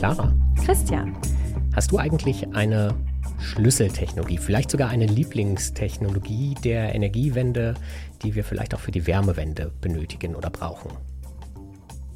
Clara. 0.00 0.32
Christian. 0.64 1.14
Hast 1.76 1.92
du 1.92 1.98
eigentlich 1.98 2.54
eine 2.54 2.94
Schlüsseltechnologie, 3.38 4.38
vielleicht 4.38 4.70
sogar 4.70 4.88
eine 4.88 5.04
Lieblingstechnologie 5.04 6.54
der 6.64 6.94
Energiewende, 6.94 7.74
die 8.22 8.34
wir 8.34 8.42
vielleicht 8.42 8.74
auch 8.74 8.80
für 8.80 8.92
die 8.92 9.06
Wärmewende 9.06 9.70
benötigen 9.82 10.34
oder 10.34 10.48
brauchen? 10.48 10.90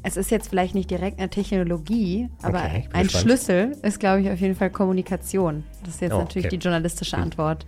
Es 0.02 0.16
ist 0.16 0.30
jetzt 0.30 0.48
vielleicht 0.48 0.74
nicht 0.74 0.90
direkt 0.90 1.18
eine 1.18 1.28
Technologie, 1.28 2.30
aber 2.40 2.60
Okay, 2.60 2.88
ein 2.94 3.02
gespannt. 3.02 3.10
Schlüssel 3.22 3.76
ist, 3.82 4.00
glaube 4.00 4.22
ich, 4.22 4.30
auf 4.30 4.40
jeden 4.40 4.54
Fall 4.54 4.70
Kommunikation. 4.70 5.64
Das 5.84 5.96
ist 5.96 6.00
jetzt 6.00 6.14
Oh, 6.14 6.20
natürlich 6.20 6.46
okay. 6.46 6.56
die 6.56 6.62
journalistische 6.64 7.18
Antwort. 7.18 7.66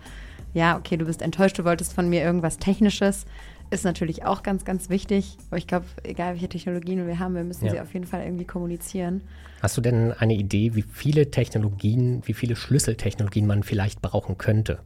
Ja, 0.55 0.79
okay, 0.79 0.97
du 0.97 1.05
bist 1.05 1.21
enttäuscht, 1.21 1.59
du 1.59 1.65
wolltest 1.65 1.93
von 1.93 2.09
mir 2.09 2.23
irgendwas 2.23 2.57
Technisches. 2.57 3.27
Ist 3.71 3.85
natürlich 3.85 4.25
auch 4.25 4.43
ganz, 4.43 4.65
ganz 4.65 4.89
wichtig. 4.91 5.37
Aber 5.49 5.59
ich 5.59 5.67
glaube, 5.67 5.87
egal 6.05 6.35
welche 6.35 6.49
Technologien 6.49 7.07
wir 7.07 7.19
haben, 7.19 7.35
wir 7.35 7.45
müssen 7.45 7.67
Ja. 7.67 7.73
sie 7.73 7.81
auf 7.81 7.93
jeden 7.95 8.07
Fall 8.07 8.23
irgendwie 8.25 8.45
kommunizieren. 8.45 9.23
Hast 9.63 9.77
du 9.77 9.81
denn 9.81 10.13
eine 10.13 10.35
Idee, 10.35 10.75
wie 10.75 10.83
viele 10.83 11.31
Technologien, 11.31 12.23
wie 12.27 12.35
viele 12.35 12.55
Schlüsseltechnologien 12.57 13.47
man 13.47 13.63
vielleicht 13.63 14.03
brauchen 14.03 14.39
könnte, 14.39 14.79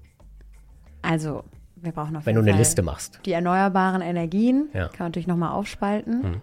Also, 1.03 1.45
wir 1.77 1.93
brauchen 1.93 2.17
auf 2.17 2.27
wenn 2.27 2.35
du 2.35 2.41
jeden 2.41 2.49
eine 2.49 2.53
Fall 2.57 2.59
Liste 2.61 2.83
machst? 2.83 3.21
die 3.27 3.33
erneuerbaren 3.33 4.03
Energien. 4.03 4.69
Ja. 4.75 4.89
Kann 4.89 4.99
man 5.01 5.09
natürlich 5.09 5.27
nochmal 5.27 5.53
aufspalten. 5.53 6.23
Hm. 6.23 6.41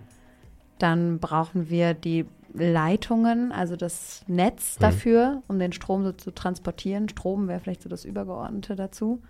Dann 0.79 1.19
brauchen 1.19 1.69
wir 1.69 1.93
die 1.93 2.25
Leitungen, 2.53 3.51
also 3.51 3.75
das 3.75 4.23
Netz 4.27 4.75
Hm. 4.75 4.81
dafür, 4.81 5.41
um 5.47 5.59
den 5.59 5.73
Strom 5.73 6.03
so 6.03 6.11
zu 6.11 6.31
transportieren. 6.31 7.07
Strom 7.09 7.47
wäre 7.47 7.59
vielleicht 7.59 7.81
so 7.83 7.89
das 7.89 8.03
Übergeordnete 8.05 8.75
dazu. 8.75 9.21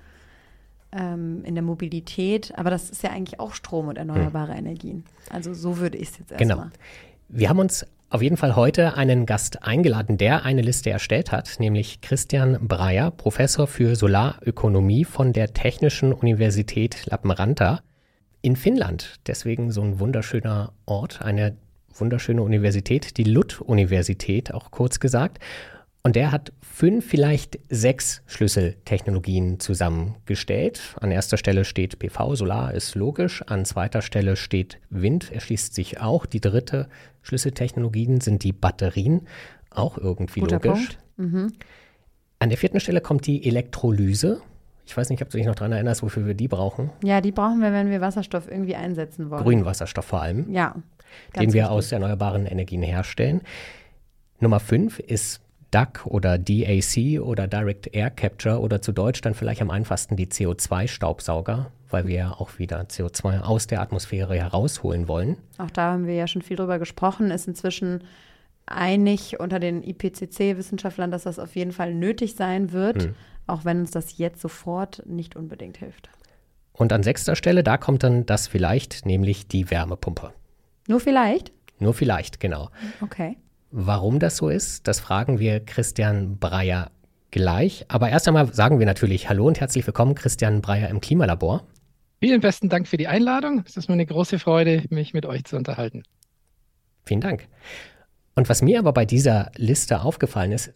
Ähm, 0.94 1.44
in 1.44 1.54
der 1.54 1.64
Mobilität, 1.64 2.54
aber 2.58 2.70
das 2.70 2.90
ist 2.90 3.04
ja 3.04 3.10
eigentlich 3.10 3.42
auch 3.42 3.54
Strom 3.54 3.90
und 3.90 3.98
erneuerbare 3.98 4.54
Energien. 4.54 5.04
Also 5.30 5.54
so 5.54 5.80
würde 5.80 5.98
ich 5.98 6.12
es 6.12 6.18
jetzt 6.20 6.38
Genau. 6.38 6.56
erstmal. 6.56 6.72
Wir 7.28 7.50
haben 7.50 7.60
uns 7.60 7.86
auf 8.10 8.22
jeden 8.22 8.38
Fall 8.38 8.56
heute 8.56 8.96
einen 8.96 9.26
Gast 9.26 9.64
eingeladen, 9.64 10.18
der 10.18 10.46
eine 10.46 10.62
Liste 10.62 10.90
erstellt 10.90 11.34
hat, 11.34 11.60
nämlich 11.60 12.00
Christian 12.00 12.70
Breyer, 12.70 13.12
Professor 13.12 13.68
für 13.68 13.98
Solarökonomie 13.98 15.04
von 15.04 15.34
der 15.34 15.54
Technischen 15.54 16.14
Universität 16.14 17.06
Lappeenranta 17.06 17.82
in 18.42 18.56
Finnland. 18.56 19.16
Deswegen 19.28 19.72
so 19.72 19.82
ein 19.82 20.00
wunderschöner 20.00 20.72
Ort, 20.86 21.22
eine 21.22 21.58
wunderschöne 21.94 22.42
Universität, 22.42 23.18
die 23.18 23.26
Lund-Universität, 23.26 24.54
auch 24.54 24.72
kurz 24.72 25.02
gesagt. 25.02 25.40
Und 26.04 26.16
der 26.16 26.32
hat 26.32 26.54
fünf, 26.62 27.06
vielleicht 27.06 27.60
sechs 27.70 28.22
Schlüsseltechnologien 28.28 29.60
zusammengestellt. 29.60 30.96
An 31.02 31.12
erster 31.12 31.38
Stelle 31.38 31.66
steht 31.66 32.00
PV, 32.00 32.36
Solar 32.36 32.74
ist 32.74 32.96
logisch. 32.96 33.44
An 33.48 33.66
zweiter 33.66 34.02
Stelle 34.02 34.36
steht 34.38 34.80
Wind, 34.90 35.32
erschließt 35.32 35.76
sich 35.76 36.00
auch. 36.00 36.26
Die 36.26 36.40
dritte 36.40 36.88
Schlüsseltechnologien 37.24 38.22
sind 38.22 38.44
die 38.44 38.54
Batterien, 38.54 39.28
auch 39.70 39.98
irgendwie 39.98 40.40
Guter 40.40 40.62
logisch. 40.64 40.98
Mhm. 41.18 41.52
An 42.40 42.50
der 42.50 42.58
vierten 42.58 42.80
Stelle 42.80 43.02
kommt 43.02 43.26
die 43.28 43.46
Elektrolyse. 43.46 44.42
Ich 44.86 44.96
weiß 44.96 45.10
nicht, 45.10 45.22
ob 45.22 45.30
du 45.30 45.38
dich 45.38 45.46
noch 45.46 45.56
daran 45.56 45.74
erinnerst, 45.74 46.04
wofür 46.04 46.26
wir 46.26 46.36
die 46.36 46.48
brauchen. 46.48 46.92
Ja, 47.04 47.20
die 47.20 47.34
brauchen 47.34 47.60
wir, 47.60 47.74
wenn 47.74 47.90
wir 47.90 48.00
Wasserstoff 48.00 48.50
irgendwie 48.50 48.76
einsetzen 48.76 49.30
wollen. 49.30 49.44
Grünwasserstoff 49.44 50.06
vor 50.06 50.22
allem. 50.22 50.50
Ja. 50.54 50.74
den 50.74 50.84
ganz 51.34 51.54
wir 51.54 51.64
wichtig. 51.64 51.78
aus 51.78 51.92
erneuerbaren 51.92 52.46
Energien 52.46 52.84
herstellen. 52.84 53.42
Nummer 54.40 54.60
5 54.60 55.00
ist 55.00 55.42
DAC 55.72 56.06
oder 56.06 56.38
DAC 56.38 57.20
oder 57.22 57.48
Direct 57.48 57.94
Air 57.94 58.10
Capture 58.10 58.60
oder 58.62 58.82
zu 58.82 58.92
Deutsch 58.92 59.22
dann 59.22 59.34
vielleicht 59.34 59.62
am 59.62 59.70
einfachsten 59.70 60.16
die 60.16 60.28
CO2-Staubsauger, 60.28 61.68
weil 61.90 62.08
wir 62.08 62.16
ja 62.16 62.32
auch 62.32 62.58
wieder 62.58 62.82
CO2 62.82 63.42
aus 63.42 63.68
der 63.68 63.82
Atmosphäre 63.82 64.36
herausholen 64.36 65.08
wollen. 65.08 65.38
Auch 65.58 65.72
da 65.72 65.92
haben 65.94 66.08
wir 66.08 66.16
ja 66.16 66.28
schon 66.28 66.42
viel 66.42 66.58
drüber 66.58 66.80
gesprochen, 66.80 67.32
ist 67.32 67.48
inzwischen 67.48 68.04
einig 68.66 69.40
unter 69.40 69.60
den 69.60 69.84
IPCC-Wissenschaftlern, 69.84 71.12
dass 71.12 71.24
das 71.24 71.40
auf 71.40 71.56
jeden 71.56 71.72
Fall 71.72 71.94
nötig 71.94 72.36
sein 72.36 72.72
wird, 72.72 73.04
Hm. 73.04 73.16
auch 73.48 73.66
wenn 73.66 73.80
uns 73.82 73.92
das 73.92 74.18
jetzt 74.18 74.42
sofort 74.42 75.04
nicht 75.06 75.36
unbedingt 75.36 75.78
hilft. 75.78 76.10
Und 76.74 76.94
an 76.94 77.02
sechster 77.04 77.36
Stelle, 77.36 77.64
da 77.64 77.78
kommt 77.78 78.04
dann 78.04 78.26
das 78.26 78.48
vielleicht, 78.48 79.06
nämlich 79.06 79.48
die 79.48 79.72
Wärmepumpe. 79.72 80.32
Nur 80.88 81.00
vielleicht? 81.00 81.52
Nur 81.80 81.94
vielleicht, 81.94 82.40
genau. 82.40 82.70
Okay. 83.02 83.38
Warum 83.72 84.20
das 84.20 84.38
so 84.38 84.48
ist, 84.48 84.88
das 84.88 85.02
fragen 85.02 85.40
wir 85.40 85.60
Christian 85.60 86.38
Breyer 86.38 86.90
gleich. 87.32 87.86
Aber 87.90 88.10
erst 88.10 88.28
einmal 88.28 88.54
sagen 88.54 88.80
wir 88.80 88.86
natürlich 88.86 89.28
Hallo 89.28 89.46
und 89.46 89.60
herzlich 89.60 89.86
willkommen, 89.86 90.16
Christian 90.16 90.62
Breyer 90.62 90.90
im 90.90 91.02
Klimalabor. 91.02 91.68
Vielen 92.22 92.40
besten 92.40 92.70
Dank 92.70 92.88
für 92.88 92.98
die 92.98 93.08
Einladung. 93.08 93.64
Es 93.68 93.76
ist 93.76 93.90
mir 93.90 93.94
eine 93.94 94.06
große 94.06 94.40
Freude, 94.40 94.84
mich 94.90 95.14
mit 95.14 95.26
euch 95.26 95.44
zu 95.44 95.58
unterhalten. 95.58 96.04
Vielen 97.06 97.22
Dank. 97.22 97.48
Und 98.36 98.48
was 98.48 98.62
mir 98.62 98.80
aber 98.80 98.94
bei 98.94 99.06
dieser 99.06 99.52
Liste 99.58 100.02
aufgefallen 100.02 100.54
ist, 100.54 100.72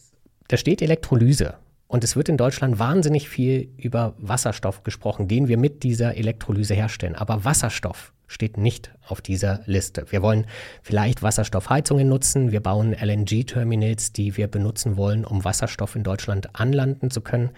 da 0.49 0.57
steht 0.57 0.81
Elektrolyse. 0.81 1.55
Und 1.91 2.05
es 2.05 2.15
wird 2.15 2.29
in 2.29 2.37
Deutschland 2.37 2.79
wahnsinnig 2.79 3.27
viel 3.27 3.67
über 3.75 4.15
Wasserstoff 4.17 4.83
gesprochen, 4.83 5.27
den 5.27 5.49
wir 5.49 5.57
mit 5.57 5.83
dieser 5.83 6.15
Elektrolyse 6.15 6.73
herstellen. 6.73 7.15
Aber 7.15 7.43
Wasserstoff 7.43 8.13
steht 8.27 8.55
nicht 8.55 8.93
auf 9.05 9.19
dieser 9.19 9.59
Liste. 9.65 10.05
Wir 10.09 10.21
wollen 10.21 10.45
vielleicht 10.83 11.21
Wasserstoffheizungen 11.21 12.07
nutzen. 12.07 12.53
Wir 12.53 12.61
bauen 12.61 12.93
LNG-Terminals, 12.93 14.13
die 14.13 14.37
wir 14.37 14.47
benutzen 14.47 14.95
wollen, 14.95 15.25
um 15.25 15.43
Wasserstoff 15.43 15.97
in 15.97 16.03
Deutschland 16.03 16.55
anlanden 16.57 17.11
zu 17.11 17.19
können. 17.19 17.49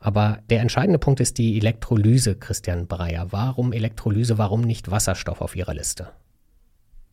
Aber 0.00 0.40
der 0.50 0.58
entscheidende 0.58 0.98
Punkt 0.98 1.20
ist 1.20 1.38
die 1.38 1.56
Elektrolyse, 1.56 2.34
Christian 2.34 2.88
Breyer. 2.88 3.28
Warum 3.30 3.72
Elektrolyse, 3.72 4.38
warum 4.38 4.62
nicht 4.62 4.90
Wasserstoff 4.90 5.40
auf 5.40 5.54
Ihrer 5.54 5.74
Liste? 5.74 6.08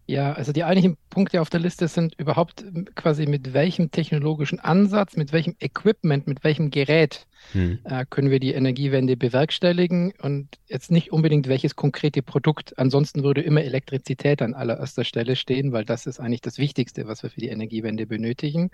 Ja, 0.07 0.33
also 0.33 0.51
die 0.51 0.63
eigentlichen 0.63 0.97
Punkte 1.09 1.41
auf 1.41 1.49
der 1.49 1.59
Liste 1.59 1.87
sind 1.87 2.15
überhaupt 2.19 2.63
quasi 2.95 3.25
mit 3.25 3.53
welchem 3.53 3.89
technologischen 3.91 4.59
Ansatz, 4.59 5.15
mit 5.15 5.33
welchem 5.33 5.55
Equipment, 5.59 6.27
mit 6.27 6.43
welchem 6.43 6.69
Gerät 6.69 7.25
Hm. 7.51 7.79
äh, 7.83 8.05
können 8.09 8.31
wir 8.31 8.39
die 8.39 8.53
Energiewende 8.53 9.17
bewerkstelligen 9.17 10.13
und 10.21 10.57
jetzt 10.67 10.91
nicht 10.91 11.11
unbedingt 11.11 11.47
welches 11.47 11.75
konkrete 11.75 12.21
Produkt. 12.21 12.77
Ansonsten 12.77 13.23
würde 13.23 13.41
immer 13.41 13.63
Elektrizität 13.63 14.41
an 14.41 14.53
allererster 14.53 15.03
Stelle 15.03 15.35
stehen, 15.35 15.71
weil 15.71 15.85
das 15.85 16.05
ist 16.05 16.19
eigentlich 16.19 16.41
das 16.41 16.57
Wichtigste, 16.57 17.07
was 17.07 17.23
wir 17.23 17.29
für 17.29 17.41
die 17.41 17.49
Energiewende 17.49 18.07
benötigen. 18.07 18.71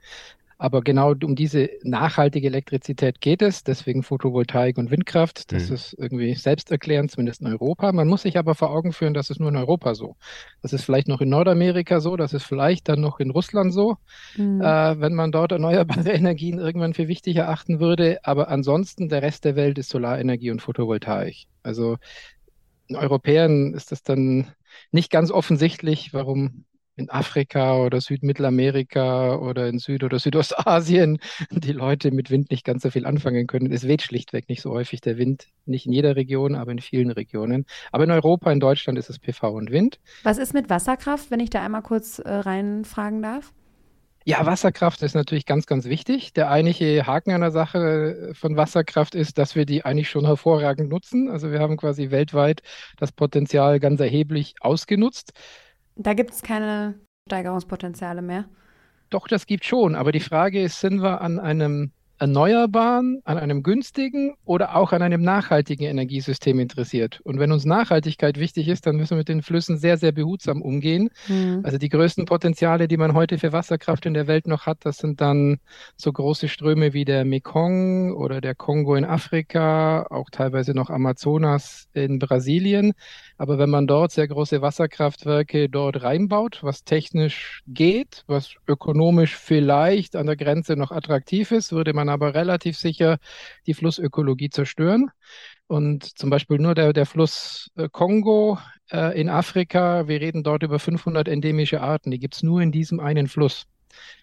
Aber 0.61 0.81
genau 0.81 1.15
um 1.23 1.35
diese 1.35 1.71
nachhaltige 1.81 2.45
Elektrizität 2.45 3.19
geht 3.19 3.41
es, 3.41 3.63
deswegen 3.63 4.03
Photovoltaik 4.03 4.77
und 4.77 4.91
Windkraft. 4.91 5.51
Das 5.53 5.69
Mhm. 5.69 5.73
ist 5.73 5.95
irgendwie 5.97 6.35
selbsterklärend, 6.35 7.09
zumindest 7.09 7.41
in 7.41 7.47
Europa. 7.47 7.91
Man 7.91 8.07
muss 8.07 8.21
sich 8.21 8.37
aber 8.37 8.53
vor 8.53 8.69
Augen 8.69 8.93
führen, 8.93 9.15
das 9.15 9.31
ist 9.31 9.39
nur 9.39 9.49
in 9.49 9.55
Europa 9.57 9.95
so. 9.95 10.17
Das 10.61 10.71
ist 10.71 10.83
vielleicht 10.83 11.07
noch 11.07 11.19
in 11.19 11.29
Nordamerika 11.29 11.99
so, 11.99 12.15
das 12.15 12.33
ist 12.33 12.43
vielleicht 12.43 12.89
dann 12.89 13.01
noch 13.01 13.19
in 13.19 13.31
Russland 13.31 13.73
so, 13.73 13.97
Mhm. 14.35 14.61
äh, 14.61 14.99
wenn 14.99 15.15
man 15.15 15.31
dort 15.31 15.51
erneuerbare 15.51 16.11
Energien 16.13 16.59
irgendwann 16.59 16.93
für 16.93 17.07
wichtig 17.07 17.37
erachten 17.37 17.79
würde. 17.79 18.19
Aber 18.23 18.49
ansonsten, 18.49 19.09
der 19.09 19.23
Rest 19.23 19.45
der 19.45 19.55
Welt 19.55 19.79
ist 19.79 19.89
Solarenergie 19.89 20.51
und 20.51 20.61
Photovoltaik. 20.61 21.45
Also 21.63 21.97
den 22.89 22.97
Europäern 22.97 23.73
ist 23.73 23.91
das 23.91 24.03
dann 24.03 24.51
nicht 24.91 25.09
ganz 25.11 25.31
offensichtlich, 25.31 26.13
warum 26.13 26.65
in 26.95 27.09
Afrika 27.09 27.77
oder 27.77 28.01
Südmittelamerika 28.01 29.35
oder 29.35 29.67
in 29.67 29.79
Süd- 29.79 30.03
oder 30.03 30.19
Südostasien 30.19 31.19
die 31.51 31.71
Leute 31.71 32.11
mit 32.11 32.29
Wind 32.29 32.51
nicht 32.51 32.65
ganz 32.65 32.83
so 32.83 32.89
viel 32.89 33.05
anfangen 33.05 33.47
können. 33.47 33.71
Es 33.71 33.87
weht 33.87 34.01
schlichtweg 34.01 34.49
nicht 34.49 34.61
so 34.61 34.71
häufig 34.71 35.01
der 35.01 35.17
Wind, 35.17 35.47
nicht 35.65 35.85
in 35.85 35.93
jeder 35.93 36.15
Region, 36.15 36.55
aber 36.55 36.71
in 36.71 36.79
vielen 36.79 37.11
Regionen. 37.11 37.65
Aber 37.91 38.03
in 38.03 38.11
Europa, 38.11 38.51
in 38.51 38.59
Deutschland 38.59 38.99
ist 38.99 39.09
es 39.09 39.19
PV 39.19 39.51
und 39.51 39.71
Wind. 39.71 39.99
Was 40.23 40.37
ist 40.37 40.53
mit 40.53 40.69
Wasserkraft, 40.69 41.31
wenn 41.31 41.39
ich 41.39 41.49
da 41.49 41.63
einmal 41.63 41.81
kurz 41.81 42.19
äh, 42.19 42.29
reinfragen 42.29 43.21
darf? 43.21 43.53
Ja, 44.23 44.45
Wasserkraft 44.45 45.01
ist 45.01 45.15
natürlich 45.15 45.47
ganz, 45.47 45.65
ganz 45.65 45.85
wichtig. 45.85 46.33
Der 46.33 46.51
eigentliche 46.51 47.07
Haken 47.07 47.31
an 47.31 47.41
der 47.41 47.49
Sache 47.49 48.33
von 48.33 48.55
Wasserkraft 48.55 49.15
ist, 49.15 49.39
dass 49.39 49.55
wir 49.55 49.65
die 49.65 49.83
eigentlich 49.83 50.11
schon 50.11 50.27
hervorragend 50.27 50.89
nutzen. 50.89 51.27
Also 51.27 51.51
wir 51.51 51.59
haben 51.59 51.75
quasi 51.75 52.11
weltweit 52.11 52.61
das 52.97 53.11
Potenzial 53.11 53.79
ganz 53.79 53.99
erheblich 53.99 54.53
ausgenutzt. 54.59 55.33
Da 55.95 56.13
gibt 56.13 56.31
es 56.31 56.41
keine 56.41 56.95
Steigerungspotenziale 57.27 58.21
mehr. 58.21 58.45
Doch, 59.09 59.27
das 59.27 59.45
gibt 59.45 59.65
schon. 59.65 59.95
Aber 59.95 60.11
die 60.11 60.19
Frage 60.19 60.61
ist, 60.61 60.79
sind 60.79 61.01
wir 61.01 61.21
an 61.21 61.39
einem 61.39 61.91
erneuerbaren, 62.21 63.19
an 63.23 63.39
einem 63.39 63.63
günstigen 63.63 64.35
oder 64.45 64.75
auch 64.75 64.93
an 64.93 65.01
einem 65.01 65.23
nachhaltigen 65.23 65.87
Energiesystem 65.87 66.59
interessiert? 66.59 67.19
Und 67.23 67.39
wenn 67.39 67.51
uns 67.51 67.65
Nachhaltigkeit 67.65 68.39
wichtig 68.39 68.67
ist, 68.67 68.85
dann 68.85 68.95
müssen 68.95 69.11
wir 69.11 69.17
mit 69.17 69.27
den 69.27 69.41
Flüssen 69.41 69.77
sehr, 69.77 69.97
sehr 69.97 70.11
behutsam 70.11 70.61
umgehen. 70.61 71.09
Mhm. 71.27 71.61
Also 71.63 71.79
die 71.79 71.89
größten 71.89 72.25
Potenziale, 72.25 72.87
die 72.87 72.97
man 72.97 73.15
heute 73.15 73.39
für 73.39 73.53
Wasserkraft 73.53 74.05
in 74.05 74.13
der 74.13 74.27
Welt 74.27 74.47
noch 74.47 74.67
hat, 74.67 74.85
das 74.85 74.97
sind 74.97 75.19
dann 75.19 75.57
so 75.97 76.13
große 76.13 76.47
Ströme 76.47 76.93
wie 76.93 77.05
der 77.05 77.25
Mekong 77.25 78.13
oder 78.13 78.39
der 78.39 78.53
Kongo 78.53 78.93
in 78.93 79.03
Afrika, 79.03 80.05
auch 80.11 80.29
teilweise 80.29 80.75
noch 80.75 80.91
Amazonas 80.91 81.87
in 81.93 82.19
Brasilien. 82.19 82.93
Aber 83.41 83.57
wenn 83.57 83.71
man 83.71 83.87
dort 83.87 84.11
sehr 84.11 84.27
große 84.27 84.61
Wasserkraftwerke 84.61 85.67
dort 85.67 86.03
reinbaut, 86.03 86.59
was 86.61 86.83
technisch 86.83 87.63
geht, 87.65 88.23
was 88.27 88.53
ökonomisch 88.67 89.35
vielleicht 89.35 90.15
an 90.15 90.27
der 90.27 90.35
Grenze 90.35 90.75
noch 90.75 90.91
attraktiv 90.91 91.49
ist, 91.49 91.71
würde 91.71 91.93
man 91.93 92.07
aber 92.07 92.35
relativ 92.35 92.77
sicher 92.77 93.17
die 93.65 93.73
Flussökologie 93.73 94.51
zerstören. 94.51 95.09
Und 95.65 96.19
zum 96.19 96.29
Beispiel 96.29 96.59
nur 96.59 96.75
der, 96.75 96.93
der 96.93 97.07
Fluss 97.07 97.71
äh, 97.77 97.89
Kongo 97.91 98.59
äh, 98.91 99.19
in 99.19 99.27
Afrika, 99.27 100.07
wir 100.07 100.21
reden 100.21 100.43
dort 100.43 100.61
über 100.61 100.77
500 100.77 101.27
endemische 101.27 101.81
Arten, 101.81 102.11
die 102.11 102.19
gibt 102.19 102.35
es 102.35 102.43
nur 102.43 102.61
in 102.61 102.71
diesem 102.71 102.99
einen 102.99 103.27
Fluss. 103.27 103.65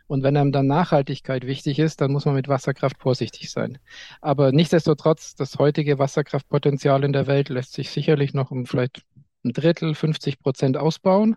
Und 0.06 0.22
wenn 0.22 0.36
einem 0.36 0.52
dann 0.52 0.66
Nachhaltigkeit 0.66 1.46
wichtig 1.46 1.78
ist, 1.78 2.00
dann 2.00 2.12
muss 2.12 2.24
man 2.24 2.34
mit 2.34 2.48
Wasserkraft 2.48 2.98
vorsichtig 3.00 3.50
sein. 3.50 3.78
Aber 4.20 4.52
nichtsdestotrotz, 4.52 5.34
das 5.34 5.58
heutige 5.58 5.98
Wasserkraftpotenzial 5.98 7.04
in 7.04 7.12
der 7.12 7.26
Welt 7.26 7.48
lässt 7.50 7.74
sich 7.74 7.90
sicherlich 7.90 8.32
noch 8.32 8.50
um 8.50 8.64
vielleicht 8.64 9.02
ein 9.48 9.52
Drittel, 9.52 9.94
50 9.94 10.40
Prozent 10.40 10.76
ausbauen. 10.76 11.36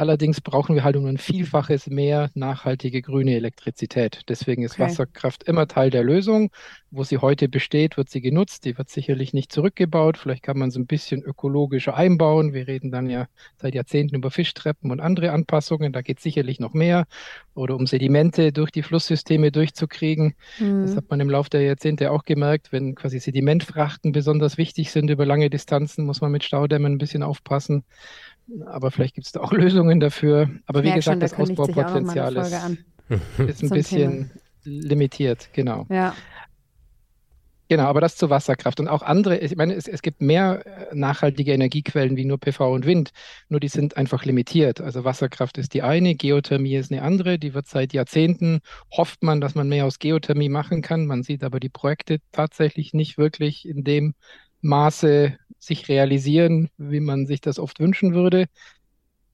Allerdings 0.00 0.40
brauchen 0.40 0.74
wir 0.74 0.82
halt 0.82 0.96
um 0.96 1.04
ein 1.04 1.18
Vielfaches 1.18 1.88
mehr 1.88 2.30
nachhaltige 2.32 3.02
grüne 3.02 3.34
Elektrizität. 3.34 4.22
Deswegen 4.30 4.62
ist 4.62 4.76
okay. 4.76 4.84
Wasserkraft 4.84 5.42
immer 5.42 5.68
Teil 5.68 5.90
der 5.90 6.02
Lösung. 6.02 6.50
Wo 6.90 7.04
sie 7.04 7.18
heute 7.18 7.50
besteht, 7.50 7.98
wird 7.98 8.08
sie 8.08 8.22
genutzt. 8.22 8.64
Die 8.64 8.78
wird 8.78 8.88
sicherlich 8.88 9.34
nicht 9.34 9.52
zurückgebaut. 9.52 10.16
Vielleicht 10.16 10.42
kann 10.42 10.58
man 10.58 10.70
sie 10.70 10.80
ein 10.80 10.86
bisschen 10.86 11.22
ökologischer 11.22 11.94
einbauen. 11.96 12.54
Wir 12.54 12.66
reden 12.66 12.90
dann 12.90 13.10
ja 13.10 13.26
seit 13.58 13.74
Jahrzehnten 13.74 14.16
über 14.16 14.30
Fischtreppen 14.30 14.90
und 14.90 15.00
andere 15.00 15.32
Anpassungen. 15.32 15.92
Da 15.92 16.00
geht 16.00 16.18
sicherlich 16.18 16.60
noch 16.60 16.72
mehr. 16.72 17.04
Oder 17.52 17.76
um 17.76 17.86
Sedimente 17.86 18.52
durch 18.52 18.70
die 18.70 18.82
Flusssysteme 18.82 19.52
durchzukriegen. 19.52 20.32
Mhm. 20.58 20.80
Das 20.86 20.96
hat 20.96 21.10
man 21.10 21.20
im 21.20 21.28
Laufe 21.28 21.50
der 21.50 21.60
Jahrzehnte 21.60 22.10
auch 22.10 22.24
gemerkt. 22.24 22.72
Wenn 22.72 22.94
quasi 22.94 23.18
Sedimentfrachten 23.20 24.12
besonders 24.12 24.56
wichtig 24.56 24.92
sind 24.92 25.10
über 25.10 25.26
lange 25.26 25.50
Distanzen, 25.50 26.06
muss 26.06 26.22
man 26.22 26.32
mit 26.32 26.42
Staudämmen 26.42 26.94
ein 26.94 26.98
bisschen 26.98 27.22
aufpassen. 27.22 27.84
Aber 28.66 28.90
vielleicht 28.90 29.14
gibt 29.14 29.26
es 29.26 29.32
da 29.32 29.40
auch 29.40 29.52
Lösungen 29.52 30.00
dafür. 30.00 30.50
Aber 30.66 30.82
wie 30.82 30.92
gesagt, 30.92 31.04
schon, 31.04 31.20
das 31.20 31.34
Ausbaupotenzial 31.34 32.36
ist, 32.36 32.52
ist, 33.38 33.62
ein 33.62 33.70
bisschen 33.70 34.30
Thema. 34.64 34.88
limitiert, 34.88 35.50
genau. 35.52 35.86
Ja. 35.90 36.14
Genau, 37.70 37.84
aber 37.84 38.00
das 38.00 38.16
zur 38.16 38.30
Wasserkraft 38.30 38.80
und 38.80 38.88
auch 38.88 39.02
andere, 39.02 39.38
ich 39.38 39.54
meine, 39.54 39.74
es, 39.74 39.86
es, 39.86 40.02
gibt 40.02 40.20
mehr 40.20 40.66
äh, 40.66 40.92
nachhaltige 40.92 41.52
Energiequellen 41.52 42.16
wie 42.16 42.24
nur 42.24 42.36
PV 42.36 42.74
und 42.74 42.84
Wind, 42.84 43.10
nur 43.48 43.60
die 43.60 43.68
sind 43.68 43.96
einfach 43.96 44.24
limitiert. 44.24 44.80
Also 44.80 45.04
Wasserkraft 45.04 45.56
ist 45.56 45.72
die 45.72 45.82
eine, 45.82 46.16
Geothermie 46.16 46.74
ist 46.74 46.90
eine 46.90 47.02
andere, 47.02 47.38
die 47.38 47.54
wird 47.54 47.68
seit 47.68 47.92
Jahrzehnten, 47.92 48.58
hofft 48.90 49.22
man, 49.22 49.40
dass 49.40 49.54
man 49.54 49.68
mehr 49.68 49.86
aus 49.86 50.00
Geothermie 50.00 50.48
machen 50.48 50.82
kann. 50.82 51.06
Man 51.06 51.22
sieht 51.22 51.44
aber 51.44 51.60
die 51.60 51.68
Projekte 51.68 52.18
tatsächlich 52.32 52.92
nicht 52.92 53.18
wirklich 53.18 53.68
in 53.68 53.84
dem 53.84 54.14
Maße 54.62 55.38
sich 55.60 55.88
realisieren, 55.88 56.70
wie 56.78 57.00
man 57.00 57.26
sich 57.26 57.40
das 57.40 57.58
oft 57.58 57.78
wünschen 57.78 58.14
würde. 58.14 58.46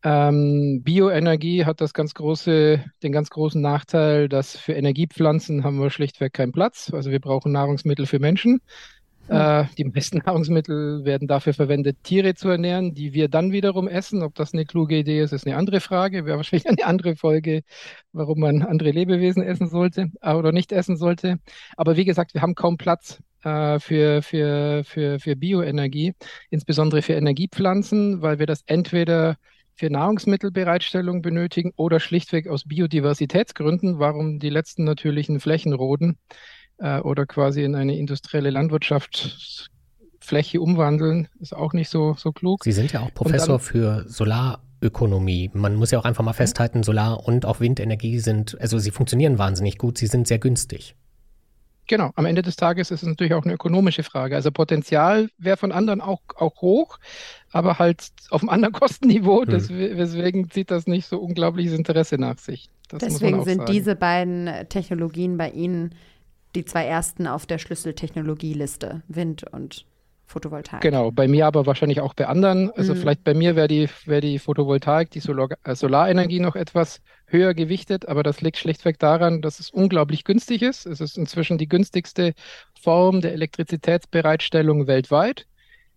Ähm, 0.02 0.82
Bioenergie 0.84 1.64
hat 1.64 1.80
das 1.80 1.94
ganz 1.94 2.14
große, 2.14 2.84
den 3.02 3.12
ganz 3.12 3.30
großen 3.30 3.60
Nachteil, 3.60 4.28
dass 4.28 4.56
für 4.56 4.74
Energiepflanzen 4.74 5.64
haben 5.64 5.80
wir 5.80 5.90
schlichtweg 5.90 6.32
keinen 6.32 6.52
Platz. 6.52 6.92
Also 6.92 7.10
wir 7.10 7.20
brauchen 7.20 7.52
Nahrungsmittel 7.52 8.06
für 8.06 8.18
Menschen. 8.18 8.60
Hm. 9.28 9.36
Äh, 9.36 9.64
die 9.78 9.84
meisten 9.84 10.18
Nahrungsmittel 10.24 11.04
werden 11.04 11.26
dafür 11.26 11.54
verwendet, 11.54 11.98
Tiere 12.04 12.34
zu 12.34 12.48
ernähren, 12.48 12.94
die 12.94 13.14
wir 13.14 13.28
dann 13.28 13.52
wiederum 13.52 13.88
essen. 13.88 14.22
Ob 14.22 14.34
das 14.34 14.52
eine 14.52 14.64
kluge 14.64 14.96
Idee 14.98 15.22
ist, 15.22 15.32
ist 15.32 15.46
eine 15.46 15.56
andere 15.56 15.80
Frage. 15.80 16.24
Wäre 16.24 16.36
wahrscheinlich 16.36 16.68
eine 16.68 16.84
andere 16.86 17.16
Folge, 17.16 17.62
warum 18.12 18.40
man 18.40 18.62
andere 18.62 18.90
Lebewesen 18.90 19.42
essen 19.42 19.68
sollte 19.68 20.12
äh, 20.20 20.34
oder 20.34 20.52
nicht 20.52 20.72
essen 20.72 20.96
sollte. 20.96 21.38
Aber 21.76 21.96
wie 21.96 22.04
gesagt, 22.04 22.34
wir 22.34 22.42
haben 22.42 22.54
kaum 22.54 22.76
Platz 22.76 23.20
äh, 23.46 23.78
für, 23.78 24.22
für, 24.22 24.82
für, 24.84 25.20
für 25.20 25.36
Bioenergie, 25.36 26.14
insbesondere 26.50 27.02
für 27.02 27.12
Energiepflanzen, 27.12 28.20
weil 28.20 28.40
wir 28.40 28.46
das 28.46 28.62
entweder 28.66 29.36
für 29.76 29.88
Nahrungsmittelbereitstellung 29.88 31.22
benötigen 31.22 31.72
oder 31.76 32.00
schlichtweg 32.00 32.48
aus 32.48 32.64
Biodiversitätsgründen, 32.64 34.00
warum 34.00 34.40
die 34.40 34.50
letzten 34.50 34.82
natürlichen 34.82 35.38
Flächen 35.38 35.74
roden 35.74 36.18
äh, 36.78 36.98
oder 36.98 37.24
quasi 37.24 37.62
in 37.62 37.76
eine 37.76 37.96
industrielle 37.96 38.50
Landwirtschaftsfläche 38.50 40.60
umwandeln, 40.60 41.28
ist 41.38 41.54
auch 41.54 41.72
nicht 41.72 41.88
so, 41.88 42.16
so 42.18 42.32
klug. 42.32 42.64
Sie 42.64 42.72
sind 42.72 42.92
ja 42.92 42.98
auch 43.00 43.14
Professor 43.14 43.58
dann, 43.58 43.64
für 43.64 44.04
Solarökonomie. 44.08 45.52
Man 45.54 45.76
muss 45.76 45.92
ja 45.92 46.00
auch 46.00 46.04
einfach 46.04 46.24
mal 46.24 46.32
festhalten, 46.32 46.82
Solar- 46.82 47.24
und 47.28 47.46
auch 47.46 47.60
Windenergie 47.60 48.18
sind, 48.18 48.60
also 48.60 48.80
sie 48.80 48.90
funktionieren 48.90 49.38
wahnsinnig 49.38 49.78
gut, 49.78 49.98
sie 49.98 50.08
sind 50.08 50.26
sehr 50.26 50.40
günstig. 50.40 50.96
Genau, 51.86 52.10
am 52.16 52.26
Ende 52.26 52.42
des 52.42 52.56
Tages 52.56 52.90
ist 52.90 53.02
es 53.02 53.08
natürlich 53.08 53.34
auch 53.34 53.44
eine 53.44 53.54
ökonomische 53.54 54.02
Frage. 54.02 54.34
Also 54.34 54.50
Potenzial 54.50 55.28
wäre 55.38 55.56
von 55.56 55.72
anderen 55.72 56.00
auch, 56.00 56.20
auch 56.36 56.60
hoch, 56.60 56.98
aber 57.52 57.78
halt 57.78 58.08
auf 58.30 58.42
einem 58.42 58.48
anderen 58.50 58.72
Kostenniveau. 58.80 59.42
Hm. 59.42 59.50
Deswegen 59.96 60.50
zieht 60.50 60.70
das 60.70 60.86
nicht 60.86 61.06
so 61.06 61.18
unglaubliches 61.18 61.74
Interesse 61.74 62.16
nach 62.16 62.38
sich. 62.38 62.68
Das 62.88 63.00
deswegen 63.00 63.44
sind 63.44 63.58
sagen. 63.58 63.72
diese 63.72 63.96
beiden 63.96 64.50
Technologien 64.68 65.36
bei 65.36 65.50
Ihnen 65.50 65.94
die 66.54 66.64
zwei 66.64 66.84
ersten 66.84 67.26
auf 67.26 67.46
der 67.46 67.58
Schlüsseltechnologieliste, 67.58 69.02
Wind 69.08 69.44
und 69.52 69.84
Photovoltaik. 70.26 70.80
Genau, 70.80 71.10
bei 71.12 71.28
mir 71.28 71.46
aber 71.46 71.66
wahrscheinlich 71.66 72.00
auch 72.00 72.14
bei 72.14 72.26
anderen. 72.26 72.70
Also 72.72 72.94
mhm. 72.94 72.98
vielleicht 72.98 73.24
bei 73.24 73.34
mir 73.34 73.54
wäre 73.54 73.68
die, 73.68 73.88
wär 74.06 74.20
die 74.20 74.38
Photovoltaik, 74.38 75.10
die 75.10 75.20
Solar 75.20 75.50
äh, 75.64 75.74
Solarenergie 75.74 76.40
noch 76.40 76.56
etwas 76.56 77.00
höher 77.26 77.54
gewichtet, 77.54 78.08
aber 78.08 78.22
das 78.22 78.40
liegt 78.40 78.56
schlichtweg 78.56 78.98
daran, 78.98 79.42
dass 79.42 79.60
es 79.60 79.70
unglaublich 79.70 80.24
günstig 80.24 80.62
ist. 80.62 80.86
Es 80.86 81.00
ist 81.00 81.18
inzwischen 81.18 81.58
die 81.58 81.68
günstigste 81.68 82.34
Form 82.80 83.20
der 83.20 83.32
Elektrizitätsbereitstellung 83.32 84.86
weltweit. 84.86 85.46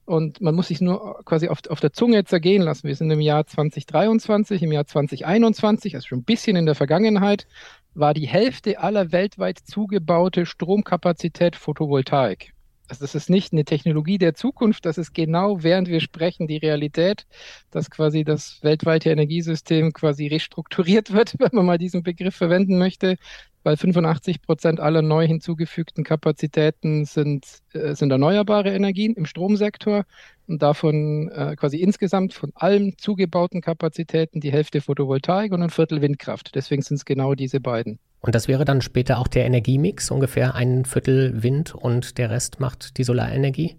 Und 0.06 0.42
man 0.42 0.56
muss 0.56 0.70
sich 0.70 0.81
nur 0.81 1.22
quasi 1.24 1.50
auf, 1.50 1.60
auf 1.70 1.80
der 1.80 1.94
Zunge 1.94 2.26
zergehen 2.26 2.64
lassen. 2.64 2.88
Wir 2.88 2.96
sind 2.96 3.12
im 3.12 3.22
Jahr 3.22 3.46
2023, 3.46 4.64
im 4.64 4.72
Jahr 4.72 4.88
2021, 4.88 5.94
also 5.94 6.08
schon 6.08 6.20
ein 6.20 6.24
bisschen 6.24 6.56
in 6.56 6.66
der 6.66 6.74
Vergangenheit, 6.74 7.46
war 7.94 8.16
die 8.16 8.28
Hälfte 8.28 8.80
aller 8.80 9.12
weltweit 9.12 9.60
zugebaute 9.60 10.48
Stromkapazität 10.48 11.56
Photovoltaik. 11.56 12.54
Also 12.89 13.03
das 13.03 13.15
ist 13.15 13.30
nicht 13.30 13.53
eine 13.53 13.65
Technologie 13.65 14.18
der 14.18 14.33
Zukunft, 14.33 14.86
das 14.86 14.97
ist 14.97 15.13
genau 15.13 15.63
während 15.63 15.88
wir 15.88 16.00
sprechen 16.00 16.47
die 16.47 16.57
Realität, 16.57 17.25
dass 17.71 17.89
quasi 17.89 18.24
das 18.24 18.59
weltweite 18.63 19.12
Energiesystem 19.12 19.94
quasi 19.94 20.27
restrukturiert 20.27 21.13
wird, 21.13 21.36
wenn 21.39 21.50
man 21.53 21.65
mal 21.65 21.77
diesen 21.77 22.03
Begriff 22.03 22.36
verwenden 22.36 22.77
möchte 22.77 23.18
weil 23.63 23.77
85 23.77 24.41
Prozent 24.41 24.80
aller 24.80 25.01
neu 25.01 25.27
hinzugefügten 25.27 26.03
Kapazitäten 26.03 27.06
sind, 27.06 27.45
äh, 27.74 27.94
sind 27.94 28.12
erneuerbare 28.12 28.74
Energien 28.74 29.13
im 29.15 29.25
Stromsektor 29.25 30.06
und 30.47 30.62
davon 30.62 31.30
äh, 31.30 31.56
quasi 31.56 31.77
insgesamt 31.77 32.33
von 32.33 32.51
allen 32.56 32.97
zugebauten 32.97 33.62
Kapazitäten 33.62 34.39
die 34.39 34.51
Hälfte 34.51 34.81
Photovoltaik 34.81 35.51
und 35.51 35.62
ein 35.62 35.69
Viertel 35.69 36.01
Windkraft. 36.01 36.56
Deswegen 36.56 36.81
sind 36.81 36.97
es 36.97 37.06
genau 37.06 37.35
diese 37.35 37.59
beiden. 37.59 38.00
Und 38.21 38.36
das 38.36 38.48
wäre 38.48 38.66
dann 38.66 38.81
später 38.81 39.19
auch 39.19 39.27
der 39.27 39.45
Energiemix, 39.45 40.12
ungefähr 40.12 40.56
ein 40.56 40.86
Viertel 40.86 41.42
Wind 41.42 41.74
und 41.74 42.18
der 42.18 42.30
Rest 42.30 42.60
macht 42.60 42.98
die 42.98 43.04
Solarenergie? 43.04 43.77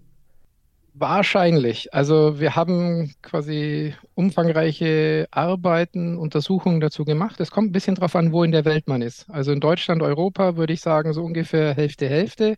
Wahrscheinlich. 0.93 1.93
Also 1.93 2.41
wir 2.41 2.57
haben 2.57 3.13
quasi 3.21 3.95
umfangreiche 4.13 5.25
Arbeiten, 5.31 6.17
Untersuchungen 6.17 6.81
dazu 6.81 7.05
gemacht. 7.05 7.39
Es 7.39 7.49
kommt 7.49 7.69
ein 7.69 7.71
bisschen 7.71 7.95
darauf 7.95 8.13
an, 8.17 8.33
wo 8.33 8.43
in 8.43 8.51
der 8.51 8.65
Welt 8.65 8.89
man 8.89 9.01
ist. 9.01 9.29
Also 9.29 9.53
in 9.53 9.61
Deutschland, 9.61 10.01
Europa 10.01 10.57
würde 10.57 10.73
ich 10.73 10.81
sagen, 10.81 11.13
so 11.13 11.23
ungefähr 11.23 11.73
Hälfte, 11.75 12.09
Hälfte. 12.09 12.57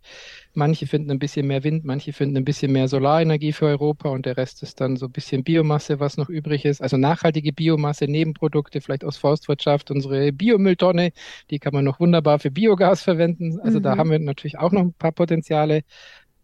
Manche 0.56 0.88
finden 0.88 1.12
ein 1.12 1.20
bisschen 1.20 1.46
mehr 1.46 1.63
Wind, 1.63 1.86
manche 1.86 2.12
finden 2.12 2.38
ein 2.38 2.44
bisschen 2.44 2.72
mehr 2.72 2.88
Solarenergie 2.88 3.54
für 3.54 3.68
Europa 3.68 4.10
und 4.10 4.25
der 4.25 4.36
Rest 4.36 4.63
ist 4.63 4.82
dann 4.82 4.98
so 4.98 5.06
ein 5.06 5.12
bisschen 5.12 5.44
Biomasse, 5.44 6.00
was 6.00 6.18
noch 6.18 6.30
übrig 6.30 6.66
ist. 6.66 6.82
Also 6.82 6.98
nachhaltige 6.98 7.54
Biomasse, 7.54 8.06
Nebenprodukte, 8.06 8.82
vielleicht 8.82 9.06
aus 9.06 9.18
Forstwirtschaft, 9.18 9.92
unsere 9.92 10.32
Biomülltonne, 10.32 11.12
die 11.52 11.60
kann 11.60 11.74
man 11.74 11.86
noch 11.86 12.00
wunderbar 12.00 12.40
für 12.40 12.50
Biogas 12.50 13.04
verwenden. 13.04 13.60
Also 13.62 13.78
mhm. 13.78 13.84
da 13.84 13.98
haben 13.98 14.10
wir 14.10 14.18
natürlich 14.18 14.58
auch 14.58 14.72
noch 14.72 14.82
ein 14.82 14.94
paar 14.94 15.12
Potenziale. 15.12 15.84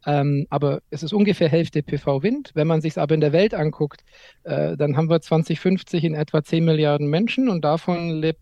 Ähm, 0.05 0.47
aber 0.49 0.81
es 0.89 1.03
ist 1.03 1.13
ungefähr 1.13 1.49
Hälfte 1.49 1.83
PV-Wind. 1.83 2.51
Wenn 2.53 2.67
man 2.67 2.81
sich 2.81 2.91
es 2.91 2.97
aber 2.97 3.15
in 3.15 3.21
der 3.21 3.33
Welt 3.33 3.53
anguckt, 3.53 4.03
äh, 4.43 4.77
dann 4.77 4.95
haben 4.97 5.09
wir 5.09 5.21
2050 5.21 6.03
in 6.03 6.13
etwa 6.13 6.43
10 6.43 6.63
Milliarden 6.63 7.07
Menschen 7.07 7.49
und 7.49 7.63
davon 7.63 8.09
lebt 8.09 8.39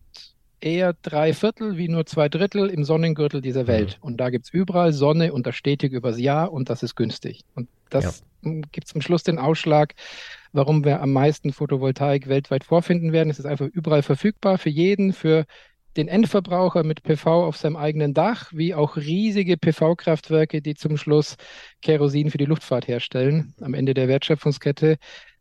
eher 0.59 0.93
drei 1.01 1.33
Viertel 1.33 1.77
wie 1.77 1.87
nur 1.87 2.05
zwei 2.05 2.29
Drittel 2.29 2.69
im 2.69 2.83
Sonnengürtel 2.83 3.41
dieser 3.41 3.63
mhm. 3.63 3.67
Welt. 3.67 3.97
Mhm. 3.99 4.07
Und 4.07 4.17
da 4.17 4.29
gibt 4.29 4.45
es 4.45 4.53
überall 4.53 4.93
Sonne 4.93 5.33
und 5.33 5.47
das 5.47 5.55
stetig 5.55 5.93
übers 5.93 6.19
Jahr 6.19 6.51
und 6.51 6.69
das 6.69 6.83
ist 6.83 6.95
günstig. 6.95 7.43
Und 7.55 7.69
das 7.89 8.23
ja. 8.43 8.61
gibt 8.71 8.87
zum 8.87 9.01
Schluss 9.01 9.23
den 9.23 9.39
Ausschlag, 9.39 9.93
warum 10.53 10.83
wir 10.83 11.01
am 11.01 11.11
meisten 11.13 11.53
Photovoltaik 11.53 12.27
weltweit 12.27 12.63
vorfinden 12.63 13.11
werden. 13.13 13.29
Es 13.29 13.39
ist 13.39 13.45
einfach 13.45 13.67
überall 13.67 14.03
verfügbar 14.03 14.57
für 14.57 14.69
jeden, 14.69 15.13
für 15.13 15.45
den 15.97 16.07
Endverbraucher 16.07 16.83
mit 16.83 17.03
PV 17.03 17.45
auf 17.45 17.57
seinem 17.57 17.75
eigenen 17.75 18.13
Dach, 18.13 18.51
wie 18.53 18.73
auch 18.73 18.95
riesige 18.95 19.57
PV-Kraftwerke, 19.57 20.61
die 20.61 20.75
zum 20.75 20.95
Schluss 20.97 21.35
Kerosin 21.81 22.29
für 22.29 22.37
die 22.37 22.45
Luftfahrt 22.45 22.87
herstellen, 22.87 23.53
am 23.59 23.73
Ende 23.73 23.93
der 23.93 24.07
Wertschöpfungskette. 24.07 24.97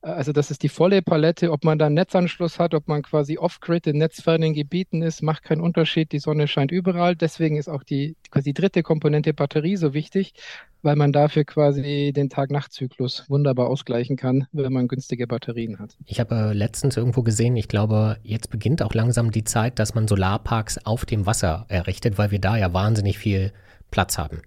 Also 0.06 0.30
das 0.30 0.52
ist 0.52 0.62
die 0.62 0.68
volle 0.68 1.02
Palette, 1.02 1.50
ob 1.50 1.64
man 1.64 1.80
da 1.80 1.86
einen 1.86 1.96
Netzanschluss 1.96 2.60
hat, 2.60 2.74
ob 2.74 2.86
man 2.86 3.02
quasi 3.02 3.38
off-grid 3.38 3.88
in 3.88 3.98
netzfernen 3.98 4.54
Gebieten 4.54 5.02
ist, 5.02 5.20
macht 5.20 5.42
keinen 5.42 5.60
Unterschied. 5.60 6.12
Die 6.12 6.20
Sonne 6.20 6.46
scheint 6.46 6.70
überall. 6.70 7.16
Deswegen 7.16 7.56
ist 7.56 7.68
auch 7.68 7.82
die 7.82 8.14
quasi 8.30 8.52
dritte 8.52 8.84
Komponente 8.84 9.34
Batterie 9.34 9.76
so 9.76 9.94
wichtig, 9.94 10.34
weil 10.82 10.94
man 10.94 11.12
dafür 11.12 11.44
quasi 11.44 12.12
den 12.14 12.30
Tag-Nacht-Zyklus 12.30 13.24
wunderbar 13.28 13.66
ausgleichen 13.66 14.16
kann, 14.16 14.46
wenn 14.52 14.72
man 14.72 14.86
günstige 14.86 15.26
Batterien 15.26 15.80
hat. 15.80 15.96
Ich 16.04 16.20
habe 16.20 16.36
äh, 16.36 16.52
letztens 16.52 16.96
irgendwo 16.96 17.22
gesehen, 17.22 17.56
ich 17.56 17.66
glaube, 17.66 18.18
jetzt 18.22 18.50
beginnt 18.50 18.82
auch 18.82 18.94
langsam 18.94 19.32
die 19.32 19.42
Zeit, 19.42 19.80
dass 19.80 19.96
man 19.96 20.06
Solarparks 20.06 20.78
auf 20.86 21.04
dem 21.04 21.26
Wasser 21.26 21.66
errichtet, 21.66 22.16
weil 22.16 22.30
wir 22.30 22.38
da 22.38 22.56
ja 22.56 22.72
wahnsinnig 22.72 23.18
viel 23.18 23.52
Platz 23.90 24.18
haben. 24.18 24.42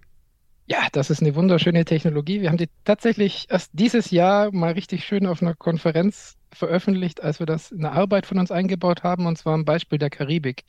Ja, 0.70 0.86
das 0.92 1.10
ist 1.10 1.20
eine 1.20 1.34
wunderschöne 1.34 1.84
Technologie. 1.84 2.40
Wir 2.40 2.48
haben 2.48 2.56
die 2.56 2.68
tatsächlich 2.84 3.46
erst 3.50 3.70
dieses 3.72 4.10
Jahr 4.12 4.52
mal 4.52 4.72
richtig 4.72 5.04
schön 5.04 5.26
auf 5.26 5.42
einer 5.42 5.54
Konferenz 5.56 6.36
veröffentlicht, 6.52 7.22
als 7.22 7.40
wir 7.40 7.46
das 7.46 7.72
in 7.72 7.84
eine 7.84 7.92
Arbeit 7.92 8.24
von 8.24 8.38
uns 8.38 8.52
eingebaut 8.52 9.02
haben, 9.02 9.26
und 9.26 9.36
zwar 9.36 9.56
ein 9.56 9.64
Beispiel 9.64 9.98
der 9.98 10.10
Karibik. 10.10 10.64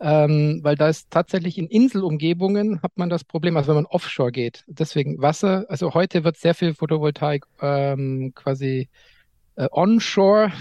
ähm, 0.00 0.60
weil 0.64 0.76
da 0.76 0.88
ist 0.88 1.10
tatsächlich 1.10 1.58
in 1.58 1.68
Inselumgebungen 1.68 2.82
hat 2.82 2.92
man 2.98 3.10
das 3.10 3.24
Problem, 3.24 3.56
also 3.58 3.68
wenn 3.70 3.76
man 3.76 3.86
offshore 3.86 4.32
geht. 4.32 4.64
Deswegen 4.68 5.20
Wasser, 5.22 5.66
also 5.70 5.94
heute 5.94 6.24
wird 6.24 6.38
sehr 6.38 6.54
viel 6.54 6.74
Photovoltaik 6.74 7.44
ähm, 7.62 8.32
quasi 8.34 8.90
äh, 9.56 9.68
onshore 9.72 10.52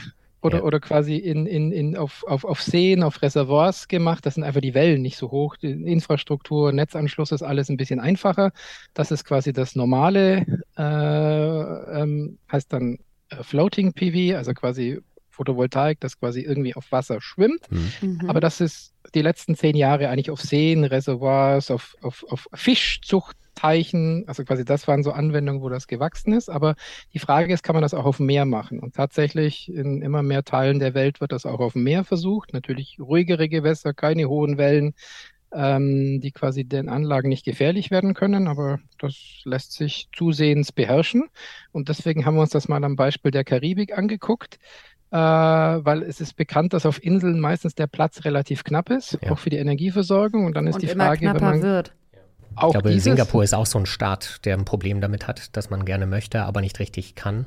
oder, 0.42 0.60
ja. 0.60 0.64
oder 0.64 0.80
quasi 0.80 1.16
in, 1.16 1.46
in, 1.46 1.72
in, 1.72 1.98
auf, 1.98 2.24
auf, 2.28 2.46
auf 2.46 2.62
Seen, 2.62 3.04
auf 3.04 3.22
Reservoirs 3.22 3.88
gemacht. 3.88 4.26
Das 4.26 4.36
sind 4.36 4.44
einfach 4.44 4.62
die 4.62 4.74
Wellen 4.74 5.02
nicht 5.02 5.18
so 5.18 5.32
hoch. 5.32 5.56
Die 5.58 5.72
Infrastruktur, 5.72 6.72
Netzanschluss 6.72 7.32
ist 7.32 7.42
alles 7.42 7.70
ein 7.70 7.78
bisschen 7.78 8.00
einfacher. 8.00 8.52
Das 8.94 9.12
ist 9.12 9.26
quasi 9.26 9.52
das 9.52 9.76
normale, 9.76 10.46
äh, 10.78 12.02
ähm, 12.02 12.38
heißt 12.52 12.72
dann 12.72 13.00
äh, 13.30 13.44
Floating 13.44 13.94
PV, 13.94 14.38
also 14.38 14.54
quasi 14.54 15.02
Photovoltaik, 15.30 16.00
das 16.00 16.20
quasi 16.20 16.42
irgendwie 16.42 16.76
auf 16.76 16.92
Wasser 16.92 17.22
schwimmt. 17.22 17.70
Mhm. 17.72 17.92
mhm. 18.02 18.30
Aber 18.30 18.40
das 18.40 18.62
ist 18.62 18.94
die 19.16 19.22
letzten 19.22 19.56
zehn 19.56 19.76
Jahre 19.76 20.10
eigentlich 20.10 20.32
auf 20.32 20.42
Seen, 20.42 20.84
Reservoirs, 20.84 21.72
auf, 21.72 21.96
auf, 22.02 22.26
auf 22.30 22.48
Fischzuchtteichen. 23.58 24.24
Also 24.28 24.44
quasi 24.44 24.66
das 24.66 24.88
waren 24.88 25.04
so 25.04 25.12
Anwendungen, 25.12 25.62
wo 25.62 25.70
das 25.70 25.88
gewachsen 25.88 26.34
ist. 26.34 26.50
Aber 26.50 26.76
die 27.14 27.20
Frage 27.20 27.54
ist, 27.54 27.64
kann 27.64 27.76
man 27.76 27.82
das 27.82 27.94
auch 27.94 28.06
auf 28.06 28.18
dem 28.18 28.28
Meer 28.28 28.46
machen? 28.46 28.80
Und 28.80 28.96
tatsächlich 28.96 29.72
in 29.74 30.02
immer 30.02 30.24
mehr 30.24 30.44
Teilen 30.44 30.80
der 30.80 30.94
Welt 30.94 31.22
wird 31.22 31.32
das 31.32 31.46
auch 31.46 31.60
auf 31.60 31.74
dem 31.74 31.84
Meer 31.84 32.04
versucht. 32.04 32.54
Natürlich 32.54 32.98
ruhigere 33.00 33.50
Gewässer, 33.50 33.94
keine 33.94 34.30
hohen 34.30 34.58
Wellen, 34.58 34.94
ähm, 35.54 36.20
die 36.22 36.32
quasi 36.32 36.66
den 36.66 36.90
Anlagen 36.90 37.30
nicht 37.30 37.46
gefährlich 37.46 37.90
werden 37.90 38.14
können, 38.14 38.48
aber 38.48 38.80
das 39.00 39.16
lässt 39.46 39.74
sich 39.74 40.10
zusehends 40.16 40.72
beherrschen. 40.72 41.24
Und 41.72 41.90
deswegen 41.90 42.26
haben 42.26 42.36
wir 42.36 42.42
uns 42.42 42.52
das 42.52 42.68
mal 42.68 42.84
am 42.84 42.96
Beispiel 42.96 43.32
der 43.32 43.44
Karibik 43.44 43.98
angeguckt 43.98 44.60
äh, 45.10 45.16
weil 45.16 46.04
es 46.04 46.20
ist 46.20 46.34
bekannt, 46.34 46.74
dass 46.74 46.86
auf 46.86 47.02
Inseln 47.02 47.40
meistens 47.40 47.76
der 47.76 47.88
Platz 47.88 48.26
relativ 48.26 48.66
knapp 48.66 48.90
ist, 48.90 49.18
ja. 49.22 49.32
auch 49.32 49.40
für 49.40 49.50
die 49.50 49.56
Energieversorgung. 49.56 50.46
Und 50.46 50.58
dann 50.58 50.68
ist 50.68 50.76
und 50.76 50.82
die 50.82 50.88
Frage, 50.88 51.34
wenn 51.34 51.42
man 51.42 51.62
wird. 51.62 51.94
Auch 52.58 52.68
ich 52.68 52.74
glaube, 52.74 52.90
dieses, 52.90 53.04
Singapur 53.04 53.44
ist 53.44 53.54
auch 53.54 53.66
so 53.66 53.80
ein 53.80 53.86
Staat, 53.86 54.46
der 54.46 54.58
ein 54.58 54.66
Problem 54.66 55.02
damit 55.02 55.28
hat, 55.28 55.56
dass 55.56 55.70
man 55.70 55.86
gerne 55.86 56.08
möchte, 56.08 56.44
aber 56.44 56.62
nicht 56.62 56.80
richtig 56.80 57.16
kann. 57.16 57.46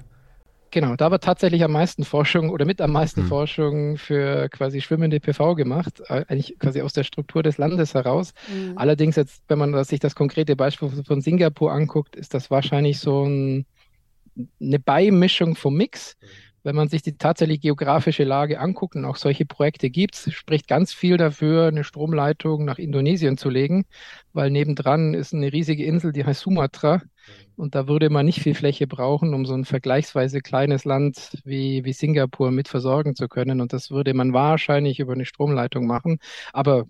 Genau, 0.73 0.95
da 0.95 1.11
wird 1.11 1.25
tatsächlich 1.25 1.65
am 1.65 1.73
meisten 1.73 2.05
Forschung 2.05 2.51
oder 2.51 2.65
mit 2.65 2.81
am 2.81 2.93
meisten 2.93 3.23
hm. 3.23 3.29
Forschung 3.29 3.99
für 3.99 4.49
quasi 4.51 4.81
schwimmende 4.81 5.19
PV 5.19 5.57
gemacht, 5.57 6.01
äh, 6.09 6.25
eigentlich 6.29 6.57
quasi 6.61 6.81
aus 6.81 6.93
der 6.93 7.03
Struktur 7.03 7.43
des 7.43 7.59
Landes 7.59 7.95
heraus. 7.95 8.33
Hm. 8.47 8.79
Allerdings 8.79 9.17
jetzt, 9.17 9.43
wenn 9.49 9.59
man 9.59 9.83
sich 9.83 9.99
das 9.99 10.15
konkrete 10.15 10.55
Beispiel 10.55 10.89
von 11.05 11.21
Singapur 11.21 11.73
anguckt, 11.73 12.15
ist 12.15 12.35
das 12.35 12.53
wahrscheinlich 12.53 13.01
so 13.01 13.25
ein, 13.25 13.67
eine 14.61 14.79
Beimischung 14.79 15.57
vom 15.57 15.75
Mix. 15.75 16.17
Hm 16.21 16.29
wenn 16.63 16.77
man 16.77 16.89
sich 16.89 17.03
die 17.03 17.17
tatsächlich 17.17 17.61
geografische 17.61 18.25
Lage 18.25 18.61
anguckt 18.61 18.97
und 18.97 19.05
auch 19.05 19.17
solche 19.17 19.47
Projekte 19.47 19.91
gibt, 19.91 20.17
spricht 20.17 20.69
ganz 20.69 20.93
viel 20.93 21.17
dafür, 21.17 21.69
eine 21.69 21.85
Stromleitung 21.85 22.65
nach 22.65 22.79
Indonesien 22.79 23.37
zu 23.37 23.49
legen, 23.49 23.85
weil 24.33 24.51
nebendran 24.51 25.15
ist 25.15 25.35
eine 25.35 25.53
riesige 25.53 25.85
Insel, 25.85 26.13
die 26.13 26.25
heißt 26.25 26.41
Sumatra. 26.41 27.03
Und 27.57 27.75
da 27.75 27.87
würde 27.89 28.11
man 28.11 28.27
nicht 28.27 28.41
viel 28.41 28.55
Fläche 28.55 28.87
brauchen, 28.87 29.35
um 29.35 29.45
so 29.45 29.55
ein 29.55 29.65
vergleichsweise 29.65 30.41
kleines 30.41 30.85
Land 30.85 31.39
wie, 31.45 31.85
wie 31.85 31.93
Singapur 31.93 32.51
mit 32.51 32.69
versorgen 32.69 33.15
zu 33.15 33.29
können. 33.29 33.61
Und 33.61 33.73
das 33.73 33.91
würde 33.91 34.15
man 34.15 34.33
wahrscheinlich 34.33 34.99
über 34.99 35.13
eine 35.13 35.27
Stromleitung 35.27 35.87
machen. 35.87 36.19
Aber 36.53 36.87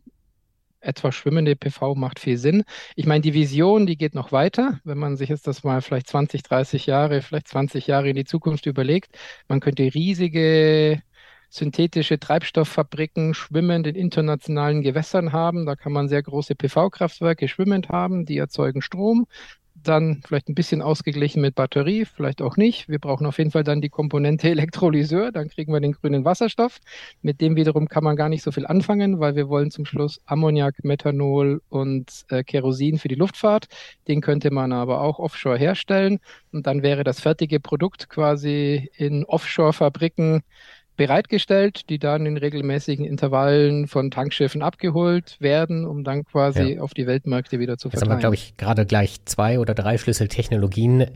etwa 0.81 1.13
schwimmende 1.13 1.57
PV 1.57 1.95
macht 1.95 2.19
viel 2.19 2.39
Sinn. 2.39 2.65
Ich 2.97 3.07
meine, 3.07 3.21
die 3.23 3.35
Vision, 3.35 3.87
die 3.87 3.97
geht 3.97 4.15
noch 4.15 4.33
weiter, 4.33 4.81
wenn 4.85 4.99
man 4.99 5.17
sich 5.17 5.29
jetzt 5.29 5.47
das 5.47 5.65
mal 5.65 5.83
vielleicht 5.83 6.09
20, 6.09 6.43
30 6.43 6.87
Jahre, 6.87 7.23
vielleicht 7.23 7.49
20 7.49 7.87
Jahre 7.87 8.09
in 8.11 8.17
die 8.17 8.25
Zukunft 8.25 8.67
überlegt. 8.67 9.19
Man 9.49 9.61
könnte 9.61 9.83
riesige 9.95 11.03
synthetische 11.51 12.19
Treibstofffabriken 12.19 13.35
schwimmend 13.35 13.87
in 13.87 13.97
internationalen 13.97 14.83
Gewässern 14.83 15.33
haben. 15.33 15.67
Da 15.67 15.77
kann 15.77 15.93
man 15.93 16.09
sehr 16.09 16.23
große 16.23 16.55
PV-Kraftwerke 16.55 17.49
schwimmend 17.49 17.89
haben, 17.89 18.25
die 18.25 18.39
erzeugen 18.39 18.83
Strom 18.83 19.27
dann 19.83 20.21
vielleicht 20.27 20.49
ein 20.49 20.55
bisschen 20.55 20.83
ausgeglichen 20.83 21.41
mit 21.41 21.55
Batterie, 21.55 22.05
vielleicht 22.05 22.43
auch 22.43 22.57
nicht. 22.57 22.89
Wir 22.89 22.99
brauchen 22.99 23.27
auf 23.27 23.39
jeden 23.39 23.51
Fall 23.51 23.65
dann 23.65 23.81
die 23.81 23.89
Komponente 23.89 24.49
Elektrolyseur, 24.51 25.33
dann 25.33 25.49
kriegen 25.49 25.73
wir 25.73 25.81
den 25.81 25.93
grünen 25.93 26.25
Wasserstoff. 26.25 26.79
Mit 27.23 27.41
dem 27.41 27.57
wiederum 27.57 27.89
kann 27.89 28.05
man 28.05 28.17
gar 28.17 28.29
nicht 28.29 28.43
so 28.43 28.53
viel 28.53 28.67
anfangen, 28.67 29.21
weil 29.21 29.37
wir 29.37 29.49
wollen 29.49 29.71
zum 29.71 29.85
Schluss 29.85 30.21
Ammoniak, 30.27 30.85
Methanol 30.85 31.63
und 31.69 32.25
äh, 32.29 32.45
Kerosin 32.45 32.99
für 32.99 33.09
die 33.09 33.15
Luftfahrt. 33.15 33.67
Den 34.09 34.21
könnte 34.21 34.51
man 34.51 34.73
aber 34.73 35.01
auch 35.01 35.19
offshore 35.19 35.59
herstellen 35.59 36.19
und 36.53 36.67
dann 36.67 36.83
wäre 36.83 37.05
das 37.05 37.21
fertige 37.21 37.61
Produkt 37.61 38.09
quasi 38.09 38.91
in 38.97 39.25
Offshore-Fabriken 39.25 40.43
bereitgestellt, 40.97 41.89
die 41.89 41.99
dann 41.99 42.27
in 42.27 42.37
regelmäßigen 42.37 43.05
Intervallen 43.05 43.87
von 43.87 44.11
Tankschiffen 44.11 44.63
abgeholt 44.63 45.37
werden, 45.41 45.87
um 45.87 46.05
dann 46.05 46.25
quasi 46.25 46.75
ja. 46.75 46.83
auf 46.83 46.93
die 46.93 47.07
Weltmärkte 47.07 47.59
wieder 47.59 47.79
zu 47.79 47.89
verteilen. 47.89 48.03
Jetzt 48.03 48.11
haben 48.11 48.19
wir, 48.19 48.21
glaube 48.21 48.35
ich, 48.35 48.57
gerade 48.57 48.87
gleich 48.87 49.25
zwei 49.25 49.59
oder 49.59 49.75
drei 49.75 49.97
Schlüsseltechnologien 49.97 51.07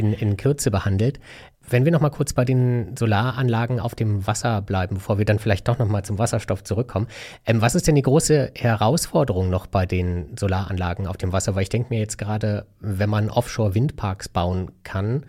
in, 0.00 0.12
in 0.12 0.36
Kürze 0.36 0.70
behandelt. 0.70 1.20
Wenn 1.68 1.84
wir 1.84 1.92
noch 1.92 2.00
mal 2.00 2.10
kurz 2.10 2.32
bei 2.32 2.44
den 2.44 2.96
Solaranlagen 2.96 3.78
auf 3.78 3.94
dem 3.94 4.26
Wasser 4.26 4.62
bleiben, 4.62 4.96
bevor 4.96 5.18
wir 5.18 5.24
dann 5.24 5.38
vielleicht 5.38 5.68
doch 5.68 5.78
noch 5.78 5.86
mal 5.86 6.02
zum 6.02 6.18
Wasserstoff 6.18 6.64
zurückkommen. 6.64 7.06
Ähm, 7.46 7.60
was 7.60 7.74
ist 7.74 7.86
denn 7.86 7.94
die 7.94 8.02
große 8.02 8.52
Herausforderung 8.56 9.50
noch 9.50 9.66
bei 9.66 9.86
den 9.86 10.36
Solaranlagen 10.36 11.06
auf 11.06 11.16
dem 11.16 11.32
Wasser? 11.32 11.54
Weil 11.54 11.62
ich 11.62 11.68
denke 11.68 11.90
mir 11.90 12.00
jetzt 12.00 12.18
gerade, 12.18 12.66
wenn 12.80 13.10
man 13.10 13.30
Offshore-Windparks 13.30 14.30
bauen 14.30 14.72
kann, 14.82 15.26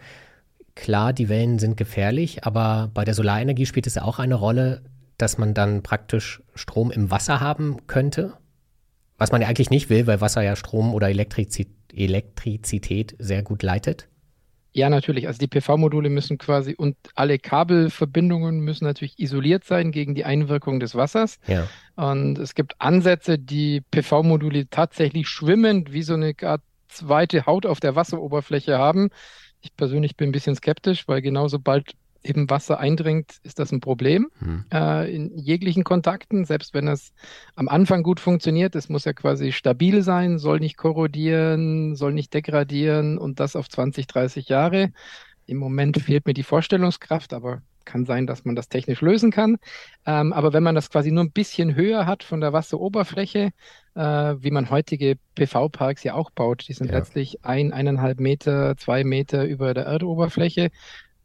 Klar, 0.75 1.13
die 1.13 1.29
Wellen 1.29 1.59
sind 1.59 1.77
gefährlich, 1.77 2.45
aber 2.45 2.89
bei 2.93 3.03
der 3.03 3.13
Solarenergie 3.13 3.65
spielt 3.65 3.87
es 3.87 3.95
ja 3.95 4.03
auch 4.03 4.19
eine 4.19 4.35
Rolle, 4.35 4.83
dass 5.17 5.37
man 5.37 5.53
dann 5.53 5.83
praktisch 5.83 6.41
Strom 6.55 6.91
im 6.91 7.11
Wasser 7.11 7.39
haben 7.39 7.85
könnte. 7.87 8.33
Was 9.17 9.31
man 9.31 9.41
ja 9.41 9.47
eigentlich 9.47 9.69
nicht 9.69 9.89
will, 9.89 10.07
weil 10.07 10.21
Wasser 10.21 10.41
ja 10.41 10.55
Strom 10.55 10.93
oder 10.95 11.09
Elektrizität, 11.09 11.69
Elektrizität 11.93 13.15
sehr 13.19 13.43
gut 13.43 13.63
leitet. 13.63 14.07
Ja, 14.73 14.89
natürlich. 14.89 15.27
Also 15.27 15.37
die 15.37 15.47
PV-Module 15.47 16.09
müssen 16.09 16.37
quasi 16.37 16.73
und 16.75 16.95
alle 17.15 17.37
Kabelverbindungen 17.39 18.61
müssen 18.61 18.85
natürlich 18.85 19.19
isoliert 19.19 19.65
sein 19.65 19.91
gegen 19.91 20.15
die 20.15 20.23
Einwirkung 20.23 20.79
des 20.79 20.95
Wassers. 20.95 21.39
Ja. 21.47 21.67
Und 21.95 22.39
es 22.39 22.55
gibt 22.55 22.79
Ansätze, 22.79 23.37
die 23.37 23.81
PV-Module 23.91 24.69
tatsächlich 24.69 25.27
schwimmend 25.27 25.91
wie 25.91 26.03
so 26.03 26.13
eine 26.13 26.33
Art 26.41 26.61
zweite 26.87 27.45
Haut 27.45 27.65
auf 27.65 27.79
der 27.79 27.95
Wasseroberfläche 27.95 28.77
haben. 28.77 29.09
Ich 29.61 29.75
persönlich 29.75 30.17
bin 30.17 30.29
ein 30.29 30.31
bisschen 30.33 30.55
skeptisch, 30.55 31.07
weil 31.07 31.21
genau 31.21 31.47
sobald 31.47 31.93
eben 32.23 32.49
Wasser 32.49 32.79
eindringt, 32.79 33.37
ist 33.43 33.59
das 33.59 33.71
ein 33.71 33.79
Problem 33.79 34.29
hm. 34.39 34.65
äh, 34.71 35.13
in 35.13 35.37
jeglichen 35.37 35.83
Kontakten, 35.83 36.45
selbst 36.45 36.73
wenn 36.73 36.87
es 36.87 37.13
am 37.55 37.67
Anfang 37.67 38.03
gut 38.03 38.19
funktioniert. 38.19 38.75
Es 38.75 38.89
muss 38.89 39.05
ja 39.05 39.13
quasi 39.13 39.51
stabil 39.51 40.03
sein, 40.03 40.37
soll 40.37 40.59
nicht 40.59 40.77
korrodieren, 40.77 41.95
soll 41.95 42.13
nicht 42.13 42.33
degradieren 42.33 43.17
und 43.17 43.39
das 43.39 43.55
auf 43.55 43.69
20, 43.69 44.07
30 44.07 44.49
Jahre. 44.49 44.91
Im 45.47 45.57
Moment 45.57 45.97
fehlt 45.97 46.27
mir 46.27 46.33
die 46.33 46.43
Vorstellungskraft, 46.43 47.33
aber 47.33 47.61
kann 47.85 48.05
sein, 48.05 48.27
dass 48.27 48.45
man 48.45 48.55
das 48.55 48.69
technisch 48.69 49.01
lösen 49.01 49.31
kann. 49.31 49.57
Ähm, 50.05 50.33
aber 50.33 50.53
wenn 50.53 50.63
man 50.63 50.75
das 50.75 50.89
quasi 50.89 51.11
nur 51.11 51.23
ein 51.23 51.31
bisschen 51.31 51.75
höher 51.75 52.05
hat 52.05 52.23
von 52.23 52.41
der 52.41 52.53
Wasseroberfläche, 52.53 53.51
äh, 53.95 54.01
wie 54.01 54.51
man 54.51 54.69
heutige 54.69 55.17
PV-Parks 55.35 56.03
ja 56.03 56.13
auch 56.13 56.31
baut, 56.31 56.67
die 56.67 56.73
sind 56.73 56.91
ja. 56.91 56.97
letztlich 56.97 57.43
ein, 57.43 57.73
eineinhalb 57.73 58.19
Meter, 58.19 58.75
zwei 58.77 59.03
Meter 59.03 59.45
über 59.45 59.73
der 59.73 59.85
Erdoberfläche, 59.85 60.69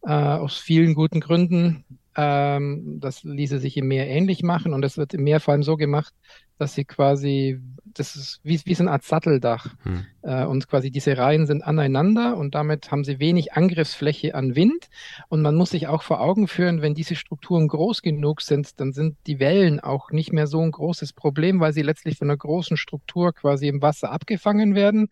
äh, 0.03 0.11
aus 0.11 0.57
vielen 0.57 0.95
guten 0.95 1.21
Gründen. 1.21 1.85
Ähm, 2.17 2.99
das 2.99 3.25
ließe 3.25 3.59
sich 3.59 3.77
im 3.77 3.89
Meer 3.89 4.09
ähnlich 4.09 4.43
machen 4.43 4.73
und 4.73 4.81
das 4.83 4.97
wird 4.97 5.13
im 5.13 5.23
Meer 5.25 5.39
vor 5.39 5.53
allem 5.53 5.63
so 5.63 5.77
gemacht, 5.77 6.15
dass 6.59 6.75
sie 6.75 6.87
quasi, 6.87 7.61
das 7.85 8.17
ist 8.17 8.41
wie, 8.43 8.59
wie 8.65 8.75
so 8.75 8.83
eine 8.83 8.93
Art 8.93 9.05
Satteldach. 9.05 9.75
Hm. 9.83 10.07
äh, 10.23 10.45
und 10.47 10.67
quasi 10.69 10.91
diese 10.91 11.19
Reihen 11.19 11.47
sind 11.47 11.63
aneinander 11.63 12.39
und 12.39 12.55
damit 12.55 12.91
haben 12.91 13.05
sie 13.05 13.19
wenig 13.19 13.53
Angriffsfläche 13.53 14.35
an 14.35 14.57
Wind. 14.57 14.89
Und 15.29 15.43
man 15.43 15.55
muss 15.55 15.71
sich 15.71 15.89
auch 15.89 16.03
vor 16.03 16.21
Augen 16.21 16.49
führen, 16.49 16.81
wenn 16.81 16.95
diese 16.95 17.17
Strukturen 17.17 17.69
groß 17.69 18.01
genug 18.01 18.41
sind, 18.41 18.81
dann 18.81 18.95
sind 18.95 19.17
die 19.27 19.39
Wellen 19.39 19.81
auch 19.81 20.11
nicht 20.11 20.33
mehr 20.33 20.47
so 20.47 20.63
ein 20.63 20.71
großes 20.71 21.13
Problem, 21.13 21.61
weil 21.61 21.75
sie 21.75 21.83
letztlich 21.83 22.17
von 22.17 22.31
einer 22.31 22.39
großen 22.39 22.79
Struktur 22.79 23.35
quasi 23.35 23.69
im 23.69 23.83
Wasser 23.83 24.11
abgefangen 24.11 24.75
werden 24.75 25.11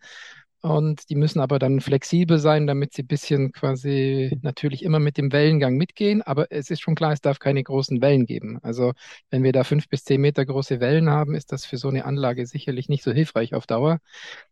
und 0.65 1.11
die 1.11 1.15
müssen 1.15 1.41
aber 1.41 1.59
dann 1.59 1.79
flexibel 1.79 2.39
sein, 2.39 2.65
damit 2.65 2.91
sie 2.93 3.03
ein 3.03 3.07
bisschen 3.07 3.51
quasi 3.51 4.35
natürlich 4.41 4.81
immer 4.81 4.99
mit 4.99 5.15
dem 5.15 5.31
Wellengang 5.31 5.75
mitgehen. 5.75 6.23
Aber 6.23 6.47
es 6.49 6.71
ist 6.71 6.81
schon 6.81 6.95
klar, 6.95 7.13
es 7.13 7.21
darf 7.21 7.37
keine 7.37 7.61
großen 7.61 8.01
Wellen 8.01 8.25
geben. 8.25 8.57
Also 8.63 8.93
wenn 9.29 9.43
wir 9.43 9.51
da 9.51 9.63
fünf 9.63 9.87
bis 9.89 10.03
zehn 10.05 10.19
Meter 10.21 10.43
große 10.43 10.79
Wellen 10.79 11.11
haben, 11.11 11.35
ist 11.35 11.51
das 11.51 11.65
für 11.65 11.77
so 11.77 11.87
eine 11.87 12.05
Anlage 12.05 12.47
sicherlich 12.47 12.89
nicht 12.89 13.03
so 13.03 13.11
hilfreich 13.11 13.53
auf 13.53 13.67
Dauer. 13.67 13.99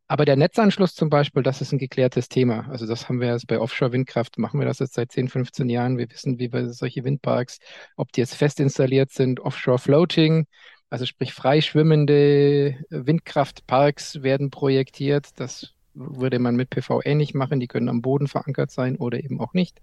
Aber 0.08 0.25
der 0.25 0.36
Netzanschluss 0.36 0.93
zum 0.93 1.10
Beispiel, 1.10 1.41
das 1.41 1.62
ist 1.62 1.72
ein 1.72 1.79
geklärtes 1.79 2.29
Thema. 2.29 2.67
Also 2.70 2.86
das 2.86 3.10
haben 3.10 3.20
wir 3.20 3.29
jetzt 3.29 3.48
bei 3.48 3.60
Offshore-Windkraft, 3.60 4.38
machen 4.38 4.60
wir 4.60 4.67
das 4.67 4.77
jetzt 4.77 4.93
seit 4.93 5.12
10, 5.12 5.29
15 5.29 5.67
Jahren. 5.67 5.98
Wir 5.98 6.12
wissen, 6.12 6.38
wie 6.38 6.48
bei 6.48 6.67
solche 6.67 7.03
Windparks, 7.03 7.58
ob 7.96 8.12
die 8.12 8.22
jetzt 8.22 8.36
fest 8.36 8.60
installiert 8.60 9.12
sind, 9.12 9.39
Offshore-Floating. 9.39 10.46
Also 10.91 11.08
sprich 11.08 11.34
frei 11.34 11.62
schwimmende 11.62 12.77
Windkraftparks 12.91 14.22
werden 14.22 14.51
projektiert. 14.51 15.29
Das 15.38 15.74
würde 15.93 16.39
man 16.39 16.55
mit 16.55 16.69
PV 16.69 17.01
ähnlich 17.03 17.33
machen. 17.33 17.59
Die 17.59 17.67
können 17.67 17.89
am 17.89 18.01
Boden 18.01 18.27
verankert 18.27 18.71
sein 18.71 18.95
oder 18.95 19.23
eben 19.23 19.39
auch 19.39 19.53
nicht. 19.53 19.81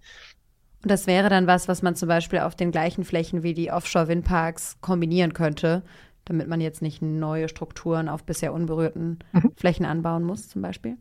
Und 0.82 0.90
das 0.90 1.06
wäre 1.06 1.28
dann 1.28 1.46
was, 1.46 1.68
was 1.68 1.82
man 1.82 1.94
zum 1.94 2.08
Beispiel 2.08 2.40
auf 2.40 2.54
den 2.54 2.70
gleichen 2.70 3.04
Flächen 3.04 3.42
wie 3.42 3.54
die 3.54 3.70
Offshore-Windparks 3.70 4.78
kombinieren 4.80 5.34
könnte, 5.34 5.82
damit 6.24 6.48
man 6.48 6.60
jetzt 6.60 6.80
nicht 6.80 7.02
neue 7.02 7.48
Strukturen 7.48 8.08
auf 8.08 8.24
bisher 8.24 8.52
unberührten 8.52 9.18
mhm. 9.32 9.52
Flächen 9.56 9.84
anbauen 9.84 10.24
muss, 10.24 10.48
zum 10.48 10.62
Beispiel? 10.62 10.96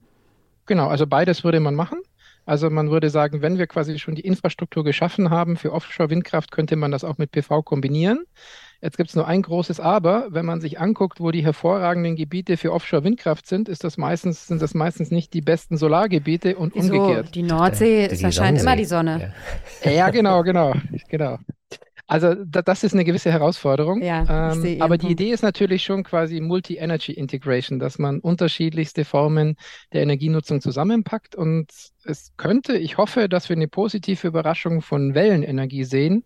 Genau, 0.65 0.87
also 0.87 1.07
beides 1.07 1.43
würde 1.43 1.59
man 1.59 1.75
machen. 1.75 1.99
Also 2.45 2.69
man 2.69 2.89
würde 2.89 3.09
sagen, 3.09 3.41
wenn 3.41 3.57
wir 3.57 3.67
quasi 3.67 3.99
schon 3.99 4.15
die 4.15 4.25
Infrastruktur 4.25 4.83
geschaffen 4.83 5.29
haben 5.29 5.55
für 5.55 5.71
Offshore-Windkraft, 5.71 6.51
könnte 6.51 6.75
man 6.75 6.91
das 6.91 7.03
auch 7.03 7.17
mit 7.17 7.31
PV 7.31 7.61
kombinieren. 7.61 8.25
Jetzt 8.81 8.97
gibt 8.97 9.09
es 9.09 9.15
nur 9.15 9.27
ein 9.27 9.41
großes 9.41 9.79
Aber. 9.79 10.27
Wenn 10.29 10.45
man 10.45 10.61
sich 10.61 10.79
anguckt, 10.79 11.19
wo 11.19 11.31
die 11.31 11.43
hervorragenden 11.43 12.15
Gebiete 12.15 12.55
für 12.55 12.71
Offshore-Windkraft 12.71 13.45
sind, 13.45 13.67
ist 13.67 13.83
das 13.83 13.97
meistens, 13.97 14.47
sind 14.47 14.61
das 14.61 14.73
meistens 14.73 15.11
nicht 15.11 15.33
die 15.33 15.41
besten 15.41 15.77
Solargebiete 15.77 16.55
und 16.55 16.75
Wieso? 16.75 16.93
umgekehrt. 16.93 17.35
Die 17.35 17.43
Nordsee, 17.43 18.07
da, 18.07 18.15
da 18.15 18.31
scheint 18.31 18.61
immer 18.61 18.75
die 18.75 18.85
Sonne. 18.85 19.33
Ja, 19.83 19.91
ja 19.91 20.09
genau, 20.09 20.43
genau, 20.43 20.73
genau. 21.09 21.37
Also 22.09 22.33
da, 22.33 22.63
das 22.63 22.83
ist 22.83 22.93
eine 22.93 23.05
gewisse 23.05 23.31
Herausforderung. 23.31 24.01
Ja, 24.01 24.53
ähm, 24.53 24.81
aber 24.81 24.97
die 24.97 25.09
Idee 25.09 25.29
ist 25.29 25.43
natürlich 25.43 25.83
schon 25.83 26.03
quasi 26.03 26.39
Multi-Energy 26.41 27.11
Integration, 27.11 27.77
dass 27.77 27.99
man 27.99 28.19
unterschiedlichste 28.19 29.05
Formen 29.05 29.57
der 29.93 30.01
Energienutzung 30.01 30.59
zusammenpackt. 30.59 31.35
Und 31.35 31.71
es 32.05 32.33
könnte, 32.35 32.75
ich 32.77 32.97
hoffe, 32.97 33.29
dass 33.29 33.47
wir 33.47 33.55
eine 33.55 33.67
positive 33.67 34.27
Überraschung 34.27 34.81
von 34.81 35.13
Wellenenergie 35.13 35.83
sehen, 35.83 36.23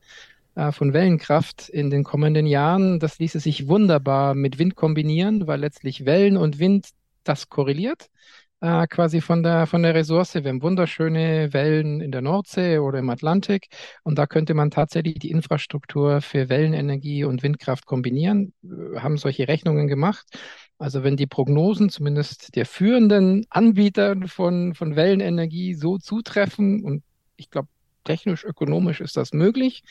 von 0.72 0.94
Wellenkraft 0.94 1.70
in 1.70 1.90
den 1.90 2.04
kommenden 2.04 2.46
Jahren. 2.46 3.00
Das 3.00 3.20
ließe 3.20 3.40
sich 3.40 3.68
wunderbar 3.68 4.36
mit 4.36 4.60
Wind 4.60 4.76
kombinieren, 4.76 5.48
weil 5.48 5.60
letztlich 5.60 6.06
Wellen 6.06 6.38
und 6.38 6.60
Wind 6.60 6.90
das 7.24 7.50
korreliert 7.50 8.10
äh, 8.64 8.88
quasi 8.88 9.20
von 9.20 9.44
der, 9.44 9.68
von 9.68 9.84
der 9.84 9.94
Ressource. 9.94 10.36
Wir 10.36 10.46
haben 10.46 10.62
wunderschöne 10.62 11.52
Wellen 11.52 12.00
in 12.00 12.12
der 12.12 12.22
Nordsee 12.22 12.78
oder 12.80 13.00
im 13.00 13.10
Atlantik 13.10 13.68
und 14.04 14.18
da 14.18 14.26
könnte 14.26 14.54
man 14.54 14.72
tatsächlich 14.72 15.20
die 15.20 15.32
Infrastruktur 15.32 16.22
für 16.22 16.48
Wellenenergie 16.48 17.26
und 17.26 17.44
Windkraft 17.44 17.86
kombinieren. 17.86 18.54
Wir 18.62 19.04
haben 19.04 19.18
solche 19.18 19.50
Rechnungen 19.50 19.88
gemacht. 19.88 20.26
Also 20.78 21.04
wenn 21.04 21.18
die 21.18 21.28
Prognosen 21.28 21.90
zumindest 21.90 22.56
der 22.56 22.66
führenden 22.66 23.46
Anbieter 23.50 24.16
von, 24.28 24.74
von 24.76 24.96
Wellenenergie 24.96 25.74
so 25.74 25.98
zutreffen 25.98 26.84
und 26.86 27.04
ich 27.36 27.50
glaube, 27.50 27.68
technisch, 28.04 28.44
ökonomisch 28.44 29.02
ist 29.02 29.18
das 29.18 29.34
möglich, 29.34 29.84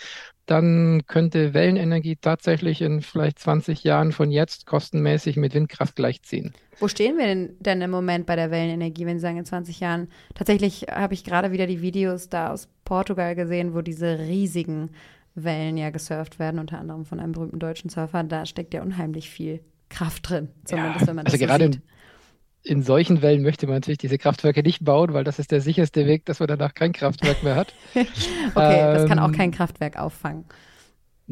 dann 0.47 1.02
könnte 1.07 1.54
Wellenenergie 1.54 2.16
tatsächlich 2.16 2.83
in 2.83 3.00
vielleicht 3.00 3.38
20 3.38 3.85
Jahren 3.85 4.12
von 4.12 4.31
jetzt 4.31 4.66
kostenmäßig 4.66 5.37
mit 5.37 5.54
Windkraft 5.54 5.97
gleichziehen. 5.97 6.52
Wo 6.78 6.88
stehen 6.88 7.19
wir 7.19 7.26
denn, 7.26 7.57
denn 7.61 7.81
im 7.81 7.90
Moment 7.90 8.26
bei 8.26 8.37
der 8.37 8.50
Wellenenergie, 8.50 9.07
wenn 9.07 9.19
Sie 9.19 9.23
sagen 9.23 9.38
in 9.38 9.45
20 9.45 9.81
Jahren? 9.81 10.09
Tatsächlich 10.35 10.87
habe 10.90 11.14
ich 11.14 11.25
gerade 11.25 11.52
wieder 11.52 11.66
die 11.66 11.83
Videos 11.83 12.28
da 12.28 12.50
aus 12.50 12.69
Portugal 12.85 13.35
gesehen, 13.35 13.75
wo 13.75 13.83
diese 13.83 14.19
riesigen 14.19 14.90
Wellen 15.35 15.76
ja 15.76 15.90
gesurft 15.90 16.38
werden, 16.38 16.59
unter 16.59 16.78
anderem 16.78 17.04
von 17.04 17.21
einem 17.21 17.33
berühmten 17.33 17.59
deutschen 17.59 17.90
Surfer. 17.90 18.23
Da 18.25 18.47
steckt 18.47 18.75
ja 18.75 18.83
unheimlich 18.83 19.31
viel 19.31 19.61
Kraft 19.88 20.28
drin, 20.28 20.49
zumindest 20.64 21.02
ja, 21.02 21.07
wenn 21.07 21.16
man 21.16 21.26
also 21.26 21.37
das 21.37 21.40
so 21.40 21.47
gerade 21.47 21.73
sieht 21.73 21.83
in 22.64 22.83
solchen 22.83 23.23
Wellen 23.23 23.42
möchte 23.42 23.66
man 23.66 23.76
natürlich 23.76 23.99
diese 23.99 24.19
Kraftwerke 24.19 24.62
nicht 24.62 24.85
bauen, 24.85 25.12
weil 25.14 25.25
das 25.25 25.38
ist 25.38 25.50
der 25.50 25.61
sicherste 25.61 26.07
Weg, 26.07 26.25
dass 26.26 26.40
man 26.40 26.49
danach 26.49 26.75
kein 26.75 26.92
Kraftwerk 26.92 27.42
mehr 27.42 27.57
hat. 27.57 27.75
okay, 27.95 28.07
ähm, 28.54 28.95
das 28.95 29.09
kann 29.09 29.19
auch 29.19 29.28
ähm, 29.28 29.35
kein 29.35 29.50
Kraftwerk 29.50 29.99
auffangen. 29.99 30.45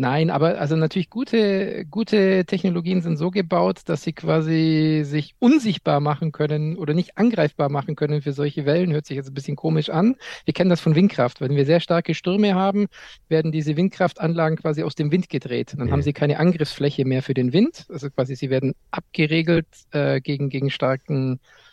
Nein, 0.00 0.30
aber 0.30 0.58
also 0.58 0.76
natürlich 0.76 1.10
gute, 1.10 1.84
gute 1.90 2.46
Technologien 2.46 3.02
sind 3.02 3.18
so 3.18 3.30
gebaut, 3.30 3.80
dass 3.84 4.02
sie 4.02 4.14
quasi 4.14 5.02
sich 5.04 5.34
unsichtbar 5.38 6.00
machen 6.00 6.32
können 6.32 6.78
oder 6.78 6.94
nicht 6.94 7.18
angreifbar 7.18 7.68
machen 7.68 7.96
können 7.96 8.22
für 8.22 8.32
solche 8.32 8.64
Wellen. 8.64 8.92
Hört 8.94 9.04
sich 9.04 9.16
jetzt 9.16 9.28
ein 9.28 9.34
bisschen 9.34 9.56
komisch 9.56 9.90
an. 9.90 10.16
Wir 10.46 10.54
kennen 10.54 10.70
das 10.70 10.80
von 10.80 10.94
Windkraft. 10.94 11.42
Wenn 11.42 11.54
wir 11.54 11.66
sehr 11.66 11.80
starke 11.80 12.14
Stürme 12.14 12.54
haben, 12.54 12.86
werden 13.28 13.52
diese 13.52 13.76
Windkraftanlagen 13.76 14.56
quasi 14.56 14.84
aus 14.84 14.94
dem 14.94 15.12
Wind 15.12 15.28
gedreht. 15.28 15.74
Dann 15.76 15.88
mhm. 15.88 15.92
haben 15.92 16.02
sie 16.02 16.14
keine 16.14 16.38
Angriffsfläche 16.38 17.04
mehr 17.04 17.22
für 17.22 17.34
den 17.34 17.52
Wind. 17.52 17.84
Also 17.90 18.08
quasi 18.08 18.36
sie 18.36 18.48
werden 18.48 18.72
abgeregelt 18.90 19.68
äh, 19.90 20.22
gegen, 20.22 20.48
gegen 20.48 20.70
starken 20.70 21.34
äh, 21.34 21.69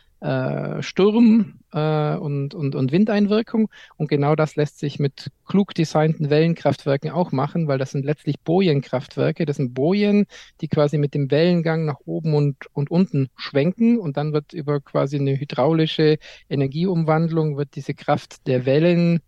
Sturm 0.82 1.60
äh, 1.74 2.16
und, 2.16 2.56
und, 2.56 2.76
und 2.76 2.92
Windeinwirkung. 2.92 3.70
Und 3.98 4.08
genau 4.08 4.36
das 4.36 4.56
lässt 4.56 4.80
sich 4.80 5.00
mit 5.00 5.32
klug 5.46 5.74
designten 5.74 6.30
Wellenkraftwerken 6.30 7.12
auch 7.12 7.32
machen, 7.32 7.68
weil 7.68 7.78
das 7.78 7.92
sind 7.92 8.06
letztlich 8.06 8.40
Bojenkraftwerke. 8.40 9.46
Das 9.46 9.58
sind 9.58 9.74
Bojen, 9.74 10.26
die 10.62 10.68
quasi 10.68 10.98
mit 10.98 11.14
dem 11.14 11.30
Wellengang 11.30 11.86
nach 11.86 12.00
oben 12.06 12.34
und, 12.34 12.58
und 12.74 12.90
unten 12.90 13.30
schwenken. 13.36 14.00
Und 14.00 14.18
dann 14.18 14.34
wird 14.34 14.54
über 14.54 14.82
quasi 14.82 15.18
eine 15.18 15.40
hydraulische 15.40 16.18
Energieumwandlung 16.50 17.58
wird 17.58 17.76
diese 17.76 17.94
Kraft 17.94 18.48
der 18.48 18.66
Wellen 18.66 19.22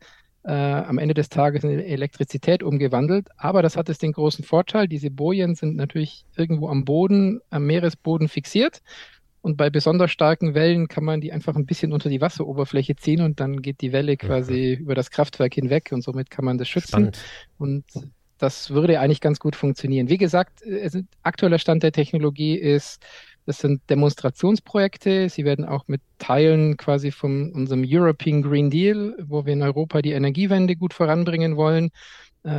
äh, 0.44 0.52
am 0.52 0.98
Ende 0.98 1.14
des 1.14 1.30
Tages 1.30 1.64
in 1.64 1.80
Elektrizität 1.80 2.64
umgewandelt. 2.64 3.28
Aber 3.38 3.62
das 3.62 3.78
hat 3.78 3.90
es 3.90 3.98
den 3.98 4.14
großen 4.14 4.44
Vorteil, 4.44 4.88
diese 4.88 5.12
Bojen 5.12 5.56
sind 5.56 5.76
natürlich 5.76 6.26
irgendwo 6.36 6.70
am 6.70 6.86
Boden, 6.86 7.42
am 7.50 7.66
Meeresboden 7.66 8.28
fixiert. 8.28 8.82
Und 9.42 9.58
bei 9.58 9.70
besonders 9.70 10.12
starken 10.12 10.54
Wellen 10.54 10.88
kann 10.88 11.04
man 11.04 11.22
die 11.22 11.32
einfach 11.32 11.56
ein 11.56 11.66
bisschen 11.66 11.94
unter 11.94 12.10
die 12.10 12.22
Wasseroberfläche 12.22 12.96
ziehen 12.96 13.22
und 13.22 13.40
dann 13.40 13.62
geht 13.62 13.82
die 13.82 13.94
Welle 13.94 14.18
quasi 14.18 14.76
mhm. 14.78 14.84
über 14.84 14.96
das 14.96 15.12
Kraftwerk 15.12 15.54
hinweg 15.54 15.90
und 15.92 16.04
somit 16.04 16.30
kann 16.30 16.46
man 16.46 16.58
das 16.58 16.68
schützen. 16.68 16.90
Spannend. 16.90 17.20
Und 17.58 17.86
das 18.38 18.72
würde 18.72 19.00
eigentlich 19.00 19.22
ganz 19.22 19.40
gut 19.40 19.56
funktionieren. 19.56 20.10
Wie 20.10 20.18
gesagt, 20.18 20.64
aktueller 21.24 21.60
Stand 21.60 21.84
der 21.84 21.92
Technologie 21.92 22.56
ist, 22.56 23.02
das 23.46 23.60
sind 23.60 23.82
Demonstrationsprojekte. 23.90 25.28
Sie 25.30 25.44
werden 25.44 25.66
auch 25.66 25.88
mit 25.88 26.02
Teilen 26.20 26.78
quasi 26.78 27.12
von 27.12 27.52
unserem 27.52 27.84
European 27.86 28.42
Green 28.42 28.70
Deal, 28.70 29.16
wo 29.24 29.46
wir 29.46 29.54
in 29.54 29.64
Europa 29.64 30.02
die 30.02 30.12
Energiewende 30.12 30.76
gut 30.76 30.94
voranbringen 30.94 31.58
wollen, 31.58 31.88
äh, 31.88 31.90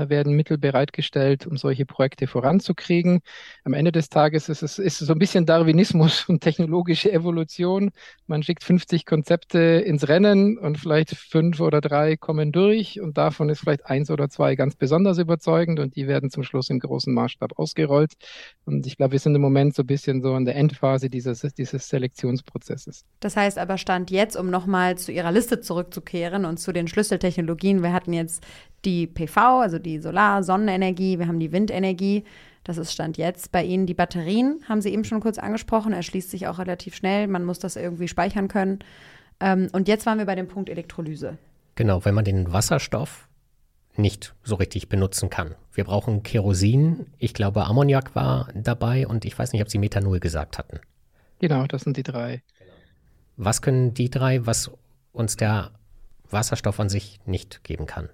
werden 0.09 0.35
Mittel 0.35 0.59
bereitgestellt, 0.59 1.47
um 1.47 1.57
solche 1.57 1.87
Projekte 1.87 2.27
voranzukriegen. 2.27 3.21
Am 3.65 3.73
Ende 3.73 3.93
des 3.93 4.09
Tages 4.09 4.49
ist 4.49 4.63
es 4.63 4.79
ist 4.79 4.99
so 4.99 5.13
ein 5.13 5.19
bisschen 5.19 5.47
Darwinismus 5.47 6.25
und 6.29 6.41
technologische 6.41 7.13
Evolution. 7.13 7.91
Man 8.27 8.43
schickt 8.43 8.65
50 8.65 9.07
Konzepte 9.07 9.59
ins 9.59 10.09
Rennen 10.09 10.59
und 10.59 10.79
vielleicht 10.79 11.11
fünf 11.17 11.61
oder 11.61 11.81
drei 11.81 12.17
kommen 12.17 12.53
durch 12.53 13.01
und 13.01 13.19
davon 13.19 13.49
ist 13.49 13.61
vielleicht 13.61 13.87
eins 13.87 14.11
oder 14.11 14.29
zwei 14.29 14.55
ganz 14.55 14.77
besonders 14.77 15.19
überzeugend 15.19 15.81
und 15.81 15.97
die 15.97 16.07
werden 16.07 16.31
zum 16.31 16.43
Schluss 16.43 16.71
im 16.71 16.79
großen 16.79 17.13
Maßstab 17.13 17.59
ausgerollt. 17.59 18.15
Und 18.65 18.87
ich 18.87 18.97
glaube, 18.97 19.13
wir 19.13 19.19
sind 19.19 19.35
im 19.35 19.43
Moment 19.43 19.75
so 19.75 19.83
ein 19.83 19.87
bisschen 19.87 20.23
so 20.23 20.37
in 20.37 20.45
der 20.45 20.57
Endphase 20.57 21.11
dieses, 21.11 21.41
dieses 21.41 21.89
Selektionsprozesses. 21.89 23.05
Das 23.21 23.37
heißt 23.37 23.59
aber 23.59 23.79
Stand 23.79 24.11
jetzt, 24.11 24.37
um 24.37 24.51
nochmal 24.51 24.97
zu 24.99 25.13
Ihrer 25.13 25.33
Liste 25.33 25.61
zurückzukehren 25.61 26.45
und 26.45 26.59
zu 26.59 26.73
den 26.73 26.89
Schlüsseltechnologien, 26.89 27.83
wir 27.83 27.93
hatten 27.93 28.13
jetzt 28.13 28.45
die 28.85 29.07
PV, 29.07 29.61
also 29.61 29.79
die 29.79 29.99
Solar-, 29.99 30.43
Sonnenenergie, 30.43 31.19
wir 31.19 31.27
haben 31.27 31.41
die 31.41 31.53
Windenergie. 31.53 32.25
Das 32.65 32.77
ist 32.77 32.93
Stand 32.93 33.17
jetzt. 33.17 33.53
Bei 33.53 33.65
Ihnen 33.65 33.87
die 33.87 33.95
Batterien, 33.95 34.61
haben 34.69 34.83
Sie 34.83 34.93
eben 34.93 35.05
schon 35.05 35.21
kurz 35.21 35.39
angesprochen, 35.39 35.93
erschließt 35.93 36.31
sich 36.31 36.47
auch 36.47 36.59
relativ 36.59 36.95
schnell. 36.95 37.27
Man 37.27 37.45
muss 37.45 37.59
das 37.59 37.77
irgendwie 37.77 38.09
speichern 38.09 38.49
können. 38.49 38.81
Ähm, 39.41 39.69
und 39.73 39.89
jetzt 39.89 40.07
waren 40.07 40.19
wir 40.19 40.27
bei 40.27 40.35
dem 40.35 40.49
Punkt 40.49 40.69
Elektrolyse. 40.69 41.39
Genau, 41.75 42.05
wenn 42.05 42.15
man 42.15 42.25
den 42.25 42.53
Wasserstoff 42.53 43.29
nicht 43.97 44.35
so 44.43 44.55
richtig 44.57 44.89
benutzen 44.89 45.31
kann. 45.31 45.55
Wir 45.73 45.85
brauchen 45.85 46.23
Kerosin. 46.23 47.07
Ich 47.19 47.35
glaube, 47.35 47.65
Ammoniak 47.65 48.15
war 48.15 48.49
dabei 48.55 49.07
und 49.07 49.25
ich 49.25 49.39
weiß 49.39 49.53
nicht, 49.53 49.63
ob 49.63 49.71
Sie 49.71 49.79
Methanol 49.79 50.21
gesagt 50.21 50.59
hatten. 50.59 50.81
Genau, 51.39 51.67
das 51.67 51.83
sind 51.83 51.97
die 51.97 52.03
drei. 52.03 52.43
Was 53.37 53.63
können 53.63 53.95
die 53.95 54.11
drei, 54.11 54.45
was 54.47 54.71
uns 55.13 55.37
der 55.37 55.73
Wasserstoff 56.29 56.79
an 56.79 56.89
sich 56.89 57.19
nicht 57.25 57.65
geben 57.65 57.87
kann? 57.87 58.11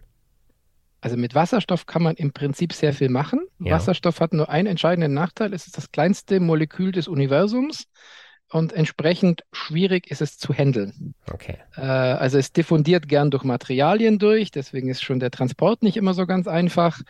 Also 1.06 1.16
mit 1.16 1.36
Wasserstoff 1.36 1.86
kann 1.86 2.02
man 2.02 2.16
im 2.16 2.32
Prinzip 2.32 2.72
sehr 2.72 2.92
viel 2.92 3.08
machen. 3.08 3.46
Ja. 3.60 3.76
Wasserstoff 3.76 4.18
hat 4.18 4.32
nur 4.32 4.48
einen 4.48 4.66
entscheidenden 4.66 5.14
Nachteil. 5.14 5.54
Es 5.54 5.68
ist 5.68 5.76
das 5.76 5.92
kleinste 5.92 6.40
Molekül 6.40 6.90
des 6.90 7.06
Universums 7.06 7.84
und 8.50 8.72
entsprechend 8.72 9.44
schwierig 9.52 10.10
ist 10.10 10.20
es 10.20 10.36
zu 10.36 10.52
handeln. 10.52 11.14
Okay. 11.32 11.58
Äh, 11.76 11.82
also 11.82 12.38
es 12.38 12.52
diffundiert 12.52 13.06
gern 13.06 13.30
durch 13.30 13.44
Materialien 13.44 14.18
durch, 14.18 14.50
deswegen 14.50 14.88
ist 14.88 15.00
schon 15.00 15.20
der 15.20 15.30
Transport 15.30 15.84
nicht 15.84 15.96
immer 15.96 16.12
so 16.12 16.26
ganz 16.26 16.48
einfach. 16.48 17.00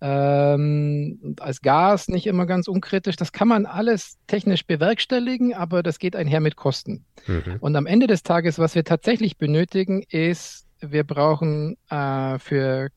Ähm, 0.00 1.34
als 1.40 1.62
Gas 1.62 2.06
nicht 2.06 2.28
immer 2.28 2.46
ganz 2.46 2.68
unkritisch. 2.68 3.16
Das 3.16 3.32
kann 3.32 3.48
man 3.48 3.66
alles 3.66 4.18
technisch 4.28 4.66
bewerkstelligen, 4.66 5.52
aber 5.52 5.82
das 5.82 5.98
geht 5.98 6.14
einher 6.14 6.40
mit 6.40 6.54
Kosten. 6.54 7.06
Mhm. 7.26 7.56
Und 7.58 7.74
am 7.74 7.86
Ende 7.86 8.06
des 8.06 8.22
Tages, 8.22 8.60
was 8.60 8.76
wir 8.76 8.84
tatsächlich 8.84 9.36
benötigen, 9.36 10.04
ist, 10.08 10.68
wir 10.80 11.02
brauchen 11.02 11.76
äh, 11.88 12.38
für 12.38 12.90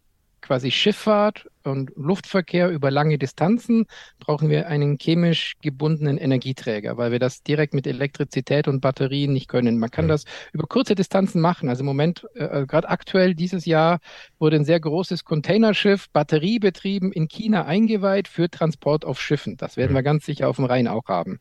quasi 0.46 0.70
Schifffahrt 0.70 1.48
und 1.64 1.92
Luftverkehr 1.96 2.70
über 2.70 2.92
lange 2.92 3.18
Distanzen 3.18 3.88
brauchen 4.20 4.50
wir 4.50 4.68
einen 4.68 4.98
chemisch 5.00 5.56
gebundenen 5.62 6.20
Energieträger, 6.20 6.98
weil 6.98 7.12
wir 7.12 7.18
das 7.18 7.42
direkt 7.42 7.74
mit 7.74 7.88
Elektrizität 7.88 8.68
und 8.68 8.80
Batterien 8.80 9.34
nicht 9.34 9.48
können. 9.48 9.80
Man 9.80 9.90
kann 9.90 10.06
mhm. 10.06 10.10
das 10.10 10.26
über 10.54 10.68
kurze 10.68 10.94
Distanzen 10.94 11.42
machen. 11.42 11.68
Also 11.68 11.82
im 11.82 11.88
Moment, 11.88 12.28
äh, 12.36 12.44
äh, 12.44 12.66
gerade 12.68 12.88
aktuell 12.90 13.34
dieses 13.34 13.66
Jahr, 13.66 14.00
wurde 14.38 14.58
ein 14.58 14.66
sehr 14.66 14.80
großes 14.80 15.26
Containerschiff 15.26 16.10
batteriebetrieben 16.12 17.12
in 17.12 17.28
China 17.28 17.66
eingeweiht 17.66 18.28
für 18.28 18.48
Transport 18.48 19.04
auf 19.04 19.20
Schiffen. 19.20 19.58
Das 19.58 19.78
werden 19.78 19.94
mhm. 19.94 19.96
wir 19.96 20.04
ganz 20.04 20.26
sicher 20.26 20.48
auf 20.48 20.58
dem 20.58 20.66
Rhein 20.66 20.88
auch 20.88 21.08
haben. 21.08 21.40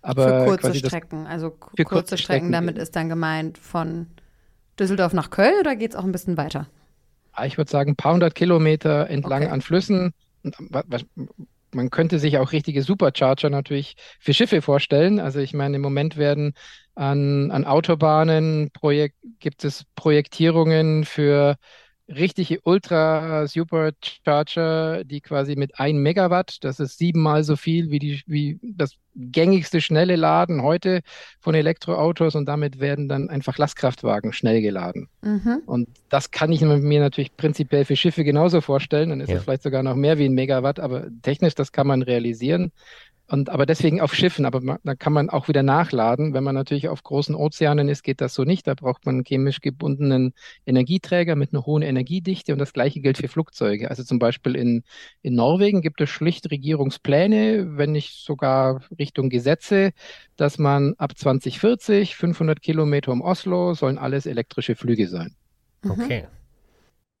Aber 0.00 0.46
für 0.46 0.56
kurze 0.56 0.74
Strecken, 0.74 1.26
also 1.26 1.50
kurze, 1.50 1.84
kurze 1.84 2.16
Strecken, 2.16 2.46
Strecken, 2.46 2.52
damit 2.52 2.78
ist 2.78 2.96
dann 2.96 3.10
gemeint 3.10 3.58
von 3.58 4.06
Düsseldorf 4.78 5.12
nach 5.12 5.28
Köln 5.30 5.60
oder 5.60 5.76
geht 5.76 5.90
es 5.90 5.96
auch 5.96 6.04
ein 6.04 6.12
bisschen 6.12 6.36
weiter? 6.36 6.68
Ich 7.44 7.58
würde 7.58 7.70
sagen, 7.70 7.92
ein 7.92 7.96
paar 7.96 8.14
hundert 8.14 8.34
Kilometer 8.34 9.08
entlang 9.08 9.42
okay. 9.42 9.52
an 9.52 9.60
Flüssen. 9.60 10.12
man 11.72 11.90
könnte 11.90 12.18
sich 12.18 12.38
auch 12.38 12.52
richtige 12.52 12.82
Supercharger 12.82 13.50
natürlich 13.50 13.96
für 14.18 14.34
Schiffe 14.34 14.62
vorstellen. 14.62 15.20
Also 15.20 15.40
ich 15.40 15.52
meine, 15.52 15.76
im 15.76 15.82
Moment 15.82 16.16
werden 16.16 16.54
an, 16.94 17.50
an 17.50 17.64
Autobahnen 17.64 18.70
Projekt, 18.72 19.16
gibt 19.40 19.64
es 19.64 19.84
Projektierungen 19.94 21.04
für 21.04 21.56
richtige 22.08 22.60
Ultra-Supercharger, 22.62 25.02
die 25.04 25.20
quasi 25.20 25.56
mit 25.56 25.80
1 25.80 25.98
Megawatt, 25.98 26.58
das 26.62 26.78
ist 26.80 26.98
siebenmal 26.98 27.44
so 27.44 27.56
viel 27.56 27.90
wie, 27.90 27.98
die, 27.98 28.22
wie 28.26 28.58
das 28.62 28.96
gängigste 29.16 29.80
schnelle 29.80 30.16
Laden 30.16 30.62
heute 30.62 31.00
von 31.40 31.54
Elektroautos 31.54 32.34
und 32.34 32.46
damit 32.46 32.80
werden 32.80 33.08
dann 33.08 33.30
einfach 33.30 33.58
Lastkraftwagen 33.58 34.32
schnell 34.32 34.62
geladen. 34.62 35.08
Mhm. 35.22 35.62
Und 35.66 35.88
das 36.08 36.30
kann 36.30 36.52
ich 36.52 36.60
mir 36.60 37.00
natürlich 37.00 37.36
prinzipiell 37.36 37.84
für 37.84 37.96
Schiffe 37.96 38.24
genauso 38.24 38.60
vorstellen, 38.60 39.10
dann 39.10 39.20
ist 39.20 39.30
ja. 39.30 39.36
es 39.36 39.44
vielleicht 39.44 39.62
sogar 39.62 39.82
noch 39.82 39.96
mehr 39.96 40.18
wie 40.18 40.26
ein 40.26 40.34
Megawatt, 40.34 40.78
aber 40.78 41.06
technisch, 41.22 41.54
das 41.54 41.72
kann 41.72 41.86
man 41.86 42.02
realisieren. 42.02 42.72
Und 43.28 43.50
aber 43.50 43.66
deswegen 43.66 44.00
auf 44.00 44.14
Schiffen, 44.14 44.44
aber 44.44 44.60
man, 44.60 44.78
da 44.84 44.94
kann 44.94 45.12
man 45.12 45.30
auch 45.30 45.48
wieder 45.48 45.64
nachladen. 45.64 46.32
Wenn 46.32 46.44
man 46.44 46.54
natürlich 46.54 46.88
auf 46.88 47.02
großen 47.02 47.34
Ozeanen 47.34 47.88
ist, 47.88 48.04
geht 48.04 48.20
das 48.20 48.34
so 48.34 48.44
nicht. 48.44 48.68
Da 48.68 48.74
braucht 48.74 49.04
man 49.04 49.16
einen 49.16 49.24
chemisch 49.24 49.60
gebundenen 49.60 50.32
Energieträger 50.64 51.34
mit 51.34 51.52
einer 51.52 51.66
hohen 51.66 51.82
Energiedichte 51.82 52.52
und 52.52 52.60
das 52.60 52.72
gleiche 52.72 53.00
gilt 53.00 53.18
für 53.18 53.26
Flugzeuge. 53.26 53.90
Also 53.90 54.04
zum 54.04 54.20
Beispiel 54.20 54.54
in, 54.54 54.84
in 55.22 55.34
Norwegen 55.34 55.82
gibt 55.82 56.00
es 56.00 56.08
schlicht 56.08 56.50
Regierungspläne, 56.52 57.76
wenn 57.76 57.92
nicht 57.92 58.24
sogar 58.24 58.82
Richtung 58.96 59.28
Gesetze, 59.28 59.90
dass 60.36 60.58
man 60.58 60.94
ab 60.96 61.18
2040 61.18 62.14
500 62.14 62.62
Kilometer 62.62 63.10
um 63.10 63.22
Oslo 63.22 63.74
sollen 63.74 63.98
alles 63.98 64.26
elektrische 64.26 64.76
Flüge 64.76 65.08
sein. 65.08 65.34
Mhm. 65.82 65.90
Okay. 65.90 66.26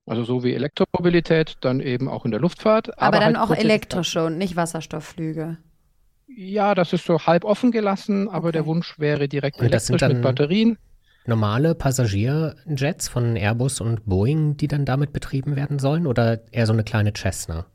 Also 0.06 0.22
so 0.22 0.44
wie 0.44 0.54
Elektromobilität, 0.54 1.56
dann 1.62 1.80
eben 1.80 2.08
auch 2.08 2.24
in 2.24 2.30
der 2.30 2.38
Luftfahrt. 2.38 2.96
Aber, 2.96 3.16
aber 3.16 3.18
dann 3.18 3.38
halt 3.38 3.50
auch 3.50 3.56
elektrische 3.56 4.24
und 4.24 4.38
nicht 4.38 4.54
Wasserstoffflüge. 4.54 5.58
Ja, 6.26 6.74
das 6.74 6.92
ist 6.92 7.04
so 7.04 7.18
halb 7.20 7.44
offen 7.44 7.70
gelassen, 7.70 8.28
aber 8.28 8.48
okay. 8.48 8.52
der 8.52 8.66
Wunsch 8.66 8.98
wäre 8.98 9.28
direkt 9.28 9.58
und 9.60 9.66
elektrisch 9.66 10.02
mit 10.02 10.22
Batterien. 10.22 10.78
Normale 11.26 11.74
Passagierjets 11.74 13.08
von 13.08 13.36
Airbus 13.36 13.80
und 13.80 14.06
Boeing, 14.06 14.56
die 14.56 14.68
dann 14.68 14.84
damit 14.84 15.12
betrieben 15.12 15.56
werden 15.56 15.78
sollen 15.78 16.06
oder 16.06 16.40
eher 16.52 16.66
so 16.66 16.72
eine 16.72 16.84
kleine 16.84 17.12
Cessna? 17.16 17.66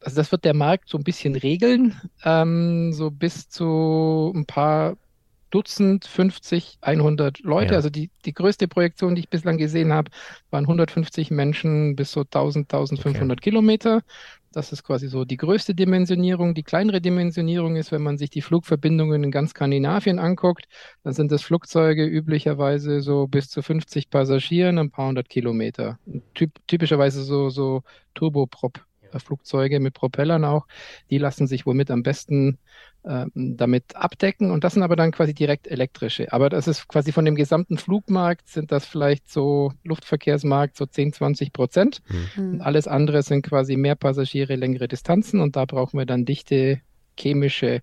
Also 0.00 0.16
das 0.16 0.30
wird 0.30 0.44
der 0.44 0.54
Markt 0.54 0.88
so 0.88 0.98
ein 0.98 1.04
bisschen 1.04 1.34
regeln, 1.34 2.00
ähm, 2.24 2.92
so 2.92 3.10
bis 3.10 3.48
zu 3.48 4.32
ein 4.34 4.44
paar 4.44 4.96
Dutzend, 5.50 6.04
50, 6.04 6.78
100 6.80 7.40
Leute. 7.40 7.72
Ja. 7.72 7.76
Also 7.76 7.88
die, 7.88 8.10
die 8.24 8.34
größte 8.34 8.66
Projektion, 8.66 9.14
die 9.14 9.20
ich 9.20 9.28
bislang 9.28 9.56
gesehen 9.56 9.92
habe, 9.92 10.10
waren 10.50 10.64
150 10.64 11.30
Menschen 11.30 11.94
bis 11.94 12.10
so 12.10 12.22
1000, 12.22 12.64
1500 12.72 13.38
okay. 13.38 13.50
Kilometer. 13.50 14.02
Das 14.54 14.70
ist 14.72 14.84
quasi 14.84 15.08
so 15.08 15.24
die 15.24 15.36
größte 15.36 15.74
Dimensionierung. 15.74 16.54
Die 16.54 16.62
kleinere 16.62 17.00
Dimensionierung 17.00 17.74
ist, 17.74 17.90
wenn 17.90 18.02
man 18.02 18.18
sich 18.18 18.30
die 18.30 18.40
Flugverbindungen 18.40 19.24
in 19.24 19.30
ganz 19.32 19.50
Skandinavien 19.50 20.20
anguckt, 20.20 20.68
dann 21.02 21.12
sind 21.12 21.32
das 21.32 21.42
Flugzeuge 21.42 22.04
üblicherweise 22.06 23.00
so 23.00 23.26
bis 23.26 23.48
zu 23.48 23.62
50 23.62 24.10
Passagieren, 24.10 24.78
ein 24.78 24.90
paar 24.90 25.08
hundert 25.08 25.28
Kilometer. 25.28 25.98
Typ, 26.34 26.52
typischerweise 26.68 27.24
so, 27.24 27.50
so 27.50 27.82
Turboprop-Flugzeuge 29.14 29.80
mit 29.80 29.94
Propellern 29.94 30.44
auch. 30.44 30.66
Die 31.10 31.18
lassen 31.18 31.46
sich 31.46 31.66
womit 31.66 31.90
am 31.90 32.02
besten 32.02 32.58
ähm, 33.06 33.30
damit 33.34 33.96
abdecken 33.96 34.50
und 34.50 34.64
das 34.64 34.74
sind 34.74 34.82
aber 34.82 34.96
dann 34.96 35.12
quasi 35.12 35.34
direkt 35.34 35.66
elektrische. 35.66 36.32
Aber 36.32 36.48
das 36.48 36.66
ist 36.68 36.88
quasi 36.88 37.12
von 37.12 37.24
dem 37.24 37.34
gesamten 37.34 37.78
Flugmarkt 37.78 38.48
sind 38.48 38.72
das 38.72 38.86
vielleicht 38.86 39.30
so 39.30 39.72
Luftverkehrsmarkt 39.84 40.76
so 40.76 40.86
10, 40.86 41.12
20 41.12 41.52
Prozent. 41.52 42.02
Mhm. 42.36 42.54
Und 42.54 42.60
alles 42.60 42.88
andere 42.88 43.22
sind 43.22 43.42
quasi 43.42 43.76
mehr 43.76 43.94
Passagiere, 43.94 44.56
längere 44.56 44.88
Distanzen 44.88 45.40
und 45.40 45.56
da 45.56 45.64
brauchen 45.64 45.98
wir 45.98 46.06
dann 46.06 46.24
dichte 46.24 46.80
chemische 47.18 47.82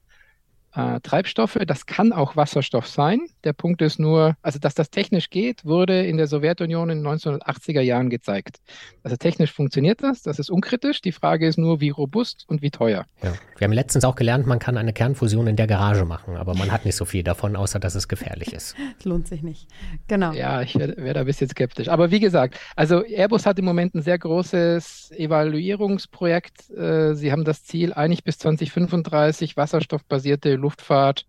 äh, 0.75 0.99
Treibstoffe. 1.01 1.57
Das 1.65 1.86
kann 1.86 2.13
auch 2.13 2.36
Wasserstoff 2.36 2.88
sein. 2.88 3.21
Der 3.43 3.53
Punkt 3.53 3.81
ist 3.81 3.99
nur, 3.99 4.36
also 4.41 4.60
dass 4.60 4.75
das 4.75 4.89
technisch 4.89 5.29
geht, 5.29 5.65
wurde 5.65 6.05
in 6.05 6.17
der 6.17 6.27
Sowjetunion 6.27 6.89
in 6.89 7.03
den 7.03 7.07
1980er 7.07 7.81
Jahren 7.81 8.10
gezeigt. 8.10 8.57
Also 9.03 9.17
technisch 9.17 9.51
funktioniert 9.51 10.03
das, 10.03 10.21
das 10.21 10.39
ist 10.39 10.49
unkritisch. 10.49 11.01
Die 11.01 11.12
Frage 11.12 11.47
ist 11.47 11.57
nur, 11.57 11.81
wie 11.81 11.89
robust 11.89 12.45
und 12.47 12.62
wie 12.62 12.71
teuer. 12.71 13.05
Ja. 13.23 13.34
Wir 13.57 13.65
haben 13.65 13.73
letztens 13.73 14.05
auch 14.05 14.15
gelernt, 14.15 14.47
man 14.47 14.60
kann 14.60 14.77
eine 14.77 14.93
Kernfusion 14.93 15.47
in 15.47 15.55
der 15.55 15.67
Garage 15.67 16.05
machen, 16.05 16.36
aber 16.36 16.55
man 16.55 16.71
hat 16.71 16.86
nicht 16.86 16.95
so 16.95 17.05
viel 17.05 17.23
davon, 17.23 17.55
außer 17.55 17.79
dass 17.79 17.95
es 17.95 18.07
gefährlich 18.07 18.53
ist. 18.53 18.75
Das 19.01 19.05
lohnt 19.05 19.27
sich 19.27 19.41
nicht. 19.41 19.67
Genau. 20.07 20.31
Ja, 20.34 20.62
ich 20.62 20.77
wäre 20.77 20.95
wär 20.97 21.13
da 21.15 21.21
ein 21.21 21.25
bisschen 21.25 21.49
skeptisch. 21.49 21.88
Aber 21.88 22.12
wie 22.12 22.19
gesagt, 22.19 22.60
also 22.75 23.03
Airbus 23.03 23.47
hat 23.47 23.57
im 23.57 23.65
Moment 23.65 23.95
ein 23.95 24.03
sehr 24.03 24.19
großes 24.19 25.12
Evaluierungsprojekt. 25.12 26.69
Äh, 26.69 27.15
sie 27.15 27.31
haben 27.31 27.43
das 27.43 27.63
Ziel, 27.63 27.93
eigentlich 27.93 28.23
bis 28.23 28.38
2035 28.38 29.57
wasserstoffbasierte 29.57 30.55
Luftfahrt 30.62 31.26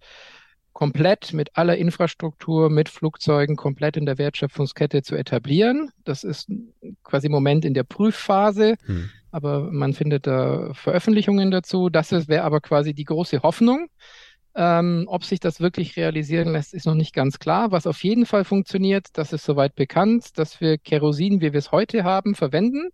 komplett 0.73 1.33
mit 1.33 1.57
aller 1.57 1.77
Infrastruktur, 1.77 2.71
mit 2.71 2.88
Flugzeugen 2.88 3.57
komplett 3.57 3.97
in 3.97 4.07
der 4.07 4.18
Wertschöpfungskette 4.18 5.03
zu 5.03 5.16
etablieren. 5.16 5.90
Das 6.05 6.25
ist 6.25 6.49
quasi 7.05 7.27
im 7.27 7.33
Moment 7.33 7.64
in 7.64 7.75
der 7.75 7.85
Prüfphase, 7.85 8.77
hm. 8.87 9.11
aber 9.31 9.71
man 9.71 9.92
findet 9.92 10.27
da 10.27 10.73
Veröffentlichungen 10.73 11.51
dazu. 11.51 11.88
Das 11.90 12.11
wäre 12.29 12.45
aber 12.45 12.61
quasi 12.61 12.95
die 12.95 13.05
große 13.05 13.42
Hoffnung. 13.42 13.88
Ähm, 14.55 15.05
ob 15.07 15.25
sich 15.25 15.40
das 15.40 15.61
wirklich 15.61 15.97
realisieren 15.97 16.53
lässt, 16.53 16.75
ist 16.75 16.87
noch 16.87 16.95
nicht 16.95 17.14
ganz 17.14 17.38
klar. 17.38 17.73
Was 17.73 17.87
auf 17.87 18.03
jeden 18.05 18.27
Fall 18.27 18.45
funktioniert, 18.45 19.07
das 19.14 19.33
ist 19.33 19.45
soweit 19.45 19.75
bekannt, 19.75 20.38
dass 20.38 20.61
wir 20.61 20.77
Kerosin, 20.77 21.40
wie 21.40 21.53
wir 21.53 21.59
es 21.59 21.73
heute 21.73 22.05
haben, 22.05 22.35
verwenden. 22.35 22.90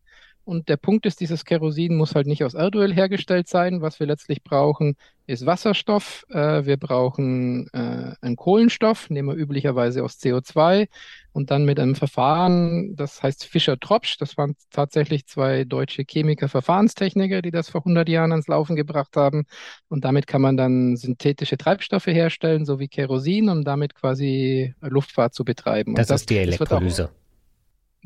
Und 0.48 0.70
der 0.70 0.78
Punkt 0.78 1.04
ist, 1.04 1.20
dieses 1.20 1.44
Kerosin 1.44 1.94
muss 1.94 2.14
halt 2.14 2.26
nicht 2.26 2.42
aus 2.42 2.54
Erdöl 2.54 2.90
hergestellt 2.90 3.48
sein. 3.48 3.82
Was 3.82 4.00
wir 4.00 4.06
letztlich 4.06 4.42
brauchen, 4.42 4.96
ist 5.26 5.44
Wasserstoff. 5.44 6.24
Äh, 6.30 6.64
wir 6.64 6.78
brauchen 6.78 7.68
äh, 7.74 8.14
einen 8.22 8.36
Kohlenstoff, 8.36 9.10
nehmen 9.10 9.28
wir 9.28 9.34
üblicherweise 9.34 10.02
aus 10.02 10.14
CO2 10.18 10.88
und 11.32 11.50
dann 11.50 11.66
mit 11.66 11.78
einem 11.78 11.94
Verfahren, 11.94 12.96
das 12.96 13.22
heißt 13.22 13.44
Fischer-Tropsch. 13.44 14.16
Das 14.20 14.38
waren 14.38 14.56
tatsächlich 14.70 15.26
zwei 15.26 15.64
deutsche 15.64 16.04
Chemiker, 16.08 16.48
Verfahrenstechniker, 16.48 17.42
die 17.42 17.50
das 17.50 17.68
vor 17.68 17.82
100 17.82 18.08
Jahren 18.08 18.30
ans 18.32 18.48
Laufen 18.48 18.74
gebracht 18.74 19.16
haben. 19.16 19.44
Und 19.88 20.06
damit 20.06 20.26
kann 20.26 20.40
man 20.40 20.56
dann 20.56 20.96
synthetische 20.96 21.58
Treibstoffe 21.58 22.06
herstellen, 22.06 22.64
so 22.64 22.80
wie 22.80 22.88
Kerosin, 22.88 23.50
um 23.50 23.64
damit 23.64 23.94
quasi 23.94 24.74
Luftfahrt 24.80 25.34
zu 25.34 25.44
betreiben. 25.44 25.94
Das, 25.94 26.06
das 26.06 26.22
ist 26.22 26.30
die 26.30 26.38
Elektrolyse. 26.38 27.10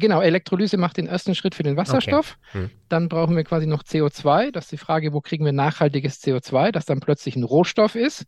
Genau, 0.02 0.20
Elektrolyse 0.20 0.78
macht 0.78 0.96
den 0.96 1.06
ersten 1.06 1.36
Schritt 1.36 1.54
für 1.54 1.62
den 1.62 1.76
Wasserstoff. 1.76 2.36
Okay. 2.48 2.62
Hm. 2.64 2.70
Dann 2.88 3.08
brauchen 3.08 3.36
wir 3.36 3.44
quasi 3.44 3.68
noch 3.68 3.84
CO2. 3.84 4.50
Das 4.50 4.64
ist 4.64 4.72
die 4.72 4.76
Frage, 4.76 5.12
wo 5.12 5.20
kriegen 5.20 5.44
wir 5.44 5.52
nachhaltiges 5.52 6.20
CO2, 6.20 6.72
das 6.72 6.86
dann 6.86 6.98
plötzlich 6.98 7.36
ein 7.36 7.44
Rohstoff 7.44 7.94
ist. 7.94 8.26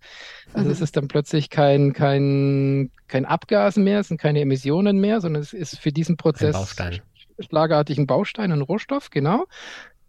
Also 0.53 0.67
mhm. 0.67 0.73
es 0.73 0.81
ist 0.81 0.97
dann 0.97 1.09
plötzlich 1.09 1.51
kein, 1.51 1.93
kein, 1.93 2.93
kein 3.09 3.25
Abgas 3.25 3.75
mehr, 3.75 3.99
es 3.99 4.09
sind 4.09 4.21
keine 4.21 4.41
Emissionen 4.41 5.01
mehr, 5.01 5.21
sondern 5.21 5.43
es 5.43 5.53
ist 5.53 5.81
für 5.81 5.91
diesen 5.91 6.17
Prozess 6.17 6.55
ein 6.55 6.61
Baustein. 6.61 7.01
schlagartig 7.41 7.99
ein 7.99 8.07
Baustein, 8.07 8.53
ein 8.53 8.61
Rohstoff, 8.63 9.11
genau. 9.11 9.47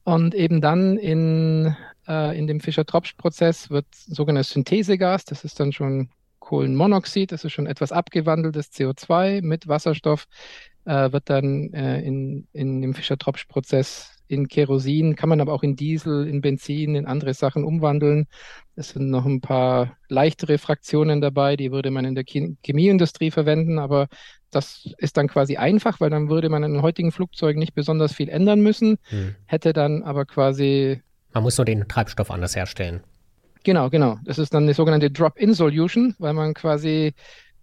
Und 0.03 0.35
eben 0.35 0.61
dann 0.61 0.97
in, 0.97 1.75
äh, 2.07 2.37
in 2.37 2.45
dem 2.45 2.59
Fischer-Tropsch-Prozess 2.59 3.71
wird 3.71 3.87
sogenanntes 3.91 4.51
Synthesegas, 4.51 5.25
das 5.25 5.43
ist 5.43 5.59
dann 5.59 5.71
schon 5.71 6.09
Kohlenmonoxid, 6.45 7.31
das 7.31 7.43
ist 7.43 7.53
schon 7.53 7.65
etwas 7.65 7.91
abgewandeltes 7.91 8.71
CO2 8.71 9.41
mit 9.41 9.67
Wasserstoff, 9.67 10.27
äh, 10.85 11.11
wird 11.11 11.29
dann 11.29 11.73
äh, 11.73 12.01
in, 12.01 12.47
in 12.53 12.81
dem 12.81 12.93
Fischer-Tropsch-Prozess 12.93 14.11
in 14.27 14.47
Kerosin, 14.47 15.15
kann 15.15 15.29
man 15.29 15.41
aber 15.41 15.53
auch 15.53 15.63
in 15.63 15.75
Diesel, 15.75 16.27
in 16.27 16.41
Benzin, 16.41 16.95
in 16.95 17.05
andere 17.05 17.33
Sachen 17.33 17.63
umwandeln. 17.63 18.27
Es 18.75 18.89
sind 18.89 19.09
noch 19.09 19.25
ein 19.25 19.41
paar 19.41 19.97
leichtere 20.09 20.57
Fraktionen 20.57 21.21
dabei, 21.21 21.55
die 21.55 21.71
würde 21.71 21.91
man 21.91 22.05
in 22.05 22.15
der 22.15 22.23
Chemieindustrie 22.25 23.31
verwenden, 23.31 23.77
aber 23.77 24.07
das 24.51 24.89
ist 24.97 25.17
dann 25.17 25.27
quasi 25.27 25.57
einfach, 25.57 25.99
weil 25.99 26.09
dann 26.09 26.29
würde 26.29 26.49
man 26.49 26.63
in 26.63 26.73
den 26.73 26.81
heutigen 26.81 27.11
Flugzeugen 27.11 27.59
nicht 27.59 27.75
besonders 27.75 28.13
viel 28.13 28.29
ändern 28.29 28.61
müssen, 28.61 28.97
hm. 29.09 29.35
hätte 29.45 29.73
dann 29.73 30.01
aber 30.01 30.25
quasi. 30.25 31.01
Man 31.33 31.43
muss 31.43 31.57
nur 31.57 31.65
den 31.65 31.87
Treibstoff 31.87 32.31
anders 32.31 32.55
herstellen. 32.55 33.01
Genau, 33.63 33.89
genau. 33.89 34.17
Das 34.23 34.37
ist 34.37 34.53
dann 34.53 34.63
eine 34.63 34.73
sogenannte 34.73 35.09
Drop-in-Solution, 35.09 36.15
weil 36.19 36.33
man 36.33 36.53
quasi 36.53 37.13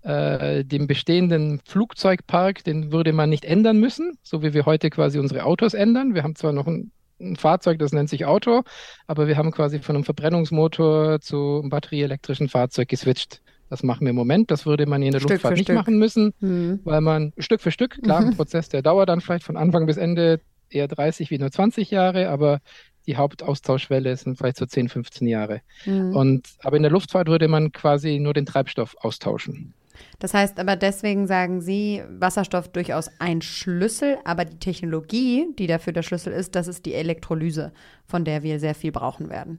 äh, 0.03 0.65
dem 0.65 0.87
bestehenden 0.87 1.61
Flugzeugpark, 1.65 2.65
den 2.65 2.93
würde 2.93 3.13
man 3.13 3.31
nicht 3.31 3.45
ändern 3.45 3.79
müssen, 3.79 4.19
so 4.23 4.43
wie 4.43 4.55
wir 4.55 4.67
heute 4.67 4.91
quasi 4.91 5.19
unsere 5.19 5.45
Autos 5.45 5.75
ändern. 5.75 6.15
Wir 6.15 6.23
haben 6.23 6.35
zwar 6.35 6.53
noch 6.53 6.67
ein, 6.67 6.91
ein 7.21 7.37
Fahrzeug, 7.37 7.79
das 7.79 7.93
nennt 7.93 8.09
sich 8.09 8.25
Auto, 8.25 8.63
aber 9.07 9.29
wir 9.29 9.37
haben 9.37 9.53
quasi 9.53 9.79
von 9.79 9.97
einem 9.97 10.05
Verbrennungsmotor 10.05 11.21
zu 11.21 11.61
einem 11.61 11.71
batterieelektrischen 11.71 12.49
Fahrzeug 12.49 12.89
geswitcht. 12.89 13.41
Das 13.71 13.83
machen 13.83 14.03
wir 14.05 14.11
im 14.11 14.17
Moment. 14.17 14.51
Das 14.51 14.67
würde 14.67 14.85
man 14.85 15.03
in 15.03 15.13
der 15.13 15.21
Stück 15.21 15.31
Luftfahrt 15.31 15.55
nicht 15.55 15.65
Stück. 15.65 15.77
machen 15.77 15.99
müssen, 15.99 16.35
mhm. 16.41 16.81
weil 16.85 17.01
man 17.01 17.33
Stück 17.39 17.61
für 17.61 17.71
Stück, 17.71 18.03
klar, 18.03 18.21
mhm. 18.21 18.29
ein 18.29 18.37
Prozess, 18.37 18.69
der 18.69 18.83
dauert 18.83 19.09
dann 19.09 19.21
vielleicht 19.21 19.45
von 19.45 19.57
Anfang 19.57 19.87
bis 19.87 19.97
Ende 19.97 20.41
eher 20.69 20.89
30 20.89 21.31
wie 21.31 21.39
nur 21.39 21.51
20 21.51 21.91
Jahre, 21.91 22.29
aber 22.29 22.61
die 23.07 23.17
Hauptaustauschwelle 23.17 24.17
sind 24.17 24.37
vielleicht 24.37 24.57
so 24.57 24.67
10, 24.67 24.89
15 24.89 25.27
Jahre. 25.27 25.63
Mhm. 25.87 26.15
Und, 26.15 26.49
aber 26.61 26.77
in 26.77 26.83
der 26.83 26.93
Luftfahrt 26.93 27.29
würde 27.29 27.49
man 27.49 27.73
quasi 27.73 28.19
nur 28.19 28.35
den 28.35 28.47
Treibstoff 28.47 28.97
austauschen. 29.01 29.75
Das 30.19 30.35
heißt 30.35 30.59
aber 30.59 30.77
deswegen 30.77 31.27
sagen 31.27 31.61
Sie, 31.61 32.03
Wasserstoff 32.09 32.69
durchaus 32.69 33.11
ein 33.19 33.43
Schlüssel, 33.43 34.19
aber 34.25 34.45
die 34.45 34.59
Technologie, 34.59 35.47
die 35.59 35.67
dafür 35.67 35.93
der 35.93 36.03
Schlüssel 36.03 36.33
ist, 36.33 36.55
das 36.55 36.69
ist 36.69 36.87
die 36.87 36.95
Elektrolyse, 36.95 37.73
von 38.07 38.25
der 38.25 38.43
wir 38.43 38.61
sehr 38.61 38.75
viel 38.75 38.93
brauchen 38.93 39.31
werden. 39.31 39.59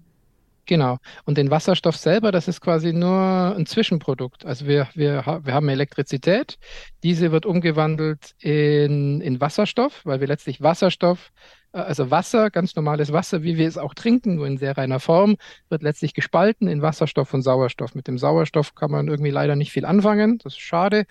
Genau. 0.65 0.97
Und 1.25 1.37
den 1.37 1.51
Wasserstoff 1.51 1.97
selber, 1.97 2.31
das 2.31 2.47
ist 2.47 2.61
quasi 2.61 2.93
nur 2.93 3.53
ein 3.57 3.65
Zwischenprodukt. 3.65 4.45
Also 4.45 4.65
wir, 4.65 4.87
wir, 4.93 5.41
wir 5.43 5.53
haben 5.53 5.67
Elektrizität, 5.67 6.57
diese 7.03 7.31
wird 7.33 7.45
umgewandelt 7.45 8.33
in, 8.39 9.19
in 9.19 9.41
Wasserstoff, 9.41 10.05
weil 10.05 10.21
wir 10.21 10.27
letztlich 10.27 10.61
Wasserstoff, 10.61 11.33
also 11.73 12.11
Wasser, 12.11 12.49
ganz 12.51 12.75
normales 12.75 13.11
Wasser, 13.11 13.43
wie 13.43 13.57
wir 13.57 13.67
es 13.67 13.77
auch 13.77 13.93
trinken, 13.93 14.35
nur 14.35 14.47
in 14.47 14.57
sehr 14.57 14.77
reiner 14.77 14.99
Form, 14.99 15.37
wird 15.69 15.83
letztlich 15.83 16.13
gespalten 16.13 16.67
in 16.67 16.81
Wasserstoff 16.81 17.33
und 17.33 17.41
Sauerstoff. 17.41 17.95
Mit 17.95 18.07
dem 18.07 18.17
Sauerstoff 18.17 18.75
kann 18.75 18.91
man 18.91 19.07
irgendwie 19.07 19.31
leider 19.31 19.55
nicht 19.55 19.71
viel 19.71 19.85
anfangen. 19.85 20.37
Das 20.43 20.53
ist 20.53 20.59
schade. 20.61 21.05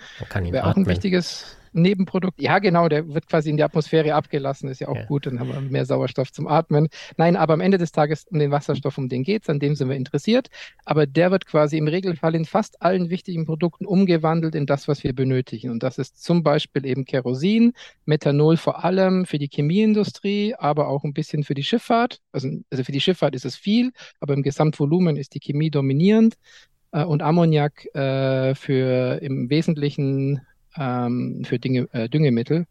Wäre 0.52 0.66
auch 0.66 0.76
ein 0.76 0.86
wichtiges 0.86 1.56
Nebenprodukt. 1.72 2.40
Ja, 2.40 2.58
genau, 2.58 2.88
der 2.88 3.08
wird 3.08 3.26
quasi 3.26 3.50
in 3.50 3.56
die 3.56 3.62
Atmosphäre 3.62 4.14
abgelassen, 4.14 4.68
ist 4.68 4.80
ja 4.80 4.88
auch 4.88 4.96
ja. 4.96 5.04
gut, 5.04 5.26
dann 5.26 5.40
haben 5.40 5.48
wir 5.48 5.60
mehr 5.60 5.86
Sauerstoff 5.86 6.32
zum 6.32 6.46
Atmen. 6.46 6.88
Nein, 7.16 7.36
aber 7.36 7.54
am 7.54 7.60
Ende 7.60 7.78
des 7.78 7.92
Tages 7.92 8.26
um 8.30 8.38
den 8.38 8.50
Wasserstoff, 8.50 8.98
um 8.98 9.08
den 9.08 9.22
geht 9.22 9.42
es, 9.42 9.48
an 9.48 9.58
dem 9.58 9.74
sind 9.74 9.88
wir 9.88 9.96
interessiert. 9.96 10.48
Aber 10.84 11.06
der 11.06 11.30
wird 11.30 11.46
quasi 11.46 11.78
im 11.78 11.88
Regelfall 11.88 12.34
in 12.34 12.44
fast 12.44 12.82
allen 12.82 13.10
wichtigen 13.10 13.46
Produkten 13.46 13.86
umgewandelt 13.86 14.54
in 14.54 14.66
das, 14.66 14.88
was 14.88 15.02
wir 15.02 15.14
benötigen. 15.14 15.70
Und 15.70 15.82
das 15.82 15.98
ist 15.98 16.22
zum 16.22 16.42
Beispiel 16.42 16.84
eben 16.84 17.04
Kerosin, 17.04 17.72
Methanol 18.04 18.56
vor 18.56 18.84
allem 18.84 19.24
für 19.24 19.38
die 19.38 19.48
Chemieindustrie, 19.48 20.54
aber 20.54 20.88
auch 20.88 21.04
ein 21.04 21.14
bisschen 21.14 21.44
für 21.44 21.54
die 21.54 21.64
Schifffahrt. 21.64 22.20
Also, 22.32 22.48
also 22.70 22.84
für 22.84 22.92
die 22.92 23.00
Schifffahrt 23.00 23.34
ist 23.34 23.44
es 23.44 23.56
viel, 23.56 23.92
aber 24.20 24.34
im 24.34 24.42
Gesamtvolumen 24.42 25.16
ist 25.16 25.34
die 25.34 25.40
Chemie 25.40 25.70
dominierend 25.70 26.36
äh, 26.92 27.04
und 27.04 27.22
Ammoniak 27.22 27.86
äh, 27.94 28.54
für 28.54 29.20
im 29.22 29.50
Wesentlichen 29.50 30.42
ähm, 30.76 31.42
für 31.44 31.58
Dinge, 31.58 31.88
äh, 31.92 32.08
Düngemittel. 32.08 32.66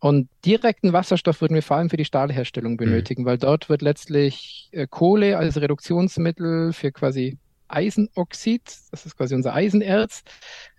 Und 0.00 0.30
direkten 0.46 0.94
Wasserstoff 0.94 1.42
würden 1.42 1.54
wir 1.54 1.62
vor 1.62 1.76
allem 1.76 1.90
für 1.90 1.98
die 1.98 2.06
Stahlherstellung 2.06 2.72
mhm. 2.72 2.78
benötigen, 2.78 3.22
mhm. 3.22 3.26
weil 3.26 3.38
dort 3.38 3.68
wird 3.68 3.82
letztlich 3.82 4.70
äh, 4.72 4.86
Kohle 4.88 5.36
als 5.36 5.60
Reduktionsmittel 5.60 6.72
für 6.72 6.90
quasi 6.90 7.38
Eisenoxid, 7.68 8.62
das 8.90 9.06
ist 9.06 9.16
quasi 9.16 9.34
unser 9.34 9.54
Eisenerz, 9.54 10.22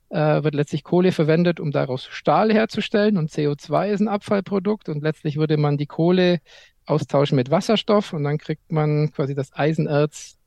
äh, 0.09 0.43
wird 0.43 0.55
letztlich 0.55 0.83
Kohle 0.83 1.11
verwendet, 1.11 1.59
um 1.59 1.71
daraus 1.71 2.05
Stahl 2.05 2.51
herzustellen 2.51 3.17
und 3.17 3.29
CO2 3.29 3.91
ist 3.91 4.01
ein 4.01 4.07
Abfallprodukt 4.07 4.89
und 4.89 5.03
letztlich 5.03 5.37
würde 5.37 5.55
man 5.57 5.77
die 5.77 5.85
Kohle 5.85 6.41
austauschen 6.85 7.35
mit 7.35 7.51
Wasserstoff 7.51 8.13
und 8.13 8.23
dann 8.23 8.37
kriegt 8.37 8.71
man 8.71 9.11
quasi 9.11 9.35
das 9.35 9.53
Eisenerz 9.53 10.37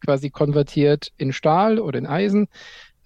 quasi 0.00 0.30
konvertiert 0.30 1.12
in 1.16 1.32
Stahl 1.32 1.78
oder 1.78 1.98
in 1.98 2.06
Eisen 2.06 2.48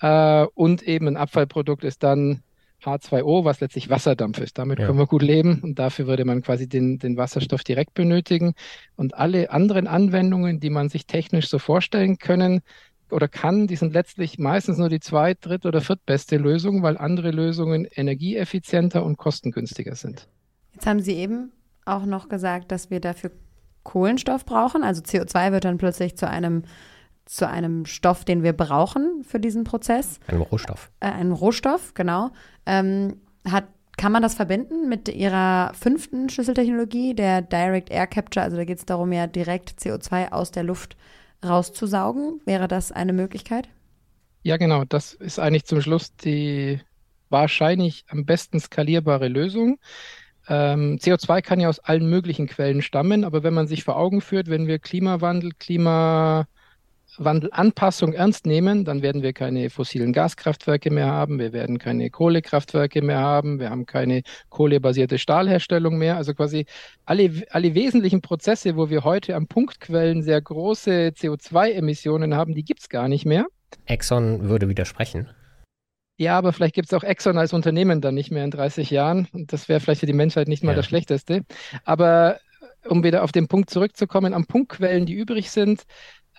äh, 0.00 0.46
und 0.54 0.82
eben 0.82 1.08
ein 1.08 1.16
Abfallprodukt 1.16 1.84
ist 1.84 2.02
dann 2.02 2.42
H2O, 2.82 3.44
was 3.44 3.60
letztlich 3.60 3.90
Wasserdampf 3.90 4.38
ist. 4.40 4.58
Damit 4.58 4.78
ja. 4.78 4.86
können 4.86 4.98
wir 4.98 5.06
gut 5.06 5.22
leben 5.22 5.60
und 5.62 5.78
dafür 5.78 6.06
würde 6.06 6.24
man 6.24 6.42
quasi 6.42 6.68
den, 6.68 6.98
den 6.98 7.16
Wasserstoff 7.16 7.62
direkt 7.62 7.94
benötigen. 7.94 8.54
Und 8.96 9.14
alle 9.14 9.50
anderen 9.50 9.86
Anwendungen, 9.86 10.60
die 10.60 10.70
man 10.70 10.88
sich 10.88 11.06
technisch 11.06 11.48
so 11.48 11.58
vorstellen 11.58 12.18
können 12.18 12.62
oder 13.10 13.28
kann, 13.28 13.66
die 13.66 13.76
sind 13.76 13.92
letztlich 13.92 14.38
meistens 14.38 14.78
nur 14.78 14.88
die 14.88 15.00
zweit-, 15.00 15.44
dritt- 15.44 15.66
oder 15.66 15.80
viertbeste 15.80 16.36
Lösung, 16.36 16.82
weil 16.82 16.96
andere 16.96 17.30
Lösungen 17.30 17.86
energieeffizienter 17.90 19.04
und 19.04 19.18
kostengünstiger 19.18 19.94
sind. 19.94 20.28
Jetzt 20.72 20.86
haben 20.86 21.00
Sie 21.00 21.14
eben 21.14 21.52
auch 21.84 22.06
noch 22.06 22.28
gesagt, 22.28 22.72
dass 22.72 22.90
wir 22.90 23.00
dafür 23.00 23.32
Kohlenstoff 23.82 24.44
brauchen. 24.44 24.84
Also 24.84 25.02
CO2 25.02 25.52
wird 25.52 25.64
dann 25.64 25.78
plötzlich 25.78 26.16
zu 26.16 26.28
einem 26.28 26.62
zu 27.30 27.46
einem 27.46 27.86
Stoff, 27.86 28.24
den 28.24 28.42
wir 28.42 28.52
brauchen 28.52 29.22
für 29.22 29.38
diesen 29.38 29.62
Prozess. 29.62 30.18
Ein 30.26 30.40
Rohstoff. 30.40 30.90
Äh, 30.98 31.10
ein 31.10 31.30
Rohstoff, 31.30 31.94
genau. 31.94 32.30
Ähm, 32.66 33.20
hat, 33.48 33.66
kann 33.96 34.10
man 34.10 34.20
das 34.20 34.34
verbinden 34.34 34.88
mit 34.88 35.08
ihrer 35.08 35.72
fünften 35.74 36.28
Schlüsseltechnologie, 36.28 37.14
der 37.14 37.40
Direct 37.42 37.88
Air 37.90 38.08
Capture? 38.08 38.44
Also 38.44 38.56
da 38.56 38.64
geht 38.64 38.78
es 38.78 38.84
darum, 38.84 39.12
ja 39.12 39.28
direkt 39.28 39.80
CO2 39.80 40.32
aus 40.32 40.50
der 40.50 40.64
Luft 40.64 40.96
rauszusaugen. 41.44 42.40
Wäre 42.46 42.66
das 42.66 42.90
eine 42.90 43.12
Möglichkeit? 43.12 43.68
Ja, 44.42 44.56
genau. 44.56 44.84
Das 44.84 45.12
ist 45.12 45.38
eigentlich 45.38 45.66
zum 45.66 45.80
Schluss 45.82 46.16
die 46.16 46.80
wahrscheinlich 47.28 48.04
am 48.08 48.24
besten 48.24 48.58
skalierbare 48.58 49.28
Lösung. 49.28 49.78
Ähm, 50.48 50.98
CO2 51.00 51.42
kann 51.42 51.60
ja 51.60 51.68
aus 51.68 51.78
allen 51.78 52.10
möglichen 52.10 52.48
Quellen 52.48 52.82
stammen, 52.82 53.22
aber 53.22 53.44
wenn 53.44 53.54
man 53.54 53.68
sich 53.68 53.84
vor 53.84 53.96
Augen 53.96 54.20
führt, 54.20 54.48
wenn 54.48 54.66
wir 54.66 54.80
Klimawandel, 54.80 55.52
Klima 55.56 56.48
Wandelanpassung 57.18 58.12
ernst 58.12 58.46
nehmen, 58.46 58.84
dann 58.84 59.02
werden 59.02 59.22
wir 59.22 59.32
keine 59.32 59.70
fossilen 59.70 60.12
Gaskraftwerke 60.12 60.90
mehr 60.90 61.06
haben, 61.06 61.38
wir 61.38 61.52
werden 61.52 61.78
keine 61.78 62.10
Kohlekraftwerke 62.10 63.02
mehr 63.02 63.18
haben, 63.18 63.58
wir 63.58 63.70
haben 63.70 63.86
keine 63.86 64.22
kohlebasierte 64.48 65.18
Stahlherstellung 65.18 65.98
mehr. 65.98 66.16
Also 66.16 66.34
quasi 66.34 66.66
alle, 67.04 67.42
alle 67.50 67.74
wesentlichen 67.74 68.20
Prozesse, 68.20 68.76
wo 68.76 68.90
wir 68.90 69.04
heute 69.04 69.34
am 69.34 69.46
Punktquellen 69.46 70.22
sehr 70.22 70.40
große 70.40 71.12
CO2-Emissionen 71.16 72.34
haben, 72.34 72.54
die 72.54 72.64
gibt 72.64 72.80
es 72.80 72.88
gar 72.88 73.08
nicht 73.08 73.26
mehr. 73.26 73.46
Exxon 73.86 74.48
würde 74.48 74.68
widersprechen. 74.68 75.28
Ja, 76.16 76.36
aber 76.36 76.52
vielleicht 76.52 76.74
gibt 76.74 76.88
es 76.88 76.92
auch 76.92 77.02
Exxon 77.02 77.38
als 77.38 77.54
Unternehmen 77.54 78.02
dann 78.02 78.14
nicht 78.14 78.30
mehr 78.30 78.44
in 78.44 78.50
30 78.50 78.90
Jahren. 78.90 79.26
Und 79.32 79.54
das 79.54 79.70
wäre 79.70 79.80
vielleicht 79.80 80.00
für 80.00 80.06
die 80.06 80.12
Menschheit 80.12 80.48
nicht 80.48 80.62
mal 80.62 80.72
ja. 80.72 80.76
das 80.76 80.86
Schlechteste. 80.86 81.42
Aber 81.84 82.38
um 82.86 83.02
wieder 83.02 83.22
auf 83.22 83.32
den 83.32 83.48
Punkt 83.48 83.70
zurückzukommen, 83.70 84.34
am 84.34 84.46
Punktquellen, 84.46 85.06
die 85.06 85.14
übrig 85.14 85.50
sind, 85.50 85.84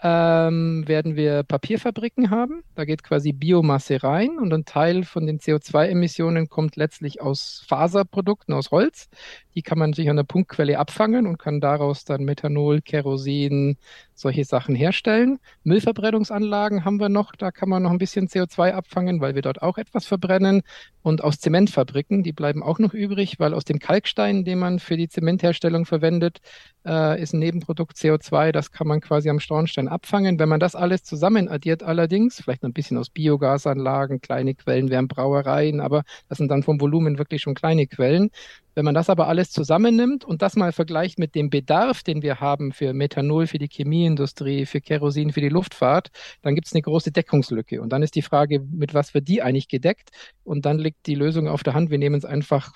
ähm, 0.03 0.87
werden 0.87 1.15
wir 1.15 1.43
Papierfabriken 1.43 2.31
haben. 2.31 2.63
Da 2.75 2.85
geht 2.85 3.03
quasi 3.03 3.33
Biomasse 3.33 4.03
rein 4.03 4.39
und 4.39 4.53
ein 4.53 4.65
Teil 4.65 5.03
von 5.03 5.27
den 5.27 5.39
CO2-Emissionen 5.39 6.49
kommt 6.49 6.75
letztlich 6.75 7.21
aus 7.21 7.63
Faserprodukten, 7.67 8.53
aus 8.53 8.71
Holz. 8.71 9.09
Die 9.55 9.61
kann 9.61 9.79
man 9.79 9.93
sich 9.93 10.09
an 10.09 10.15
der 10.15 10.23
Punktquelle 10.23 10.79
abfangen 10.79 11.27
und 11.27 11.37
kann 11.37 11.59
daraus 11.59 12.05
dann 12.05 12.23
Methanol, 12.23 12.81
Kerosin, 12.81 13.77
solche 14.13 14.45
Sachen 14.45 14.75
herstellen. 14.75 15.39
Müllverbrennungsanlagen 15.63 16.85
haben 16.85 16.99
wir 16.99 17.09
noch, 17.09 17.35
da 17.35 17.51
kann 17.51 17.69
man 17.69 17.83
noch 17.83 17.91
ein 17.91 17.97
bisschen 17.97 18.27
CO2 18.27 18.71
abfangen, 18.71 19.19
weil 19.19 19.35
wir 19.35 19.41
dort 19.41 19.61
auch 19.61 19.77
etwas 19.77 20.05
verbrennen. 20.05 20.61
Und 21.01 21.23
aus 21.23 21.39
Zementfabriken, 21.39 22.21
die 22.21 22.31
bleiben 22.31 22.61
auch 22.61 22.77
noch 22.77 22.93
übrig, 22.93 23.39
weil 23.39 23.55
aus 23.55 23.65
dem 23.65 23.79
Kalkstein, 23.79 24.45
den 24.45 24.59
man 24.59 24.79
für 24.79 24.97
die 24.97 25.09
Zementherstellung 25.09 25.85
verwendet, 25.85 26.39
äh, 26.85 27.21
ist 27.21 27.33
ein 27.33 27.39
Nebenprodukt 27.39 27.97
CO2, 27.97 28.51
das 28.51 28.71
kann 28.71 28.87
man 28.87 29.01
quasi 29.01 29.29
am 29.29 29.39
Schornstein 29.39 29.87
abfangen. 29.87 30.39
Wenn 30.39 30.49
man 30.49 30.59
das 30.59 30.75
alles 30.75 31.03
zusammen 31.03 31.47
addiert 31.49 31.81
allerdings, 31.81 32.41
vielleicht 32.41 32.61
noch 32.61 32.69
ein 32.69 32.73
bisschen 32.73 32.97
aus 32.97 33.09
Biogasanlagen, 33.09 34.21
kleine 34.21 34.53
Quellen 34.53 34.89
wären 34.89 35.07
Brauereien, 35.07 35.79
aber 35.79 36.03
das 36.29 36.37
sind 36.37 36.49
dann 36.49 36.63
vom 36.63 36.79
Volumen 36.79 37.17
wirklich 37.17 37.41
schon 37.41 37.55
kleine 37.55 37.87
Quellen, 37.87 38.29
wenn 38.75 38.85
man 38.85 38.93
das 38.93 39.09
aber 39.09 39.27
alles 39.27 39.51
zusammennimmt 39.51 40.23
und 40.25 40.41
das 40.41 40.55
mal 40.55 40.71
vergleicht 40.71 41.19
mit 41.19 41.35
dem 41.35 41.49
Bedarf, 41.49 42.03
den 42.03 42.21
wir 42.21 42.39
haben 42.39 42.71
für 42.71 42.93
Methanol, 42.93 43.47
für 43.47 43.59
die 43.59 43.67
Chemieindustrie, 43.67 44.65
für 44.65 44.81
Kerosin, 44.81 45.31
für 45.31 45.41
die 45.41 45.49
Luftfahrt, 45.49 46.09
dann 46.41 46.55
gibt 46.55 46.67
es 46.67 46.73
eine 46.73 46.81
große 46.81 47.11
Deckungslücke. 47.11 47.81
Und 47.81 47.89
dann 47.91 48.03
ist 48.03 48.15
die 48.15 48.21
Frage, 48.21 48.59
mit 48.59 48.93
was 48.93 49.13
wird 49.13 49.27
die 49.27 49.41
eigentlich 49.41 49.67
gedeckt? 49.67 50.09
Und 50.43 50.65
dann 50.65 50.79
liegt 50.79 51.05
die 51.07 51.15
Lösung 51.15 51.47
auf 51.47 51.63
der 51.63 51.73
Hand. 51.73 51.91
Wir 51.91 51.97
nehmen 51.97 52.15
es 52.15 52.25
einfach 52.25 52.73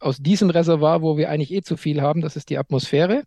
aus 0.00 0.18
diesem 0.18 0.50
Reservoir, 0.50 1.02
wo 1.02 1.16
wir 1.16 1.30
eigentlich 1.30 1.52
eh 1.52 1.62
zu 1.62 1.76
viel 1.76 2.02
haben, 2.02 2.20
das 2.20 2.36
ist 2.36 2.50
die 2.50 2.58
Atmosphäre. 2.58 3.24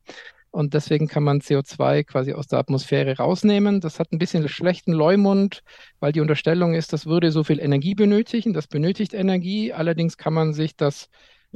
Und 0.51 0.73
deswegen 0.73 1.07
kann 1.07 1.23
man 1.23 1.41
CO2 1.41 2.03
quasi 2.03 2.33
aus 2.33 2.47
der 2.47 2.59
Atmosphäre 2.59 3.17
rausnehmen. 3.17 3.81
Das 3.81 3.99
hat 3.99 4.11
ein 4.11 4.17
bisschen 4.17 4.47
schlechten 4.47 4.93
Leumund, 4.93 5.61
weil 5.99 6.13
die 6.13 6.21
Unterstellung 6.21 6.73
ist, 6.73 6.93
das 6.93 7.05
würde 7.05 7.31
so 7.31 7.43
viel 7.43 7.59
Energie 7.59 7.95
benötigen. 7.95 8.53
Das 8.53 8.67
benötigt 8.67 9.13
Energie. 9.13 9.73
Allerdings 9.73 10.17
kann 10.17 10.33
man 10.33 10.53
sich 10.53 10.75
das 10.75 11.09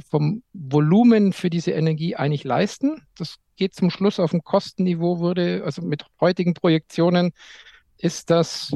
vom 0.08 0.42
Volumen 0.52 1.32
für 1.32 1.50
diese 1.50 1.72
Energie 1.72 2.16
eigentlich 2.16 2.44
leisten. 2.44 3.02
Das 3.16 3.36
geht 3.56 3.74
zum 3.74 3.90
Schluss 3.90 4.20
auf 4.20 4.32
ein 4.32 4.42
Kostenniveau, 4.42 5.20
würde, 5.20 5.62
also 5.64 5.82
mit 5.82 6.04
heutigen 6.20 6.54
Projektionen 6.54 7.32
ist 7.98 8.30
das 8.30 8.74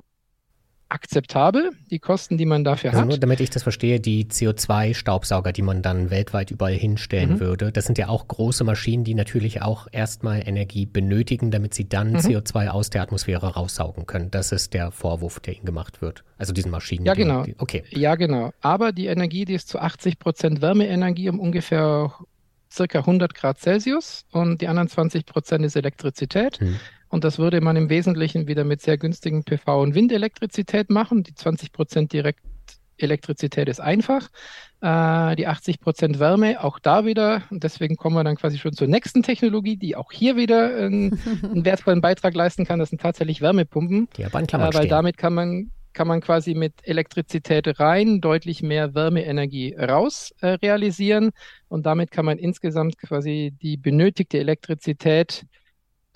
akzeptabel, 0.89 1.73
die 1.91 1.99
Kosten, 1.99 2.39
die 2.39 2.47
man 2.47 2.63
dafür 2.63 2.91
also 2.91 3.03
hat. 3.03 3.09
Nur 3.09 3.19
damit 3.19 3.41
ich 3.41 3.51
das 3.51 3.63
verstehe, 3.63 3.99
die 3.99 4.27
CO2-Staubsauger, 4.27 5.53
die 5.53 5.63
man 5.63 5.83
dann 5.83 6.11
weltweit 6.11 6.51
überall 6.51 6.75
hinstellen 6.75 7.35
mhm. 7.35 7.41
würde, 7.41 7.73
das 7.73 7.87
sind 7.87 7.99
ja 7.99 8.09
auch 8.09 8.29
große 8.29 8.63
Maschinen, 8.65 9.05
die 9.05 9.15
natürlich 9.15 9.63
auch 9.63 9.89
erstmal 9.91 10.47
Energie 10.47 10.87
benötigen, 10.87 11.51
damit 11.51 11.75
sie 11.75 11.89
dann 11.89 12.13
mhm. 12.13 12.19
CO2 12.19 12.69
aus 12.69 12.91
der 12.91 13.03
Atmosphäre 13.03 13.55
raussaugen 13.55 14.07
können. 14.07 14.31
Das 14.31 14.53
ist 14.53 14.75
der 14.75 14.93
Vorwurf, 14.93 15.41
der 15.41 15.57
ihnen 15.57 15.67
gemacht 15.67 16.03
wird. 16.03 16.25
Also 16.39 16.53
diesen 16.53 16.71
Maschinen. 16.71 17.05
Ja, 17.05 17.15
genau. 17.15 17.43
Die, 17.43 17.57
okay. 17.59 17.85
Ja, 17.91 18.15
genau. 18.15 18.53
Aber 18.61 18.93
die 18.93 19.07
Energie, 19.07 19.45
die 19.45 19.55
ist 19.55 19.69
zu 19.69 19.81
80 19.81 20.19
Prozent 20.19 20.63
Wärmeenergie 20.63 21.29
um 21.29 21.41
ungefähr 21.41 22.13
circa 22.71 23.01
100 23.01 23.35
Grad 23.35 23.59
Celsius 23.59 24.25
und 24.33 24.61
die 24.61 24.69
anderen 24.69 24.89
20 24.89 25.27
Prozent 25.27 25.65
ist 25.65 25.77
Elektrizität. 25.77 26.61
Hm. 26.61 26.77
Und 27.17 27.25
das 27.25 27.39
würde 27.39 27.63
man 27.63 27.77
im 27.77 27.89
Wesentlichen 27.89 28.47
wieder 28.47 28.65
mit 28.65 28.83
sehr 28.83 28.99
günstigen 28.99 29.43
PV- 29.43 29.81
und 29.81 29.95
Windelektrizität 29.95 30.91
machen. 30.91 31.23
Die 31.23 31.35
20 31.35 31.73
Prozent 31.73 32.13
Direktelektrizität 32.13 33.71
ist 33.71 33.81
einfach. 33.81 34.29
Äh, 34.83 35.35
die 35.37 35.47
80 35.47 35.81
Prozent 35.81 36.19
Wärme, 36.19 36.63
auch 36.63 36.79
da 36.79 37.07
wieder. 37.07 37.41
Und 37.49 37.65
deswegen 37.65 37.97
kommen 37.97 38.17
wir 38.17 38.23
dann 38.23 38.37
quasi 38.37 38.59
schon 38.59 38.75
zur 38.75 38.87
nächsten 38.87 39.23
Technologie, 39.23 39.79
die 39.79 39.97
auch 39.97 40.13
hier 40.13 40.37
wieder 40.37 40.77
einen, 40.77 41.19
einen 41.43 41.65
wertvollen 41.65 42.03
Beitrag 42.03 42.35
leisten 42.35 42.67
kann. 42.67 42.81
Das 42.81 42.91
sind 42.91 43.01
tatsächlich 43.01 43.41
Wärmepumpen. 43.41 44.11
Die 44.19 44.27
aber 44.27 44.39
in 44.39 44.47
Klammern 44.47 44.73
äh, 44.73 44.75
Weil 44.75 44.83
stehen. 44.83 44.91
damit 44.91 45.17
kann 45.17 45.33
man 45.33 45.71
kann 45.95 46.09
man 46.09 46.21
quasi 46.21 46.53
mit 46.53 46.75
Elektrizität 46.83 47.81
rein 47.81 48.21
deutlich 48.21 48.63
mehr 48.63 48.95
Wärmeenergie 48.95 49.75
raus 49.77 50.35
äh, 50.43 50.49
realisieren 50.49 51.31
und 51.69 51.87
damit 51.87 52.11
kann 52.11 52.27
man 52.27 52.37
insgesamt 52.37 52.99
quasi 52.99 53.55
die 53.63 53.79
benötigte 53.79 54.39
Elektrizität 54.39 55.47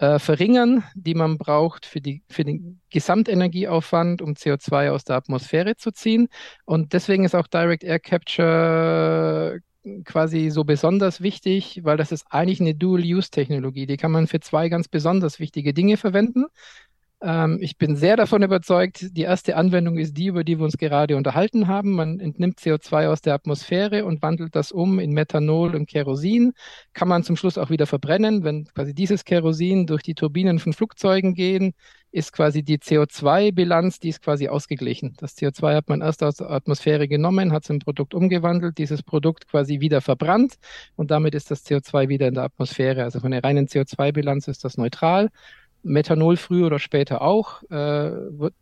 äh, 0.00 0.18
verringern, 0.18 0.82
die 0.94 1.14
man 1.14 1.36
braucht 1.36 1.84
für, 1.84 2.00
die, 2.00 2.22
für 2.28 2.42
den 2.42 2.80
Gesamtenergieaufwand, 2.90 4.22
um 4.22 4.32
CO2 4.32 4.90
aus 4.90 5.04
der 5.04 5.16
Atmosphäre 5.16 5.76
zu 5.76 5.92
ziehen. 5.92 6.28
Und 6.64 6.94
deswegen 6.94 7.24
ist 7.24 7.34
auch 7.34 7.46
Direct 7.46 7.84
Air 7.84 8.00
Capture 8.00 9.60
quasi 10.04 10.50
so 10.50 10.64
besonders 10.64 11.20
wichtig, 11.20 11.80
weil 11.84 11.96
das 11.96 12.12
ist 12.12 12.26
eigentlich 12.30 12.60
eine 12.60 12.74
Dual-Use-Technologie. 12.74 13.86
Die 13.86 13.96
kann 13.96 14.12
man 14.12 14.26
für 14.26 14.40
zwei 14.40 14.68
ganz 14.68 14.88
besonders 14.88 15.38
wichtige 15.38 15.74
Dinge 15.74 15.96
verwenden. 15.96 16.46
Ähm, 17.22 17.58
ich 17.60 17.76
bin 17.76 17.96
sehr 17.96 18.16
davon 18.16 18.42
überzeugt, 18.42 19.16
die 19.16 19.22
erste 19.22 19.56
Anwendung 19.56 19.98
ist 19.98 20.16
die, 20.16 20.26
über 20.26 20.42
die 20.42 20.58
wir 20.58 20.64
uns 20.64 20.78
gerade 20.78 21.16
unterhalten 21.16 21.68
haben. 21.68 21.92
Man 21.92 22.18
entnimmt 22.18 22.58
CO2 22.58 23.08
aus 23.08 23.20
der 23.20 23.34
Atmosphäre 23.34 24.04
und 24.06 24.22
wandelt 24.22 24.56
das 24.56 24.72
um 24.72 24.98
in 24.98 25.12
Methanol 25.12 25.74
und 25.74 25.86
Kerosin. 25.86 26.52
Kann 26.94 27.08
man 27.08 27.22
zum 27.22 27.36
Schluss 27.36 27.58
auch 27.58 27.70
wieder 27.70 27.86
verbrennen. 27.86 28.42
Wenn 28.44 28.64
quasi 28.64 28.94
dieses 28.94 29.24
Kerosin 29.24 29.86
durch 29.86 30.02
die 30.02 30.14
Turbinen 30.14 30.58
von 30.58 30.72
Flugzeugen 30.72 31.34
gehen, 31.34 31.74
ist 32.12 32.32
quasi 32.32 32.62
die 32.62 32.78
CO2-Bilanz, 32.78 34.00
die 34.00 34.08
ist 34.08 34.22
quasi 34.22 34.48
ausgeglichen. 34.48 35.14
Das 35.18 35.36
CO2 35.36 35.74
hat 35.76 35.88
man 35.88 36.00
erst 36.00 36.22
aus 36.22 36.36
der 36.36 36.50
Atmosphäre 36.50 37.06
genommen, 37.06 37.52
hat 37.52 37.64
es 37.64 37.70
in 37.70 37.78
Produkt 37.78 38.14
umgewandelt, 38.14 38.78
dieses 38.78 39.02
Produkt 39.02 39.46
quasi 39.46 39.80
wieder 39.80 40.00
verbrannt 40.00 40.54
und 40.96 41.10
damit 41.10 41.34
ist 41.34 41.50
das 41.50 41.64
CO2 41.64 42.08
wieder 42.08 42.26
in 42.26 42.34
der 42.34 42.44
Atmosphäre. 42.44 43.04
Also 43.04 43.20
von 43.20 43.30
der 43.30 43.44
reinen 43.44 43.68
CO2-Bilanz 43.68 44.48
ist 44.48 44.64
das 44.64 44.76
neutral. 44.76 45.28
Methanol 45.82 46.36
früher 46.36 46.66
oder 46.66 46.78
später 46.78 47.22
auch. 47.22 47.62
Äh, 47.70 48.10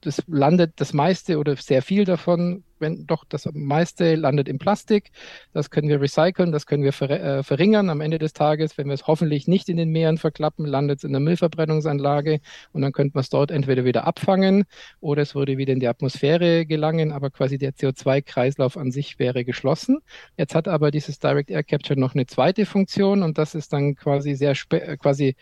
das 0.01 0.23
landet 0.27 0.73
das 0.77 0.93
meiste 0.93 1.39
oder 1.39 1.57
sehr 1.57 1.83
viel 1.83 2.05
davon, 2.05 2.65
wenn 2.79 3.07
doch 3.07 3.25
das 3.29 3.49
meiste 3.53 4.15
landet 4.15 4.49
im 4.49 4.59
Plastik. 4.59 5.11
Das 5.53 5.71
können 5.71 5.89
wir 5.89 6.01
recyceln, 6.01 6.53
das 6.53 6.67
können 6.67 6.85
wir 6.85 6.93
äh, 7.11 7.43
verringern. 7.43 7.91
Am 7.91 8.01
Ende 8.01 8.19
des 8.19 8.33
Tages, 8.33 8.79
wenn 8.79 8.87
wir 8.87 8.95
es 8.95 9.07
hoffentlich 9.07 9.49
nicht 9.49 9.69
in 9.69 9.77
den 9.77 9.91
Meeren 9.91 10.19
verklappen, 10.19 10.65
landet 10.65 10.99
es 10.99 11.05
in 11.05 11.13
der 11.13 11.21
Müllverbrennungsanlage 11.21 12.41
und 12.73 12.83
dann 12.83 12.93
könnte 12.93 13.17
man 13.17 13.23
es 13.23 13.31
dort 13.31 13.51
entweder 13.51 13.85
wieder 13.85 14.07
abfangen 14.07 14.65
oder 15.01 15.23
es 15.23 15.35
würde 15.35 15.59
wieder 15.59 15.73
in 15.73 15.81
die 15.81 15.89
Atmosphäre 15.89 16.67
gelangen, 16.67 17.13
aber 17.13 17.31
quasi 17.31 17.59
der 17.59 17.73
CO2-Kreislauf 17.73 18.77
an 18.77 18.93
sich 18.93 19.19
wäre 19.19 19.45
geschlossen. 19.45 19.99
Jetzt 20.37 20.55
hat 20.55 20.69
aber 20.69 20.91
dieses 20.91 21.19
Direct 21.19 21.51
Air 21.51 21.65
Capture 21.65 21.99
noch 21.99 22.15
eine 22.15 22.27
zweite 22.27 22.67
Funktion 22.67 23.23
und 23.23 23.39
das 23.39 23.55
ist 23.55 23.73
dann 23.73 23.97
quasi 23.97 24.35
sehr 24.35 24.55
quasi 24.55 25.35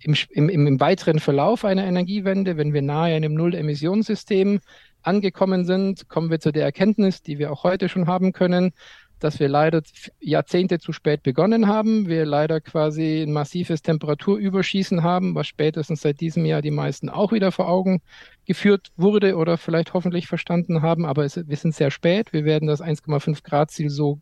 im, 0.00 0.14
im, 0.30 0.66
im 0.66 0.80
weiteren 0.80 1.18
Verlauf 1.18 1.64
einer 1.64 1.84
Energiewende, 1.84 2.56
wenn 2.56 2.72
wir 2.72 2.82
nahe 2.82 3.14
einem 3.14 3.34
Null-Emissionssystem 3.34 4.60
angekommen 5.02 5.64
sind, 5.64 6.08
kommen 6.08 6.30
wir 6.30 6.40
zu 6.40 6.52
der 6.52 6.64
Erkenntnis, 6.64 7.22
die 7.22 7.38
wir 7.38 7.52
auch 7.52 7.64
heute 7.64 7.88
schon 7.88 8.06
haben 8.06 8.32
können, 8.32 8.72
dass 9.18 9.40
wir 9.40 9.48
leider 9.48 9.82
Jahrzehnte 10.20 10.78
zu 10.78 10.92
spät 10.92 11.22
begonnen 11.22 11.66
haben. 11.66 12.08
Wir 12.08 12.24
leider 12.24 12.60
quasi 12.60 13.22
ein 13.22 13.32
massives 13.32 13.82
Temperaturüberschießen 13.82 15.02
haben, 15.02 15.34
was 15.34 15.46
spätestens 15.46 16.02
seit 16.02 16.20
diesem 16.20 16.44
Jahr 16.44 16.62
die 16.62 16.70
meisten 16.70 17.08
auch 17.08 17.32
wieder 17.32 17.50
vor 17.50 17.68
Augen 17.68 18.00
geführt 18.46 18.88
wurde 18.96 19.36
oder 19.36 19.58
vielleicht 19.58 19.92
hoffentlich 19.94 20.26
verstanden 20.26 20.82
haben. 20.82 21.04
Aber 21.04 21.24
es, 21.24 21.36
wir 21.48 21.56
sind 21.56 21.74
sehr 21.74 21.90
spät. 21.90 22.32
Wir 22.32 22.44
werden 22.44 22.68
das 22.68 22.80
1,5 22.80 23.42
Grad 23.42 23.70
Ziel 23.70 23.90
so 23.90 24.20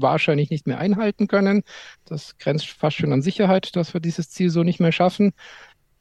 wahrscheinlich 0.00 0.50
nicht 0.50 0.66
mehr 0.66 0.78
einhalten 0.78 1.26
können. 1.26 1.62
Das 2.04 2.38
grenzt 2.38 2.68
fast 2.68 2.96
schon 2.96 3.12
an 3.12 3.22
Sicherheit, 3.22 3.76
dass 3.76 3.94
wir 3.94 4.00
dieses 4.00 4.30
Ziel 4.30 4.50
so 4.50 4.62
nicht 4.62 4.80
mehr 4.80 4.92
schaffen. 4.92 5.32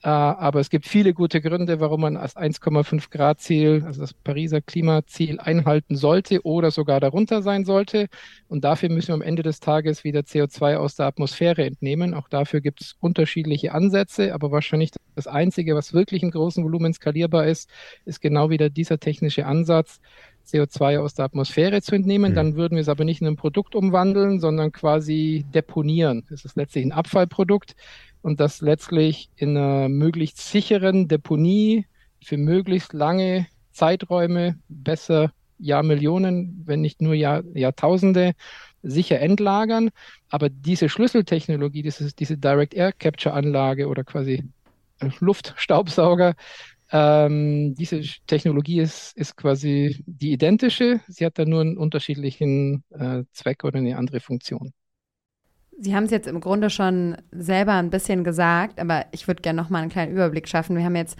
Äh, 0.04 0.10
aber 0.10 0.60
es 0.60 0.70
gibt 0.70 0.86
viele 0.86 1.14
gute 1.14 1.42
Gründe, 1.42 1.80
warum 1.80 2.02
man 2.02 2.14
das 2.16 2.36
1,5 2.38 3.10
Grad 3.10 3.42
Ziel, 3.42 3.84
also 3.86 4.02
das 4.02 4.14
Pariser 4.14 4.62
Klimaziel 4.62 5.40
einhalten 5.40 5.96
sollte 5.96 6.46
oder 6.46 6.70
sogar 6.70 7.00
darunter 7.00 7.42
sein 7.42 7.66
sollte. 7.66 8.08
Und 8.48 8.64
dafür 8.64 8.90
müssen 8.90 9.10
wir 9.10 9.16
am 9.16 9.22
Ende 9.24 9.42
des 9.42 9.60
Tages 9.60 10.04
wieder 10.04 10.20
CO2 10.20 10.76
aus 10.78 10.96
der 10.96 11.08
Atmosphäre 11.08 11.66
entnehmen. 11.66 12.14
Auch 12.14 12.30
dafür 12.30 12.62
gibt 12.62 12.82
es 12.82 12.96
unterschiedliche 13.00 13.74
Ansätze, 13.74 14.34
aber 14.36 14.52
wahrscheinlich 14.52 14.92
das 15.16 15.26
Einzige, 15.26 15.76
was 15.76 15.94
wirklich 15.94 16.22
in 16.22 16.32
großen 16.32 16.64
Volumen 16.64 16.94
skalierbar 16.94 17.48
ist, 17.48 17.68
ist 18.06 18.22
genau 18.22 18.52
wieder 18.52 18.70
dieser 18.70 19.00
technische 19.00 19.48
Ansatz, 19.48 20.00
CO2 20.48 21.00
aus 21.00 21.14
der 21.14 21.26
Atmosphäre 21.26 21.82
zu 21.82 21.96
entnehmen. 21.96 22.32
Mhm. 22.32 22.36
Dann 22.36 22.56
würden 22.56 22.76
wir 22.76 22.82
es 22.82 22.90
aber 22.90 23.04
nicht 23.04 23.22
in 23.22 23.28
ein 23.28 23.36
Produkt 23.36 23.76
umwandeln, 23.76 24.40
sondern 24.40 24.72
quasi 24.72 25.46
deponieren. 25.54 26.26
Es 26.32 26.46
ist 26.46 26.56
letztlich 26.56 26.86
ein 26.86 26.92
Abfallprodukt 26.92 27.76
und 28.22 28.40
das 28.40 28.62
letztlich 28.62 29.30
in 29.36 29.58
einer 29.58 29.90
möglichst 29.90 30.40
sicheren 30.40 31.08
Deponie 31.08 31.86
für 32.24 32.38
möglichst 32.38 32.94
lange 32.94 33.48
Zeiträume, 33.72 34.58
besser 34.70 35.32
Jahrmillionen, 35.60 36.64
wenn 36.66 36.82
nicht 36.82 37.02
nur 37.02 37.14
Jahr, 37.14 37.44
Jahrtausende, 37.54 38.34
sicher 38.84 39.20
entlagern. 39.20 39.90
Aber 40.30 40.50
diese 40.50 40.90
Schlüsseltechnologie, 40.90 41.84
dieses, 41.84 42.16
diese 42.16 42.38
Direct 42.38 42.74
Air 42.74 42.92
Capture 42.92 43.34
Anlage 43.34 43.88
oder 43.88 44.04
quasi 44.04 44.44
Luftstaubsauger, 45.20 46.36
ähm, 46.92 47.76
diese 47.76 48.02
Technologie 48.28 48.80
ist, 48.80 49.16
ist 49.18 49.36
quasi 49.36 50.04
die 50.06 50.32
identische. 50.32 51.02
Sie 51.08 51.26
hat 51.26 51.38
dann 51.38 51.50
nur 51.50 51.62
einen 51.62 51.78
unterschiedlichen 51.78 52.84
äh, 52.92 53.24
Zweck 53.34 53.64
oder 53.64 53.80
eine 53.80 53.98
andere 53.98 54.20
Funktion. 54.20 54.72
Sie 55.80 55.96
haben 55.96 56.06
es 56.06 56.12
jetzt 56.12 56.28
im 56.28 56.40
Grunde 56.40 56.70
schon 56.70 57.18
selber 57.32 57.74
ein 57.74 57.92
bisschen 57.92 58.24
gesagt, 58.24 58.80
aber 58.80 59.06
ich 59.12 59.28
würde 59.28 59.42
gerne 59.42 59.62
noch 59.62 59.70
mal 59.70 59.82
einen 59.82 59.92
kleinen 59.92 60.12
Überblick 60.12 60.48
schaffen. 60.48 60.76
Wir 60.76 60.84
haben 60.84 60.96
jetzt 60.96 61.18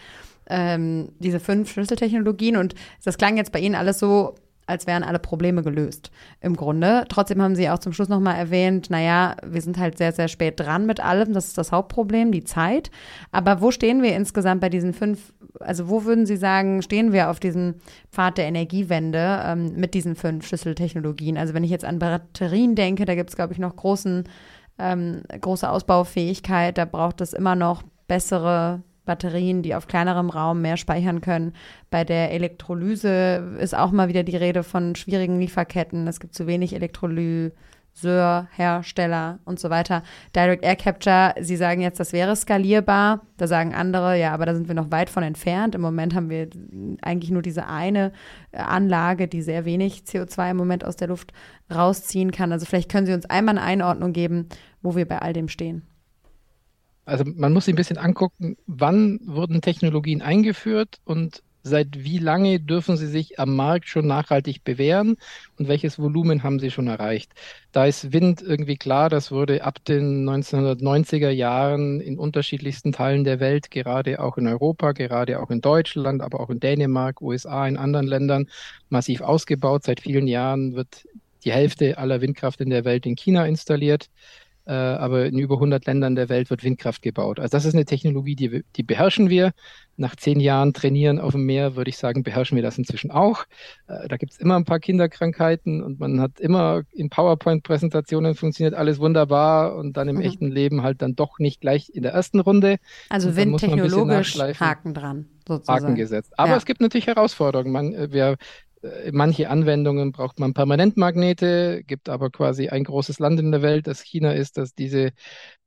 ähm, 0.50 1.12
diese 1.20 1.40
fünf 1.40 1.72
Schlüsseltechnologien 1.72 2.58
und 2.58 2.74
das 3.04 3.18
klang 3.18 3.38
jetzt 3.38 3.52
bei 3.52 3.60
Ihnen 3.60 3.76
alles 3.76 4.00
so 4.00 4.36
als 4.68 4.86
wären 4.86 5.04
alle 5.04 5.18
Probleme 5.18 5.64
gelöst 5.64 6.12
im 6.42 6.56
Grunde. 6.56 7.06
Trotzdem 7.10 7.42
haben 7.42 7.56
Sie 7.56 7.70
auch 7.70 7.80
zum 7.80 7.94
Schluss 7.94 8.10
nochmal 8.10 8.36
erwähnt, 8.36 8.90
naja, 8.90 9.36
wir 9.44 9.62
sind 9.62 9.78
halt 9.78 9.98
sehr, 9.98 10.12
sehr 10.12 10.28
spät 10.28 10.60
dran 10.60 10.86
mit 10.86 11.00
allem. 11.00 11.34
Das 11.34 11.48
ist 11.48 11.58
das 11.58 11.72
Hauptproblem, 11.72 12.32
die 12.32 12.44
Zeit. 12.44 12.92
Aber 13.32 13.62
wo 13.62 13.72
stehen 13.72 14.04
wir 14.04 14.16
insgesamt 14.16 14.62
bei 14.62 14.70
diesen 14.70 14.94
fünf, 14.94 15.34
also 15.60 15.88
wo 15.90 16.04
würden 16.04 16.26
Sie 16.26 16.38
sagen, 16.38 16.82
stehen 16.82 17.14
wir 17.14 17.30
auf 17.30 17.40
diesem 17.40 17.76
Pfad 18.12 18.38
der 18.38 18.46
Energiewende 18.46 19.42
ähm, 19.46 19.74
mit 19.76 19.94
diesen 19.94 20.16
fünf 20.16 20.46
Schlüsseltechnologien? 20.46 21.38
Also 21.38 21.54
wenn 21.54 21.64
ich 21.64 21.72
jetzt 21.72 21.86
an 21.86 22.00
Batterien 22.00 22.76
denke, 22.76 23.06
da 23.06 23.16
gibt 23.16 23.30
es, 23.30 23.36
glaube 23.38 23.54
ich, 23.54 23.60
noch 23.60 23.76
großen, 23.76 24.26
ähm, 24.80 25.22
große 25.40 25.70
Ausbaufähigkeit. 25.70 26.78
Da 26.78 26.84
braucht 26.86 27.22
es 27.22 27.32
immer 27.34 27.56
noch 27.56 27.84
bessere 28.08 28.84
Batterien, 29.08 29.64
die 29.64 29.74
auf 29.74 29.88
kleinerem 29.88 30.30
Raum 30.30 30.62
mehr 30.62 30.78
speichern 30.78 31.22
können. 31.22 31.54
Bei 31.90 32.04
der 32.04 32.32
Elektrolyse 32.32 33.58
ist 33.60 33.76
auch 33.76 33.90
mal 33.92 34.10
wieder 34.10 34.22
die 34.22 34.38
Rede 34.38 34.62
von 34.62 34.96
schwierigen 34.96 35.40
Lieferketten. 35.40 36.08
Es 36.08 36.20
gibt 36.20 36.36
zu 36.36 36.46
wenig 36.46 36.76
Elektrolyseurhersteller 36.76 39.40
und 39.46 39.60
so 39.60 39.72
weiter. 39.72 40.04
Direct 40.36 40.64
Air 40.64 40.76
Capture, 40.76 41.34
Sie 41.40 41.56
sagen 41.56 41.82
jetzt, 41.82 42.00
das 42.00 42.14
wäre 42.14 42.36
skalierbar. 42.36 43.22
Da 43.38 43.48
sagen 43.48 43.74
andere, 43.74 44.20
ja, 44.20 44.32
aber 44.32 44.46
da 44.46 44.54
sind 44.54 44.68
wir 44.68 44.76
noch 44.76 44.92
weit 44.92 45.10
von 45.10 45.24
entfernt. 45.24 45.74
Im 45.74 45.82
Moment 45.82 46.14
haben 46.14 46.30
wir 46.30 46.48
eigentlich 47.02 47.32
nur 47.32 47.42
diese 47.42 47.66
eine 47.66 48.12
Anlage, 48.52 49.28
die 49.28 49.42
sehr 49.42 49.66
wenig 49.66 50.02
CO2 50.02 50.52
im 50.52 50.58
Moment 50.58 50.86
aus 50.86 50.98
der 50.98 51.08
Luft 51.08 51.34
rausziehen 51.74 52.30
kann. 52.32 52.52
Also 52.52 52.68
vielleicht 52.68 52.92
können 52.92 53.08
Sie 53.08 53.14
uns 53.14 53.26
einmal 53.26 53.58
eine 53.58 53.66
Einordnung 53.66 54.14
geben, 54.14 54.50
wo 54.84 54.96
wir 54.96 55.08
bei 55.08 55.18
all 55.20 55.34
dem 55.34 55.48
stehen. 55.48 55.82
Also 57.08 57.24
man 57.26 57.54
muss 57.54 57.66
sich 57.66 57.74
ein 57.74 57.78
bisschen 57.78 57.98
angucken, 57.98 58.58
wann 58.68 59.22
wurden 59.26 59.62
Technologien 59.62 60.22
eingeführt 60.22 60.98
und 61.06 61.42
seit 61.64 62.04
wie 62.04 62.18
lange 62.18 62.60
dürfen 62.60 62.98
sie 62.98 63.08
sich 63.08 63.40
am 63.40 63.56
Markt 63.56 63.88
schon 63.88 64.08
nachhaltig 64.08 64.66
bewähren 64.66 65.16
und 65.58 65.70
welches 65.70 66.00
Volumen 66.00 66.44
haben 66.44 66.60
sie 66.60 66.70
schon 66.70 66.88
erreicht. 66.88 67.32
Da 67.72 67.86
ist 67.86 68.12
Wind 68.12 68.42
irgendwie 68.42 68.76
klar, 68.76 69.10
das 69.10 69.32
wurde 69.32 69.64
ab 69.64 69.84
den 69.86 70.28
1990er 70.30 71.30
Jahren 71.30 72.02
in 72.02 72.20
unterschiedlichsten 72.20 72.92
Teilen 72.92 73.24
der 73.24 73.40
Welt, 73.40 73.72
gerade 73.72 74.20
auch 74.22 74.38
in 74.38 74.48
Europa, 74.48 74.92
gerade 74.92 75.40
auch 75.40 75.50
in 75.50 75.62
Deutschland, 75.62 76.22
aber 76.22 76.42
auch 76.42 76.50
in 76.50 76.60
Dänemark, 76.60 77.22
USA, 77.22 77.66
in 77.68 77.78
anderen 77.78 78.08
Ländern 78.08 78.48
massiv 78.90 79.22
ausgebaut. 79.22 79.84
Seit 79.86 80.02
vielen 80.02 80.28
Jahren 80.28 80.76
wird 80.76 81.08
die 81.46 81.54
Hälfte 81.54 81.98
aller 81.98 82.20
Windkraft 82.20 82.60
in 82.60 82.70
der 82.70 82.84
Welt 82.84 83.06
in 83.06 83.16
China 83.16 83.46
installiert. 83.46 84.10
Äh, 84.68 84.74
aber 84.74 85.26
in 85.26 85.40
über 85.40 85.56
100 85.56 85.86
Ländern 85.86 86.16
der 86.16 86.28
Welt 86.28 86.50
wird 86.50 86.62
Windkraft 86.62 87.02
gebaut. 87.02 87.40
Also 87.40 87.52
das 87.56 87.64
ist 87.64 87.74
eine 87.74 87.86
Technologie, 87.86 88.36
die, 88.36 88.66
die 88.76 88.84
beherrschen 88.84 89.30
wir. 89.30 89.52
Nach 89.96 90.16
zehn 90.16 90.42
Jahren 90.42 90.74
Trainieren 90.74 91.20
auf 91.20 91.32
dem 91.32 91.46
Meer 91.46 91.78
würde 91.78 91.90
ich 91.90 91.98
sagen, 91.98 92.22
beherrschen 92.22 92.58
wir 92.58 92.64
das 92.64 92.78
inzwischen 92.78 93.10
auch. 93.10 93.46
Äh, 93.88 94.10
da 94.10 94.18
gibt 94.18 94.34
es 94.34 94.40
immer 94.40 94.58
ein 94.58 94.66
paar 94.66 94.80
Kinderkrankheiten 94.80 95.82
und 95.82 96.02
man 96.02 96.20
hat 96.20 96.42
immer 96.42 96.82
in 96.92 97.10
PowerPoint-Präsentationen 97.10 98.36
funktioniert 98.36 98.74
alles 98.74 99.00
wunderbar 99.00 99.78
und 99.78 99.96
dann 99.96 100.10
im 100.10 100.18
mhm. 100.18 100.24
echten 100.24 100.52
Leben 100.52 100.84
halt 100.84 101.02
dann 101.02 101.16
doch 101.16 101.40
nicht 101.40 101.62
gleich 101.62 101.90
in 101.94 102.04
der 102.04 102.12
ersten 102.12 102.42
Runde. 102.42 102.76
Also 103.08 103.38
windtechnologisch 103.38 104.38
Haken 104.60 104.94
dran. 104.94 105.28
Sozusagen. 105.48 105.86
Haken 105.86 105.96
gesetzt. 105.96 106.34
Aber 106.38 106.50
ja. 106.50 106.58
es 106.58 106.66
gibt 106.66 106.82
natürlich 106.82 107.08
Herausforderungen. 107.08 107.72
Man, 107.72 107.94
äh, 107.94 108.12
wir 108.12 108.36
manche 109.12 109.50
Anwendungen 109.50 110.12
braucht 110.12 110.40
man 110.40 110.54
Permanentmagnete, 110.54 111.84
gibt 111.86 112.10
aber 112.10 112.30
quasi 112.30 112.70
ein 112.70 112.84
großes 112.84 113.20
Land 113.20 113.40
in 113.40 113.52
der 113.52 113.62
Welt, 113.62 113.88
das 113.88 114.02
China 114.02 114.32
ist, 114.34 114.58
das 114.58 114.76
diese 114.76 115.12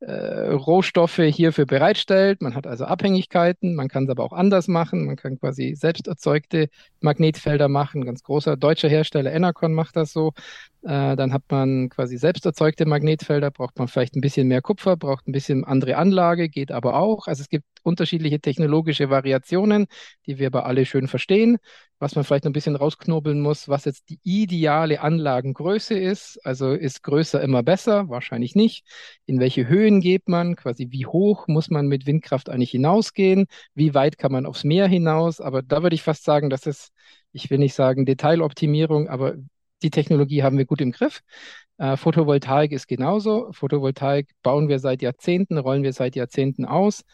äh, 0.01 0.51
Rohstoffe 0.53 1.17
hierfür 1.17 1.67
bereitstellt. 1.67 2.41
Man 2.41 2.55
hat 2.55 2.67
also 2.67 2.85
Abhängigkeiten, 2.85 3.75
man 3.75 3.89
kann 3.89 4.05
es 4.05 4.11
aber 4.11 4.25
auch 4.25 4.33
anders 4.33 4.69
machen. 4.69 5.07
Man 5.07 5.17
kann 5.17 5.39
quasi 5.39 5.75
selbst 5.75 6.07
erzeugte 6.09 6.69
Magnetfelder 7.01 7.69
machen. 7.69 8.05
Ganz 8.05 8.23
großer 8.23 8.57
deutscher 8.57 8.89
Hersteller 8.89 9.33
Enercon 9.33 9.75
macht 9.75 9.97
das 9.97 10.13
so. 10.13 10.33
Äh, 10.83 11.17
dann 11.17 11.33
hat 11.33 11.43
man 11.51 11.91
quasi 11.91 12.17
selbst 12.17 12.47
erzeugte 12.47 12.87
Magnetfelder, 12.87 13.51
braucht 13.51 13.79
man 13.79 13.89
vielleicht 13.89 14.17
ein 14.17 14.23
bisschen 14.23 14.49
mehr 14.49 14.63
Kupfer, 14.63 14.97
braucht 14.97 15.29
ein 15.29 15.33
bisschen 15.33 15.65
andere 15.65 15.97
Anlage, 15.97 16.49
geht 16.49 16.73
aber 16.73 16.97
auch. 16.97 17.27
Also 17.27 17.43
es 17.43 17.49
gibt 17.49 17.67
unterschiedliche 17.83 18.41
technologische 18.41 19.11
Variationen, 19.11 19.87
die 20.27 20.39
wir 20.39 20.49
aber 20.49 20.67
alle 20.67 20.87
schön 20.87 21.09
verstehen. 21.09 21.59
Was 21.99 22.15
man 22.15 22.25
vielleicht 22.25 22.45
noch 22.45 22.51
ein 22.51 22.55
bisschen 22.55 22.77
rausknobeln 22.77 23.41
muss, 23.41 23.69
was 23.69 23.85
jetzt 23.85 24.09
die 24.09 24.19
ideale 24.23 25.03
Anlagengröße 25.03 25.99
ist. 25.99 26.39
Also 26.45 26.73
ist 26.73 27.03
größer 27.03 27.43
immer 27.43 27.63
besser? 27.63 28.09
Wahrscheinlich 28.09 28.55
nicht. 28.55 28.87
In 29.27 29.39
welche 29.39 29.69
Höhen 29.69 30.01
geht 30.01 30.29
man? 30.29 30.57
Quasi 30.57 30.89
wie 30.91 31.07
hoch 31.07 31.47
muss 31.47 31.69
man 31.69 31.89
mit 31.89 32.07
Windkraft 32.07 32.49
eigentlich 32.49 32.71
hinausgehen? 32.71 33.47
Wie 33.75 33.95
weit 33.95 34.17
kann 34.19 34.33
man 34.33 34.47
aufs 34.47 34.65
Meer 34.65 34.89
hinaus? 34.89 35.41
Aber 35.41 35.63
da 35.63 35.83
würde 35.83 35.95
ich 35.95 36.03
fast 36.03 36.25
sagen, 36.25 36.49
das 36.49 36.67
ist, 36.67 36.91
ich 37.33 37.51
will 37.51 37.59
nicht 37.59 37.75
sagen 37.75 38.07
Detailoptimierung, 38.07 39.09
aber 39.09 39.35
die 39.83 39.91
Technologie 39.91 40.43
haben 40.43 40.59
wir 40.59 40.67
gut 40.67 40.81
im 40.81 40.93
Griff. 40.93 41.23
Äh, 41.79 41.97
Photovoltaik 41.97 42.73
ist 42.73 42.89
genauso. 42.89 43.51
Photovoltaik 43.53 44.29
bauen 44.43 44.69
wir 44.69 44.79
seit 44.79 45.03
Jahrzehnten, 45.03 45.59
rollen 45.59 45.83
wir 45.83 45.93
seit 45.93 46.17
Jahrzehnten 46.17 46.67
aus. 46.67 47.05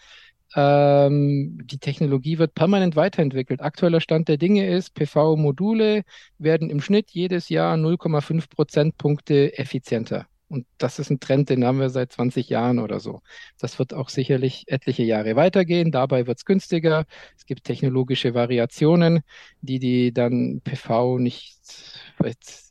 Ähm, 0.55 1.61
die 1.65 1.79
Technologie 1.79 2.39
wird 2.39 2.55
permanent 2.55 2.97
weiterentwickelt. 2.97 3.61
Aktueller 3.61 4.01
Stand 4.01 4.29
der 4.29 4.37
Dinge 4.37 4.69
ist, 4.69 4.95
PV-Module 4.95 6.03
werden 6.39 6.71
im 6.71 6.81
Schnitt 6.81 7.11
jedes 7.11 7.49
Jahr 7.49 7.77
0,5 7.77 8.49
Prozentpunkte 8.49 9.59
effizienter. 9.59 10.27
Und 10.49 10.67
das 10.79 10.99
ist 11.01 11.11
ein 11.11 11.19
Trend, 11.19 11.51
den 11.51 11.65
haben 11.65 11.81
wir 11.81 11.91
seit 11.91 12.13
20 12.13 12.49
Jahren 12.49 12.79
oder 12.79 13.01
so. 13.01 13.21
Das 13.59 13.79
wird 13.81 13.93
auch 13.95 14.09
sicherlich 14.09 14.65
etliche 14.69 15.03
Jahre 15.03 15.35
weitergehen. 15.35 15.91
Dabei 15.91 16.27
wird 16.29 16.39
es 16.39 16.45
günstiger. 16.45 17.05
Es 17.37 17.47
gibt 17.47 17.65
technologische 17.65 18.33
Variationen, 18.35 19.23
die 19.61 19.81
die 19.81 20.13
dann 20.13 20.61
PV 20.63 21.19
nicht 21.19 21.59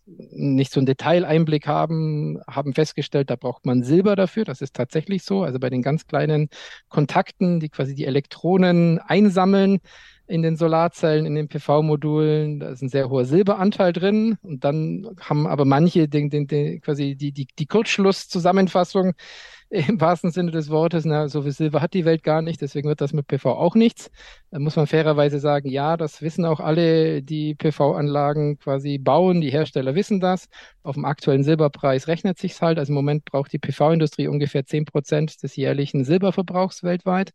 nicht 0.06 0.72
so 0.72 0.80
einen 0.80 0.86
Detaileinblick 0.86 1.68
haben, 1.68 2.40
haben 2.48 2.74
festgestellt, 2.74 3.30
da 3.30 3.36
braucht 3.36 3.66
man 3.66 3.84
Silber 3.84 4.16
dafür. 4.16 4.46
Das 4.46 4.62
ist 4.62 4.76
tatsächlich 4.76 5.24
so. 5.24 5.44
Also 5.44 5.60
bei 5.60 5.70
den 5.70 5.82
ganz 5.82 6.06
kleinen 6.08 6.50
Kontakten, 6.90 7.60
die 7.60 7.70
quasi 7.70 7.96
die 7.96 8.06
Elektronen 8.06 9.00
einsammeln 9.00 9.80
in 10.28 10.42
den 10.42 10.58
Solarzellen, 10.58 11.26
in 11.26 11.36
den 11.36 11.48
PV-Modulen, 11.48 12.60
da 12.60 12.70
ist 12.70 12.82
ein 12.82 12.90
sehr 12.90 13.10
hoher 13.10 13.26
Silberanteil 13.26 13.94
drin. 13.94 14.38
Und 14.42 14.64
dann 14.64 15.08
haben 15.22 15.48
aber 15.48 15.66
manche 15.66 16.08
den, 16.08 16.30
den, 16.30 16.48
den, 16.48 16.82
quasi 16.82 17.16
die, 17.16 17.32
die, 17.32 17.48
die 17.58 17.66
Kurzschlusszusammenfassung 17.66 19.14
im 19.70 20.00
wahrsten 20.00 20.32
Sinne 20.32 20.52
des 20.52 20.70
Wortes, 20.70 21.06
na, 21.06 21.28
so 21.28 21.42
viel 21.42 21.52
Silber 21.52 21.82
hat 21.82 21.94
die 21.94 22.06
Welt 22.06 22.24
gar 22.24 22.42
nicht, 22.42 22.62
deswegen 22.62 22.88
wird 22.88 23.02
das 23.02 23.14
mit 23.14 23.28
PV 23.28 23.52
auch 23.52 23.76
nichts. 23.76 24.12
Da 24.52 24.60
muss 24.60 24.76
man 24.76 24.88
fairerweise 24.88 25.40
sagen, 25.40 25.70
ja, 25.70 25.98
das 25.98 26.22
wissen 26.22 26.46
auch 26.46 26.60
alle, 26.60 27.22
die 27.24 27.56
PV-Anlagen 27.56 28.58
quasi 28.60 28.98
bauen, 28.98 29.42
die 29.42 29.50
Hersteller 29.52 29.96
wissen 29.96 30.20
das. 30.20 30.48
Auf 30.84 30.96
dem 30.96 31.06
aktuellen 31.06 31.44
Silberpreis 31.44 32.08
rechnet 32.08 32.38
sich 32.38 32.62
halt. 32.62 32.80
Also 32.80 32.92
im 32.92 32.96
Moment 32.96 33.26
braucht 33.26 33.52
die 33.54 33.60
PV-Industrie 33.60 34.28
ungefähr 34.28 34.66
10 34.66 34.86
Prozent 34.86 35.42
des 35.44 35.56
jährlichen 35.56 36.06
Silberverbrauchs 36.06 36.84
weltweit. 36.84 37.32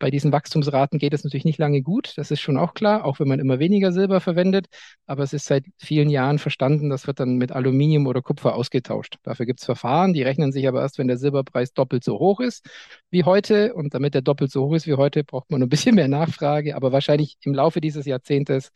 Bei 0.00 0.10
diesen 0.10 0.32
Wachstumsraten 0.32 0.98
geht 0.98 1.12
es 1.12 1.24
natürlich 1.24 1.44
nicht 1.44 1.58
lange 1.58 1.82
gut, 1.82 2.14
das 2.16 2.30
ist 2.30 2.40
schon 2.40 2.56
auch 2.56 2.72
klar, 2.72 3.04
auch 3.04 3.20
wenn 3.20 3.28
man 3.28 3.38
immer 3.38 3.58
weniger 3.58 3.92
Silber 3.92 4.20
verwendet. 4.20 4.66
Aber 5.06 5.22
es 5.22 5.34
ist 5.34 5.44
seit 5.44 5.66
vielen 5.76 6.08
Jahren 6.08 6.38
verstanden, 6.38 6.88
das 6.88 7.06
wird 7.06 7.20
dann 7.20 7.36
mit 7.36 7.52
Aluminium 7.52 8.06
oder 8.06 8.22
Kupfer 8.22 8.54
ausgetauscht. 8.54 9.16
Dafür 9.22 9.44
gibt 9.44 9.60
es 9.60 9.66
Verfahren, 9.66 10.14
die 10.14 10.22
rechnen 10.22 10.52
sich 10.52 10.66
aber 10.66 10.80
erst, 10.80 10.96
wenn 10.96 11.06
der 11.06 11.18
Silberpreis 11.18 11.74
doppelt 11.74 12.02
so 12.02 12.18
hoch 12.18 12.40
ist 12.40 12.66
wie 13.10 13.24
heute. 13.24 13.74
Und 13.74 13.92
damit 13.92 14.14
der 14.14 14.22
doppelt 14.22 14.50
so 14.50 14.64
hoch 14.68 14.74
ist 14.74 14.86
wie 14.86 14.94
heute, 14.94 15.22
braucht 15.22 15.50
man 15.50 15.62
ein 15.62 15.68
bisschen 15.68 15.94
mehr 15.94 16.08
Nachfrage. 16.08 16.76
Aber 16.76 16.92
wahrscheinlich 16.92 17.36
im 17.42 17.52
Laufe 17.54 17.82
dieses 17.82 18.06
Jahrzehntes 18.06 18.72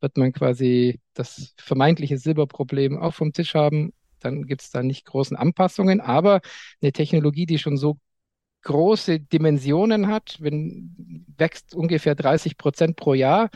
wird 0.00 0.16
man 0.16 0.32
quasi 0.32 1.00
das 1.14 1.54
vermeintliche 1.58 2.18
Silberproblem 2.18 2.98
auch 2.98 3.14
vom 3.14 3.32
Tisch 3.32 3.54
haben. 3.54 3.92
Dann 4.20 4.46
gibt 4.46 4.62
es 4.62 4.70
da 4.70 4.82
nicht 4.84 5.06
großen 5.06 5.36
Anpassungen, 5.36 6.00
aber 6.00 6.40
eine 6.80 6.92
Technologie, 6.92 7.46
die 7.46 7.58
schon 7.58 7.76
so 7.76 7.98
große 8.68 9.18
Dimensionen 9.18 10.08
hat, 10.08 10.36
wenn 10.40 11.24
wächst 11.38 11.74
ungefähr 11.74 12.14
30 12.14 12.58
Prozent 12.58 12.96
pro 12.96 13.14
Jahr, 13.14 13.48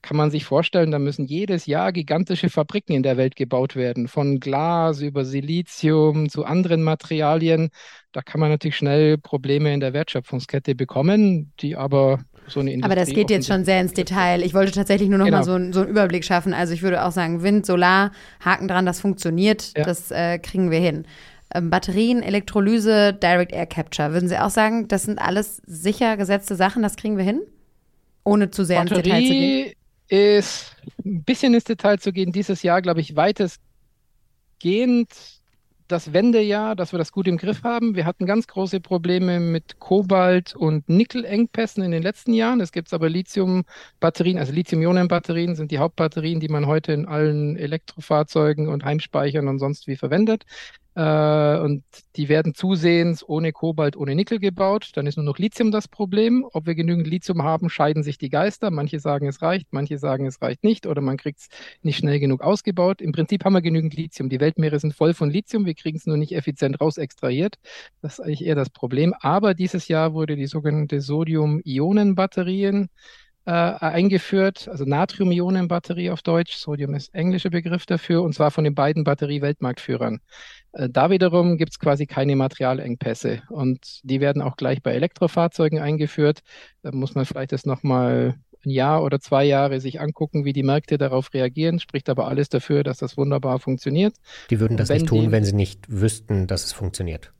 kann 0.00 0.16
man 0.16 0.30
sich 0.30 0.44
vorstellen, 0.44 0.92
da 0.92 0.98
müssen 0.98 1.26
jedes 1.26 1.66
Jahr 1.66 1.92
gigantische 1.92 2.48
Fabriken 2.48 2.94
in 2.94 3.02
der 3.02 3.16
Welt 3.16 3.36
gebaut 3.36 3.76
werden, 3.76 4.08
von 4.08 4.40
Glas 4.40 5.02
über 5.02 5.24
Silizium 5.24 6.30
zu 6.30 6.44
anderen 6.44 6.82
Materialien. 6.82 7.70
Da 8.12 8.22
kann 8.22 8.40
man 8.40 8.48
natürlich 8.48 8.76
schnell 8.76 9.18
Probleme 9.18 9.74
in 9.74 9.80
der 9.80 9.92
Wertschöpfungskette 9.92 10.74
bekommen, 10.74 11.52
die 11.60 11.76
aber 11.76 12.20
so 12.46 12.60
eine 12.60 12.72
Industrie 12.72 12.92
Aber 12.92 12.98
das 12.98 13.10
geht 13.10 13.30
jetzt 13.30 13.48
schon 13.48 13.64
sehr 13.64 13.80
ins 13.80 13.92
Detail. 13.92 14.42
Ich 14.42 14.54
wollte 14.54 14.72
tatsächlich 14.72 15.10
nur 15.10 15.18
noch 15.18 15.26
genau. 15.26 15.38
mal 15.38 15.44
so, 15.44 15.72
so, 15.72 15.80
einen 15.80 15.90
Überblick 15.90 16.24
schaffen. 16.24 16.54
Also 16.54 16.72
ich 16.72 16.82
würde 16.82 17.04
auch 17.04 17.12
sagen, 17.12 17.42
Wind, 17.42 17.66
Solar, 17.66 18.12
Haken 18.42 18.68
dran, 18.68 18.86
das 18.86 19.00
funktioniert, 19.00 19.76
ja. 19.76 19.84
das 19.84 20.10
äh, 20.10 20.38
kriegen 20.38 20.70
wir 20.70 20.80
hin 20.80 21.04
Batterien, 21.54 22.22
Elektrolyse, 22.22 23.12
Direct 23.14 23.52
Air 23.52 23.66
Capture. 23.66 24.12
Würden 24.12 24.28
Sie 24.28 24.38
auch 24.38 24.50
sagen, 24.50 24.88
das 24.88 25.02
sind 25.04 25.18
alles 25.18 25.62
sicher 25.66 26.16
gesetzte 26.16 26.54
Sachen, 26.54 26.82
das 26.82 26.96
kriegen 26.96 27.16
wir 27.16 27.24
hin? 27.24 27.42
Ohne 28.24 28.50
zu 28.50 28.64
sehr 28.64 28.78
Batterie 28.78 28.98
ins 28.98 29.04
Detail 29.04 29.22
zu 29.22 29.32
gehen? 29.32 29.72
ist 30.10 30.76
ein 31.04 31.22
bisschen 31.22 31.54
ins 31.54 31.64
Detail 31.64 31.98
zu 31.98 32.12
gehen. 32.12 32.32
Dieses 32.32 32.62
Jahr, 32.62 32.82
glaube 32.82 33.00
ich, 33.00 33.16
weitestgehend 33.16 35.08
das 35.90 36.12
Wendejahr, 36.12 36.76
dass 36.76 36.92
wir 36.92 36.98
das 36.98 37.12
gut 37.12 37.26
im 37.26 37.36
Griff 37.36 37.62
haben. 37.64 37.96
Wir 37.96 38.04
hatten 38.06 38.26
ganz 38.26 38.46
große 38.46 38.80
Probleme 38.80 39.40
mit 39.40 39.78
Kobalt- 39.78 40.54
und 40.54 40.88
Nickelengpässen 40.88 41.82
in 41.82 41.90
den 41.90 42.02
letzten 42.02 42.32
Jahren. 42.32 42.60
Es 42.60 42.72
gibt 42.72 42.92
aber 42.92 43.08
Lithium-Batterien, 43.08 44.38
also 44.38 44.52
Lithium-Ionen-Batterien 44.52 45.56
sind 45.56 45.70
die 45.70 45.78
Hauptbatterien, 45.78 46.40
die 46.40 46.48
man 46.48 46.66
heute 46.66 46.92
in 46.92 47.06
allen 47.06 47.56
Elektrofahrzeugen 47.56 48.68
und 48.68 48.84
Heimspeichern 48.84 49.48
und 49.48 49.58
sonst 49.58 49.86
wie 49.86 49.96
verwendet. 49.96 50.44
Äh, 50.96 51.58
und 51.58 51.84
die 52.16 52.28
werden 52.28 52.54
zusehends 52.54 53.26
ohne 53.26 53.52
Kobalt, 53.52 53.96
ohne 53.96 54.14
Nickel 54.14 54.38
gebaut. 54.40 54.90
Dann 54.94 55.06
ist 55.06 55.16
nur 55.16 55.24
noch 55.24 55.38
Lithium 55.38 55.70
das 55.70 55.86
Problem. 55.88 56.44
Ob 56.52 56.66
wir 56.66 56.74
genügend 56.74 57.06
Lithium 57.06 57.42
haben, 57.42 57.70
scheiden 57.70 58.02
sich 58.02 58.18
die 58.18 58.28
Geister. 58.28 58.70
Manche 58.70 58.98
sagen, 58.98 59.28
es 59.28 59.40
reicht, 59.40 59.68
manche 59.72 59.98
sagen, 59.98 60.26
es 60.26 60.42
reicht 60.42 60.64
nicht 60.64 60.86
oder 60.86 61.00
man 61.00 61.16
kriegt 61.16 61.40
es 61.40 61.48
nicht 61.82 61.98
schnell 61.98 62.18
genug 62.18 62.42
ausgebaut. 62.42 63.00
Im 63.00 63.12
Prinzip 63.12 63.44
haben 63.44 63.52
wir 63.52 63.62
genügend 63.62 63.94
Lithium. 63.94 64.28
Die 64.28 64.40
Weltmeere 64.40 64.80
sind 64.80 64.94
voll 64.94 65.14
von 65.14 65.30
Lithium. 65.30 65.64
Wir 65.64 65.74
kriegen 65.74 65.96
es 65.96 66.06
nur 66.06 66.16
nicht 66.16 66.32
effizient 66.32 66.80
raus 66.80 66.98
extrahiert. 66.98 67.56
Das 68.02 68.14
ist 68.14 68.20
eigentlich 68.20 68.44
eher 68.44 68.56
das 68.56 68.70
Problem. 68.70 69.14
Aber 69.20 69.54
dieses 69.54 69.88
Jahr 69.88 70.12
wurde 70.12 70.36
die 70.36 70.46
sogenannte 70.46 71.00
Sodium-Ionen-Batterien 71.00 72.88
äh, 73.46 73.52
eingeführt, 73.52 74.68
also 74.68 74.84
Natrium-Ionen-Batterie 74.84 76.10
auf 76.10 76.22
Deutsch. 76.22 76.56
Sodium 76.56 76.94
ist 76.94 77.14
englischer 77.14 77.50
Begriff 77.50 77.86
dafür, 77.86 78.22
und 78.22 78.34
zwar 78.34 78.50
von 78.50 78.64
den 78.64 78.74
beiden 78.74 79.04
Batterie-Weltmarktführern. 79.04 80.20
Äh, 80.72 80.88
da 80.90 81.10
wiederum 81.10 81.56
gibt 81.56 81.72
es 81.72 81.78
quasi 81.78 82.06
keine 82.06 82.36
Materialengpässe 82.36 83.42
und 83.48 84.00
die 84.02 84.20
werden 84.20 84.42
auch 84.42 84.56
gleich 84.56 84.82
bei 84.82 84.92
Elektrofahrzeugen 84.92 85.78
eingeführt. 85.78 86.40
Da 86.82 86.92
muss 86.92 87.14
man 87.14 87.24
vielleicht 87.24 87.52
das 87.52 87.66
nochmal 87.66 88.36
ein 88.64 88.70
Jahr 88.70 89.02
oder 89.02 89.20
zwei 89.20 89.44
Jahre 89.44 89.80
sich 89.80 90.00
angucken, 90.00 90.44
wie 90.44 90.52
die 90.52 90.62
Märkte 90.62 90.98
darauf 90.98 91.32
reagieren, 91.32 91.80
spricht 91.80 92.08
aber 92.08 92.28
alles 92.28 92.48
dafür, 92.48 92.82
dass 92.84 92.98
das 92.98 93.16
wunderbar 93.16 93.58
funktioniert. 93.58 94.14
Die 94.50 94.60
würden 94.60 94.76
das 94.76 94.90
nicht 94.90 95.06
tun, 95.06 95.20
die, 95.22 95.30
wenn 95.30 95.44
sie 95.44 95.54
nicht 95.54 95.86
wüssten, 95.88 96.46
dass 96.46 96.64
es 96.64 96.72
funktioniert. 96.72 97.32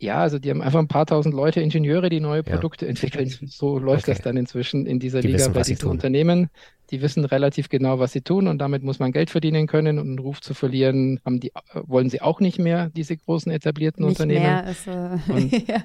Ja, 0.00 0.16
also 0.16 0.38
die 0.38 0.48
haben 0.48 0.62
einfach 0.62 0.78
ein 0.78 0.88
paar 0.88 1.04
tausend 1.04 1.34
Leute, 1.34 1.60
Ingenieure, 1.60 2.08
die 2.08 2.20
neue 2.20 2.42
Produkte 2.42 2.86
ja. 2.86 2.90
entwickeln. 2.90 3.30
So 3.50 3.78
läuft 3.78 4.04
okay. 4.04 4.12
das 4.12 4.22
dann 4.22 4.36
inzwischen 4.38 4.86
in 4.86 4.98
dieser 4.98 5.20
die 5.20 5.28
Liga 5.28 5.40
wissen, 5.40 5.52
bei 5.52 5.62
diesen 5.62 5.88
Unternehmen. 5.90 6.48
Die 6.90 7.02
wissen 7.02 7.24
relativ 7.26 7.68
genau, 7.68 7.98
was 7.98 8.12
sie 8.12 8.22
tun 8.22 8.48
und 8.48 8.58
damit 8.58 8.82
muss 8.82 8.98
man 8.98 9.12
Geld 9.12 9.28
verdienen 9.28 9.66
können 9.66 9.98
und 9.98 10.06
einen 10.06 10.18
Ruf 10.18 10.40
zu 10.40 10.54
verlieren, 10.54 11.20
haben 11.24 11.38
die, 11.38 11.52
wollen 11.74 12.08
sie 12.08 12.22
auch 12.22 12.40
nicht 12.40 12.58
mehr, 12.58 12.90
diese 12.96 13.16
großen 13.16 13.52
etablierten 13.52 14.06
nicht 14.06 14.18
Unternehmen. 14.18 14.42
Mehr 14.42 14.66
ist, 14.70 14.86
äh, 14.86 15.62
ja. 15.70 15.84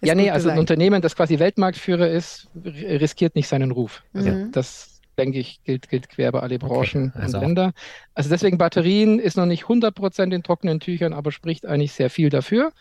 ja, 0.00 0.14
nee, 0.14 0.30
also 0.30 0.48
ein 0.48 0.58
Unternehmen, 0.58 1.02
das 1.02 1.16
quasi 1.16 1.40
Weltmarktführer 1.40 2.08
ist, 2.08 2.48
riskiert 2.64 3.34
nicht 3.34 3.48
seinen 3.48 3.72
Ruf. 3.72 4.04
Also 4.14 4.30
mhm. 4.30 4.52
das 4.52 4.94
denke 5.18 5.38
ich, 5.38 5.62
gilt, 5.64 5.88
gilt 5.88 6.08
quer 6.08 6.32
bei 6.32 6.40
alle 6.40 6.58
Branchen 6.58 7.12
okay, 7.14 7.22
also 7.22 7.38
und 7.38 7.44
Länder. 7.44 7.72
Also 8.14 8.30
deswegen 8.30 8.58
Batterien 8.58 9.18
ist 9.18 9.36
noch 9.36 9.46
nicht 9.46 9.64
100% 9.64 10.34
in 10.34 10.42
trockenen 10.42 10.80
Tüchern, 10.80 11.12
aber 11.12 11.32
spricht 11.32 11.66
eigentlich 11.66 11.92
sehr 11.92 12.10
viel 12.10 12.30
dafür. 12.30 12.72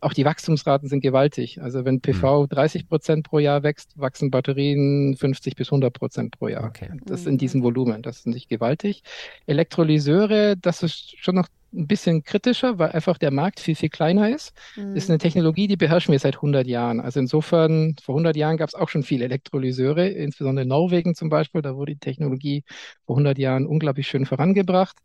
Auch 0.00 0.12
die 0.12 0.24
Wachstumsraten 0.24 0.88
sind 0.88 1.00
gewaltig. 1.00 1.60
Also 1.60 1.84
wenn 1.84 2.00
PV 2.00 2.46
30 2.46 2.84
mhm. 2.84 2.88
Prozent 2.88 3.24
pro 3.24 3.38
Jahr 3.38 3.62
wächst, 3.62 3.98
wachsen 3.98 4.30
Batterien 4.30 5.16
50 5.16 5.56
bis 5.56 5.68
100 5.68 5.92
Prozent 5.92 6.38
pro 6.38 6.48
Jahr. 6.48 6.64
Okay. 6.64 6.90
Das 7.04 7.26
in 7.26 7.38
diesem 7.38 7.62
Volumen, 7.62 8.02
das 8.02 8.18
ist 8.18 8.26
nicht 8.26 8.48
gewaltig. 8.48 9.02
Elektrolyseure, 9.46 10.56
das 10.56 10.82
ist 10.82 11.14
schon 11.18 11.34
noch 11.34 11.48
ein 11.72 11.86
bisschen 11.86 12.22
kritischer, 12.22 12.78
weil 12.78 12.92
einfach 12.92 13.18
der 13.18 13.30
Markt 13.30 13.60
viel, 13.60 13.74
viel 13.74 13.90
kleiner 13.90 14.34
ist. 14.34 14.52
Mhm. 14.76 14.96
Ist 14.96 15.10
eine 15.10 15.18
Technologie, 15.18 15.66
die 15.68 15.76
beherrschen 15.76 16.12
wir 16.12 16.18
seit 16.18 16.36
100 16.36 16.66
Jahren. 16.66 17.00
Also 17.00 17.20
insofern, 17.20 17.94
vor 18.02 18.14
100 18.14 18.36
Jahren 18.36 18.56
gab 18.56 18.68
es 18.68 18.74
auch 18.74 18.88
schon 18.88 19.02
viele 19.02 19.26
Elektrolyseure, 19.26 20.08
insbesondere 20.08 20.62
in 20.62 20.68
Norwegen 20.68 21.14
zum 21.14 21.28
Beispiel. 21.28 21.60
Da 21.60 21.76
wurde 21.76 21.92
die 21.92 22.00
Technologie 22.00 22.64
vor 23.04 23.16
100 23.16 23.38
Jahren 23.38 23.66
unglaublich 23.66 24.08
schön 24.08 24.24
vorangebracht. 24.24 24.96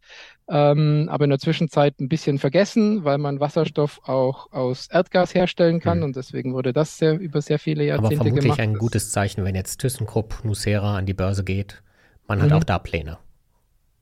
Ähm, 0.50 1.08
aber 1.10 1.26
in 1.26 1.32
der 1.32 1.40
Zwischenzeit 1.40 2.00
ein 2.00 2.10
bisschen 2.10 2.40
vergessen, 2.40 3.04
weil 3.04 3.18
man 3.18 3.40
Wasserstoff 3.40 4.00
auch 4.04 4.52
aus 4.52 4.83
Erdgas 4.88 5.34
herstellen 5.34 5.80
kann. 5.80 6.00
Mhm. 6.00 6.06
Und 6.06 6.16
deswegen 6.16 6.54
wurde 6.54 6.74
das 6.74 6.98
sehr, 6.98 7.18
über 7.20 7.42
sehr 7.42 7.60
viele 7.60 7.86
Jahrzehnte 7.86 8.10
gemacht. 8.10 8.22
Aber 8.22 8.26
vermutlich 8.26 8.44
gemacht. 8.44 8.60
ein 8.60 8.78
gutes 8.78 9.12
Zeichen, 9.12 9.44
wenn 9.44 9.56
jetzt 9.56 9.80
ThyssenKrupp, 9.80 10.44
Nucera 10.44 10.98
an 10.98 11.06
die 11.06 11.14
Börse 11.14 11.44
geht. 11.44 11.82
Man 12.28 12.42
hat 12.42 12.50
mhm. 12.50 12.56
auch 12.56 12.64
da 12.64 12.80
Pläne. 12.80 13.18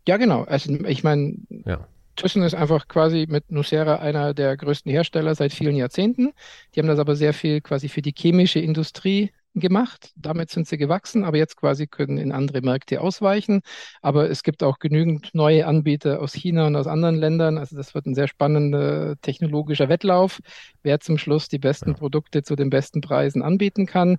Ja, 0.07 0.17
genau. 0.17 0.43
Also 0.43 0.73
ich 0.85 1.03
meine, 1.03 1.35
ja. 1.65 1.87
Thyssen 2.15 2.43
ist 2.43 2.55
einfach 2.55 2.87
quasi 2.87 3.25
mit 3.29 3.51
Nucera 3.51 3.95
einer 3.95 4.33
der 4.33 4.57
größten 4.57 4.91
Hersteller 4.91 5.35
seit 5.35 5.53
vielen 5.53 5.75
Jahrzehnten. 5.75 6.33
Die 6.73 6.79
haben 6.79 6.87
das 6.87 6.99
aber 6.99 7.15
sehr 7.15 7.33
viel 7.33 7.61
quasi 7.61 7.89
für 7.89 8.01
die 8.01 8.13
chemische 8.15 8.59
Industrie 8.59 9.31
gemacht. 9.55 10.11
Damit 10.15 10.49
sind 10.49 10.67
sie 10.67 10.77
gewachsen, 10.77 11.23
aber 11.23 11.37
jetzt 11.37 11.57
quasi 11.57 11.87
können 11.87 12.17
in 12.17 12.31
andere 12.31 12.61
Märkte 12.61 13.01
ausweichen. 13.01 13.61
Aber 14.01 14.29
es 14.29 14.43
gibt 14.43 14.63
auch 14.63 14.79
genügend 14.79 15.33
neue 15.33 15.67
Anbieter 15.67 16.21
aus 16.21 16.33
China 16.33 16.67
und 16.67 16.75
aus 16.75 16.87
anderen 16.87 17.15
Ländern. 17.15 17.57
Also 17.57 17.75
das 17.75 17.93
wird 17.93 18.05
ein 18.05 18.15
sehr 18.15 18.27
spannender 18.27 19.15
technologischer 19.21 19.89
Wettlauf, 19.89 20.39
wer 20.83 20.99
zum 20.99 21.17
Schluss 21.17 21.49
die 21.49 21.59
besten 21.59 21.95
Produkte 21.95 22.43
zu 22.43 22.55
den 22.55 22.69
besten 22.69 23.01
Preisen 23.01 23.41
anbieten 23.41 23.85
kann. 23.85 24.17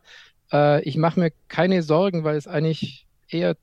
Äh, 0.53 0.83
ich 0.83 0.97
mache 0.97 1.21
mir 1.21 1.33
keine 1.49 1.83
Sorgen, 1.83 2.25
weil 2.25 2.37
es 2.37 2.47
eigentlich 2.47 3.07
eher 3.29 3.57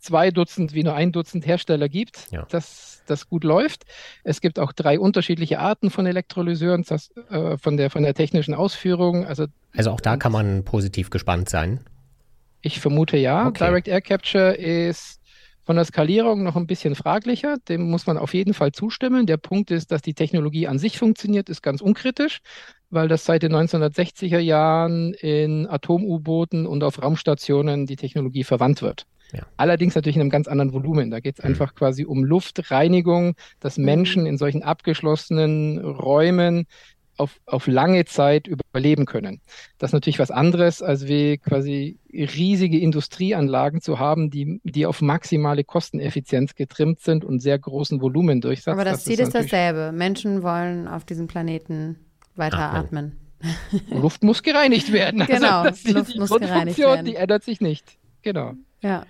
zwei 0.00 0.30
Dutzend 0.30 0.74
wie 0.74 0.82
nur 0.82 0.94
ein 0.94 1.12
Dutzend 1.12 1.46
Hersteller 1.46 1.88
gibt, 1.88 2.28
ja. 2.30 2.46
dass 2.50 3.02
das 3.06 3.28
gut 3.28 3.44
läuft. 3.44 3.84
Es 4.24 4.40
gibt 4.40 4.58
auch 4.58 4.72
drei 4.72 4.98
unterschiedliche 4.98 5.58
Arten 5.58 5.90
von 5.90 6.06
Elektrolyseuren 6.06 6.84
das, 6.86 7.10
äh, 7.30 7.56
von, 7.58 7.76
der, 7.76 7.90
von 7.90 8.02
der 8.02 8.14
technischen 8.14 8.54
Ausführung. 8.54 9.26
Also, 9.26 9.46
also 9.76 9.90
auch 9.90 10.00
da 10.00 10.16
kann 10.16 10.32
man 10.32 10.64
positiv 10.64 11.10
gespannt 11.10 11.48
sein. 11.48 11.80
Ich 12.62 12.80
vermute 12.80 13.16
ja. 13.16 13.48
Okay. 13.48 13.66
Direct 13.66 13.88
Air 13.88 14.02
Capture 14.02 14.52
ist 14.52 15.20
von 15.70 15.76
der 15.76 15.84
Skalierung 15.84 16.42
noch 16.42 16.56
ein 16.56 16.66
bisschen 16.66 16.94
fraglicher. 16.94 17.56
Dem 17.68 17.90
muss 17.90 18.06
man 18.06 18.18
auf 18.18 18.34
jeden 18.34 18.54
Fall 18.54 18.72
zustimmen. 18.72 19.26
Der 19.26 19.36
Punkt 19.36 19.70
ist, 19.70 19.92
dass 19.92 20.02
die 20.02 20.14
Technologie 20.14 20.66
an 20.66 20.78
sich 20.78 20.98
funktioniert, 20.98 21.48
ist 21.48 21.62
ganz 21.62 21.80
unkritisch, 21.80 22.40
weil 22.90 23.08
das 23.08 23.24
seit 23.24 23.42
den 23.42 23.54
1960er 23.54 24.38
Jahren 24.38 25.14
in 25.14 25.66
Atom-U-Booten 25.68 26.66
und 26.66 26.82
auf 26.82 27.02
Raumstationen 27.02 27.86
die 27.86 27.96
Technologie 27.96 28.44
verwandt 28.44 28.82
wird. 28.82 29.06
Ja. 29.32 29.46
Allerdings 29.56 29.94
natürlich 29.94 30.16
in 30.16 30.22
einem 30.22 30.30
ganz 30.30 30.48
anderen 30.48 30.72
Volumen. 30.72 31.10
Da 31.10 31.20
geht 31.20 31.38
es 31.38 31.44
mhm. 31.44 31.50
einfach 31.50 31.74
quasi 31.74 32.04
um 32.04 32.24
Luftreinigung, 32.24 33.34
dass 33.60 33.78
mhm. 33.78 33.84
Menschen 33.84 34.26
in 34.26 34.38
solchen 34.38 34.62
abgeschlossenen 34.62 35.78
Räumen 35.78 36.66
auf, 37.20 37.38
auf 37.46 37.66
lange 37.66 38.06
Zeit 38.06 38.48
überleben 38.48 39.04
können. 39.04 39.40
Das 39.78 39.90
ist 39.90 39.92
natürlich 39.92 40.18
was 40.18 40.30
anderes, 40.30 40.82
als 40.82 41.06
wie 41.06 41.36
quasi 41.36 41.98
riesige 42.12 42.78
Industrieanlagen 42.78 43.82
zu 43.82 43.98
haben, 43.98 44.30
die, 44.30 44.60
die 44.64 44.86
auf 44.86 45.02
maximale 45.02 45.62
Kosteneffizienz 45.62 46.54
getrimmt 46.54 47.00
sind 47.00 47.24
und 47.24 47.40
sehr 47.40 47.58
großen 47.58 48.00
Volumen 48.00 48.40
durchsetzen. 48.40 48.70
Aber 48.70 48.84
das, 48.84 48.98
das 48.98 49.04
Ziel 49.04 49.20
ist, 49.20 49.28
ist 49.28 49.34
dasselbe. 49.34 49.92
Menschen 49.92 50.42
wollen 50.42 50.88
auf 50.88 51.04
diesem 51.04 51.26
Planeten 51.26 51.98
weiter 52.36 52.58
atmen. 52.58 53.18
atmen. 53.40 53.90
Luft 54.02 54.22
muss 54.22 54.42
gereinigt 54.42 54.92
werden. 54.92 55.22
Also 55.22 55.34
genau, 55.34 55.60
also 55.60 55.88
die, 55.88 55.92
Luft 55.92 56.14
die 56.14 56.18
muss 56.18 56.30
gereinigt 56.30 56.78
werden. 56.78 57.06
Die 57.06 57.16
ändert 57.16 57.44
sich 57.44 57.60
nicht. 57.60 57.98
Genau. 58.22 58.54
Ja. 58.80 59.04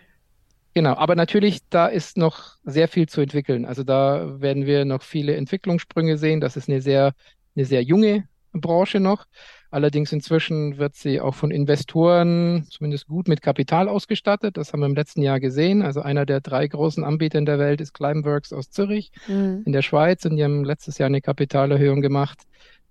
Genau, 0.75 0.95
aber 0.95 1.17
natürlich, 1.17 1.61
da 1.69 1.87
ist 1.87 2.17
noch 2.17 2.57
sehr 2.65 2.87
viel 2.87 3.09
zu 3.09 3.21
entwickeln. 3.21 3.65
Also 3.65 3.83
da 3.83 4.41
werden 4.41 4.67
wir 4.67 4.85
noch 4.85 5.03
viele 5.03 5.35
Entwicklungssprünge 5.35 6.17
sehen. 6.17 6.41
Das 6.41 6.57
ist 6.57 6.69
eine 6.69 6.81
sehr, 6.81 7.13
eine 7.57 7.65
sehr 7.65 7.83
junge 7.83 8.25
Branche 8.53 9.01
noch. 9.01 9.27
Allerdings 9.73 10.13
inzwischen 10.13 10.79
wird 10.79 10.95
sie 10.95 11.21
auch 11.21 11.35
von 11.35 11.51
Investoren 11.51 12.67
zumindest 12.71 13.07
gut 13.07 13.29
mit 13.29 13.41
Kapital 13.41 13.89
ausgestattet. 13.89 14.57
Das 14.57 14.73
haben 14.73 14.81
wir 14.81 14.87
im 14.87 14.95
letzten 14.95 15.23
Jahr 15.23 15.39
gesehen. 15.39 15.83
Also 15.83 16.03
einer 16.03 16.27
der 16.27 16.41
drei 16.41 16.67
großen 16.67 17.05
Anbieter 17.05 17.39
in 17.39 17.47
der 17.47 17.59
Welt 17.59 17.81
ist 17.81 17.93
Climeworks 17.93 18.53
aus 18.53 18.71
Zürich 18.71 19.13
mhm. 19.29 19.63
in 19.65 19.73
der 19.73 19.83
Schweiz 19.83 20.25
und 20.25 20.37
die 20.37 20.45
haben 20.45 20.65
letztes 20.65 20.99
Jahr 20.99 21.07
eine 21.07 21.21
Kapitalerhöhung 21.21 22.01
gemacht, 22.01 22.43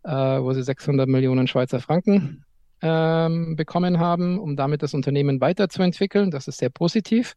äh, 0.04 0.12
wo 0.12 0.54
sie 0.54 0.64
600 0.64 1.08
Millionen 1.08 1.48
Schweizer 1.48 1.82
Franken 1.82 2.46
ähm, 2.82 3.56
bekommen 3.56 4.00
haben, 4.00 4.40
um 4.40 4.56
damit 4.56 4.84
das 4.84 4.94
Unternehmen 4.94 5.42
weiterzuentwickeln. 5.42 6.32
Das 6.32 6.48
ist 6.48 6.60
sehr 6.60 6.70
positiv. 6.70 7.36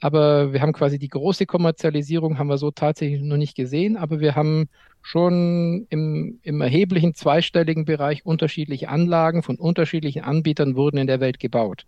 Aber 0.00 0.52
wir 0.52 0.62
haben 0.62 0.72
quasi 0.72 0.98
die 0.98 1.08
große 1.08 1.44
Kommerzialisierung 1.44 2.38
haben 2.38 2.48
wir 2.48 2.56
so 2.56 2.70
tatsächlich 2.70 3.20
noch 3.20 3.36
nicht 3.36 3.54
gesehen, 3.54 3.98
aber 3.98 4.20
wir 4.20 4.34
haben 4.34 4.68
schon 5.02 5.86
im, 5.90 6.40
im 6.42 6.60
erheblichen 6.62 7.14
zweistelligen 7.14 7.84
Bereich 7.84 8.24
unterschiedliche 8.24 8.88
Anlagen 8.88 9.42
von 9.42 9.56
unterschiedlichen 9.56 10.22
Anbietern 10.24 10.74
wurden 10.74 10.96
in 10.96 11.06
der 11.06 11.20
Welt 11.20 11.38
gebaut. 11.38 11.84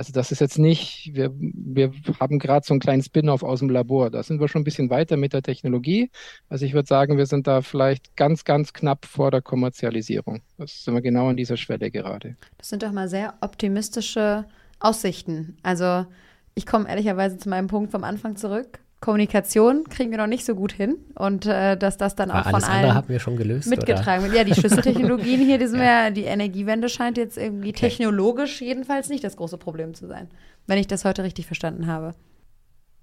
Also 0.00 0.14
das 0.14 0.32
ist 0.32 0.40
jetzt 0.40 0.58
nicht, 0.58 1.10
wir, 1.12 1.30
wir 1.36 1.92
haben 2.20 2.38
gerade 2.38 2.64
so 2.64 2.72
einen 2.72 2.80
kleinen 2.80 3.02
Spin-off 3.02 3.42
aus 3.42 3.58
dem 3.58 3.68
Labor. 3.68 4.08
Da 4.08 4.22
sind 4.22 4.40
wir 4.40 4.48
schon 4.48 4.62
ein 4.62 4.64
bisschen 4.64 4.88
weiter 4.88 5.18
mit 5.18 5.34
der 5.34 5.42
Technologie. 5.42 6.10
Also 6.48 6.64
ich 6.64 6.72
würde 6.72 6.86
sagen, 6.86 7.18
wir 7.18 7.26
sind 7.26 7.46
da 7.46 7.60
vielleicht 7.60 8.16
ganz, 8.16 8.44
ganz 8.44 8.72
knapp 8.72 9.04
vor 9.04 9.30
der 9.30 9.42
Kommerzialisierung. 9.42 10.40
Das 10.56 10.84
sind 10.84 10.94
wir 10.94 11.02
genau 11.02 11.28
an 11.28 11.36
dieser 11.36 11.58
Schwelle 11.58 11.90
gerade. 11.90 12.36
Das 12.56 12.70
sind 12.70 12.82
doch 12.82 12.92
mal 12.92 13.10
sehr 13.10 13.34
optimistische 13.42 14.46
Aussichten. 14.78 15.58
Also 15.62 16.06
ich 16.54 16.64
komme 16.64 16.88
ehrlicherweise 16.88 17.36
zu 17.36 17.50
meinem 17.50 17.66
Punkt 17.66 17.92
vom 17.92 18.02
Anfang 18.02 18.36
zurück. 18.36 18.78
Kommunikation 19.00 19.84
kriegen 19.84 20.10
wir 20.10 20.18
noch 20.18 20.26
nicht 20.26 20.44
so 20.44 20.54
gut 20.54 20.72
hin 20.72 20.96
und 21.14 21.46
äh, 21.46 21.76
dass 21.76 21.96
das 21.96 22.16
dann 22.16 22.30
auch 22.30 22.48
von 22.48 22.62
allen 22.62 22.94
haben 22.94 23.08
wir 23.08 23.18
schon 23.18 23.36
gelöst, 23.36 23.68
mitgetragen 23.68 24.24
wird. 24.24 24.34
Ja, 24.34 24.44
die 24.44 24.54
Schlüsseltechnologien 24.54 25.40
hier, 25.40 25.58
die, 25.58 25.66
sind 25.68 25.78
ja. 25.80 26.04
ja. 26.04 26.10
die 26.10 26.24
Energiewende 26.24 26.90
scheint 26.90 27.16
jetzt 27.16 27.38
irgendwie 27.38 27.70
okay. 27.70 27.88
technologisch 27.88 28.60
jedenfalls 28.60 29.08
nicht 29.08 29.24
das 29.24 29.36
große 29.36 29.56
Problem 29.56 29.94
zu 29.94 30.06
sein, 30.06 30.28
wenn 30.66 30.78
ich 30.78 30.86
das 30.86 31.06
heute 31.06 31.22
richtig 31.24 31.46
verstanden 31.46 31.86
habe. 31.86 32.14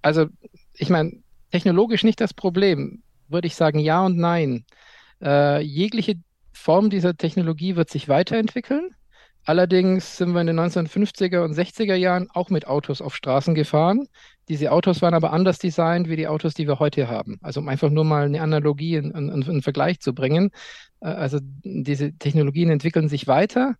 Also 0.03 0.27
ich 0.73 0.89
meine, 0.89 1.13
technologisch 1.51 2.03
nicht 2.03 2.21
das 2.21 2.33
Problem, 2.33 3.01
würde 3.27 3.47
ich 3.47 3.55
sagen 3.55 3.79
ja 3.79 4.05
und 4.05 4.17
nein. 4.17 4.65
Äh, 5.19 5.61
jegliche 5.63 6.15
Form 6.53 6.91
dieser 6.91 7.17
Technologie 7.17 7.75
wird 7.75 7.89
sich 7.89 8.07
weiterentwickeln. 8.07 8.91
Allerdings 9.47 10.17
sind 10.17 10.33
wir 10.33 10.41
in 10.41 10.47
den 10.47 10.59
1950er 10.59 11.39
und 11.39 11.53
60er 11.53 11.95
Jahren 11.95 12.27
auch 12.33 12.49
mit 12.49 12.67
Autos 12.67 13.01
auf 13.01 13.15
Straßen 13.15 13.55
gefahren. 13.55 14.09
Diese 14.49 14.73
Autos 14.73 15.01
waren 15.01 15.13
aber 15.13 15.31
anders 15.31 15.57
designt 15.57 16.09
wie 16.09 16.17
die 16.17 16.27
Autos, 16.27 16.53
die 16.53 16.67
wir 16.67 16.79
heute 16.79 17.07
haben. 17.07 17.39
Also 17.41 17.61
um 17.61 17.69
einfach 17.69 17.89
nur 17.89 18.03
mal 18.03 18.25
eine 18.25 18.41
Analogie, 18.41 18.95
in, 18.95 19.11
in 19.13 19.61
Vergleich 19.61 20.01
zu 20.01 20.13
bringen. 20.13 20.51
Äh, 20.99 21.07
also 21.07 21.39
diese 21.63 22.11
Technologien 22.17 22.69
entwickeln 22.69 23.07
sich 23.07 23.25
weiter, 23.27 23.75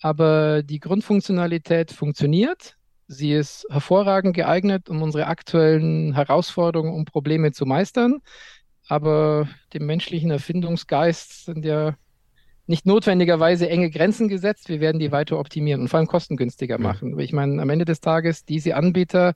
aber 0.00 0.62
die 0.62 0.80
Grundfunktionalität 0.80 1.92
funktioniert. 1.92 2.76
Sie 3.06 3.34
ist 3.34 3.66
hervorragend 3.68 4.34
geeignet, 4.34 4.88
um 4.88 5.02
unsere 5.02 5.26
aktuellen 5.26 6.14
Herausforderungen 6.14 6.94
und 6.94 7.12
Probleme 7.12 7.52
zu 7.52 7.66
meistern. 7.66 8.20
Aber 8.88 9.50
dem 9.74 9.84
menschlichen 9.84 10.30
Erfindungsgeist 10.30 11.44
sind 11.44 11.66
ja 11.66 11.94
nicht 12.70 12.86
notwendigerweise 12.86 13.68
enge 13.68 13.90
Grenzen 13.90 14.28
gesetzt. 14.28 14.68
Wir 14.68 14.80
werden 14.80 15.00
die 15.00 15.10
weiter 15.10 15.38
optimieren 15.38 15.82
und 15.82 15.88
vor 15.88 15.98
allem 15.98 16.06
kostengünstiger 16.06 16.78
machen. 16.78 17.18
Ich 17.18 17.32
meine, 17.32 17.60
am 17.60 17.68
Ende 17.68 17.84
des 17.84 18.00
Tages, 18.00 18.44
diese 18.44 18.76
Anbieter, 18.76 19.34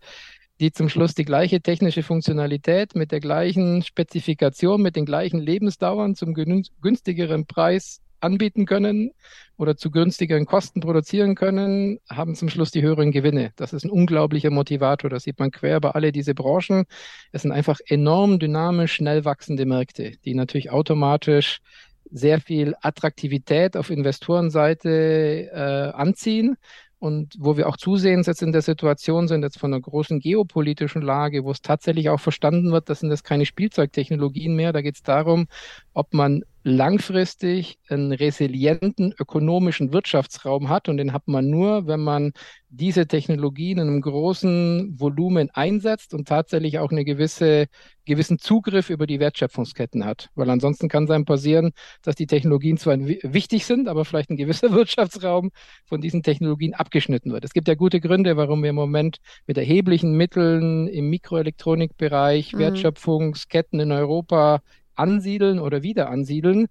die 0.61 0.71
zum 0.71 0.89
Schluss 0.89 1.15
die 1.15 1.25
gleiche 1.25 1.61
technische 1.61 2.05
Funktionalität 2.05 2.95
mit 2.95 3.11
der 3.11 3.19
gleichen 3.19 3.83
Spezifikation, 3.83 4.81
mit 4.81 4.95
den 4.95 5.05
gleichen 5.05 5.41
Lebensdauern 5.41 6.15
zum 6.15 6.33
günstigeren 6.33 7.45
Preis 7.45 8.01
anbieten 8.21 8.67
können 8.67 9.11
oder 9.57 9.77
zu 9.77 9.91
günstigeren 9.91 10.47
Kosten 10.47 10.81
produzieren 10.81 11.35
können, 11.35 11.99
haben 12.09 12.37
zum 12.37 12.49
Schluss 12.49 12.71
die 12.71 12.83
höheren 12.83 13.11
Gewinne. 13.11 13.53
Das 13.57 13.73
ist 13.73 13.85
ein 13.85 13.91
unglaublicher 13.91 14.51
Motivator. 14.51 15.11
Das 15.11 15.25
sieht 15.25 15.41
man 15.41 15.51
quer 15.51 15.81
bei 15.81 15.91
alle 15.91 16.13
diese 16.13 16.35
Branchen. 16.35 16.85
Es 17.33 17.43
sind 17.43 17.51
einfach 17.51 17.81
enorm 17.87 18.39
dynamisch, 18.39 18.95
schnell 18.95 19.25
wachsende 19.25 19.67
Märkte, 19.67 20.13
die 20.25 20.35
natürlich 20.35 20.71
automatisch 20.71 21.59
sehr 22.11 22.41
viel 22.41 22.75
Attraktivität 22.81 23.77
auf 23.77 23.91
Investorenseite 23.91 25.51
äh, 25.53 25.97
anziehen 25.97 26.57
und 27.05 27.35
wo 27.39 27.59
wir 27.59 27.69
auch 27.69 27.77
zusehends 27.77 28.27
jetzt 28.27 28.43
in 28.43 28.53
der 28.53 28.63
Situation 28.63 29.29
sind, 29.29 29.43
jetzt 29.43 29.59
von 29.59 29.75
einer 29.75 29.83
großen 29.83 30.21
geopolitischen 30.21 31.03
Lage, 31.03 31.45
wo 31.45 31.51
es 31.51 31.61
tatsächlich 31.61 32.09
auch 32.09 32.21
verstanden 32.21 32.73
wird, 32.73 32.89
das 32.89 33.01
sind 33.01 33.11
das 33.11 33.23
keine 33.23 33.45
Spielzeugtechnologien 33.45 34.57
mehr. 34.57 34.73
Da 34.73 34.81
geht 34.81 34.95
es 34.95 35.03
darum, 35.03 35.47
ob 35.93 36.15
man 36.15 36.45
langfristig 36.65 37.79
einen 37.89 38.11
resilienten 38.13 39.15
ökonomischen 39.19 39.93
Wirtschaftsraum 39.93 40.71
hat. 40.71 40.89
Und 40.89 40.97
den 40.97 41.13
hat 41.13 41.29
man 41.29 41.51
nur, 41.51 41.87
wenn 41.87 42.01
man 42.01 42.33
diese 42.71 43.07
Technologien 43.07 43.79
in 43.79 43.87
einem 43.87 44.01
großen 44.01 44.99
Volumen 44.99 45.51
einsetzt 45.51 46.15
und 46.15 46.27
tatsächlich 46.27 46.79
auch 46.79 46.91
einen 46.91 47.05
gewisse, 47.05 47.67
gewissen 48.07 48.39
Zugriff 48.39 48.89
über 48.89 49.07
die 49.07 49.21
Wertschöpfungsketten 49.21 50.07
hat. 50.07 50.31
Weil 50.35 50.49
ansonsten 50.49 50.89
kann 50.89 51.05
es 51.05 51.11
einem 51.11 51.27
passieren, 51.27 51.73
dass 52.03 52.17
die 52.17 52.27
Technologien 52.27 52.79
zwar 52.79 52.99
wichtig 52.99 53.67
sind, 53.67 53.87
aber 53.87 54.07
vielleicht 54.07 54.31
ein 54.31 54.39
gewisser 54.39 54.71
Wirtschaftsraum 54.73 55.51
von 55.85 56.01
diesen 56.01 56.23
Technologien 56.23 56.73
abgeschnitten 56.73 57.31
wird. 57.31 57.45
Es 57.45 57.53
gibt 57.53 57.69
ja 57.69 57.75
gute 57.75 58.01
Gründe, 58.01 58.39
warum 58.39 58.63
wir 58.63 58.71
im 58.71 58.77
Moment 58.77 59.19
mit 59.47 59.59
erheblichen 59.59 60.17
Mitteln 60.17 60.89
im 60.89 61.11
Mikroelektronikbereich, 61.11 62.55
mhm. 62.55 62.59
Wertschöpfungsketten 62.59 63.81
in 63.81 63.93
Europa 63.93 64.63
ansiedeln 64.97 65.59
oder 65.59 65.83
wieder 65.83 66.11
ansiedeln. 66.11 66.67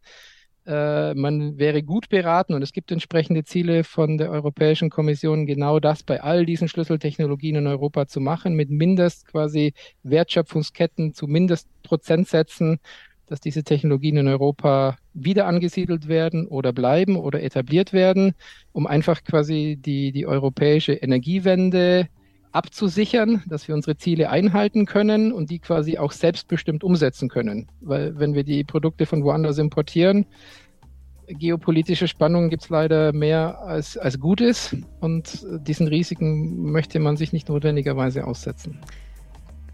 Äh, 0.66 1.14
man 1.14 1.58
wäre 1.58 1.84
gut 1.84 2.08
beraten 2.08 2.54
und 2.54 2.62
es 2.62 2.72
gibt 2.72 2.92
entsprechende 2.92 3.44
Ziele 3.44 3.84
von 3.84 4.18
der 4.18 4.32
Europäischen 4.32 4.90
Kommission, 4.90 5.46
genau 5.46 5.80
das 5.80 6.04
bei 6.04 6.22
all 6.22 6.46
diesen 6.46 6.70
Schlüsseltechnologien 6.70 7.58
in 7.58 7.68
Europa 7.68 8.08
zu 8.08 8.22
machen, 8.22 8.54
mit 8.54 8.70
mindest 8.70 9.28
quasi 9.28 9.74
Wertschöpfungsketten 10.04 11.14
zu 11.14 11.28
Mindestprozentsätzen, 11.28 12.80
dass 13.26 13.42
diese 13.42 13.64
Technologien 13.64 14.16
in 14.18 14.28
Europa 14.28 14.98
wieder 15.14 15.48
angesiedelt 15.48 16.08
werden 16.08 16.48
oder 16.48 16.72
bleiben 16.72 17.18
oder 17.18 17.44
etabliert 17.44 17.92
werden, 17.92 18.34
um 18.72 18.88
einfach 18.88 19.24
quasi 19.24 19.78
die, 19.80 20.14
die 20.14 20.26
europäische 20.28 20.94
Energiewende 20.94 22.08
abzusichern, 22.54 23.44
dass 23.48 23.68
wir 23.68 23.76
unsere 23.76 23.98
Ziele 23.98 24.30
einhalten 24.30 24.86
können 24.86 25.34
und 25.34 25.50
die 25.50 25.60
quasi 25.60 25.98
auch 25.98 26.12
selbstbestimmt 26.12 26.84
umsetzen 26.84 27.28
können. 27.28 27.68
Weil 27.82 28.18
wenn 28.18 28.36
wir 28.36 28.44
die 28.44 28.64
Produkte 28.64 29.06
von 29.06 29.24
woanders 29.24 29.58
importieren, 29.58 30.26
geopolitische 31.28 32.08
Spannungen 32.08 32.50
gibt 32.50 32.64
es 32.64 32.70
leider 32.70 33.12
mehr 33.14 33.60
als, 33.62 33.98
als 33.98 34.20
gut 34.20 34.42
ist 34.42 34.76
und 35.00 35.46
diesen 35.68 35.88
Risiken 35.88 36.72
möchte 36.72 37.00
man 37.00 37.18
sich 37.18 37.34
nicht 37.34 37.50
notwendigerweise 37.50 38.26
aussetzen. 38.26 38.80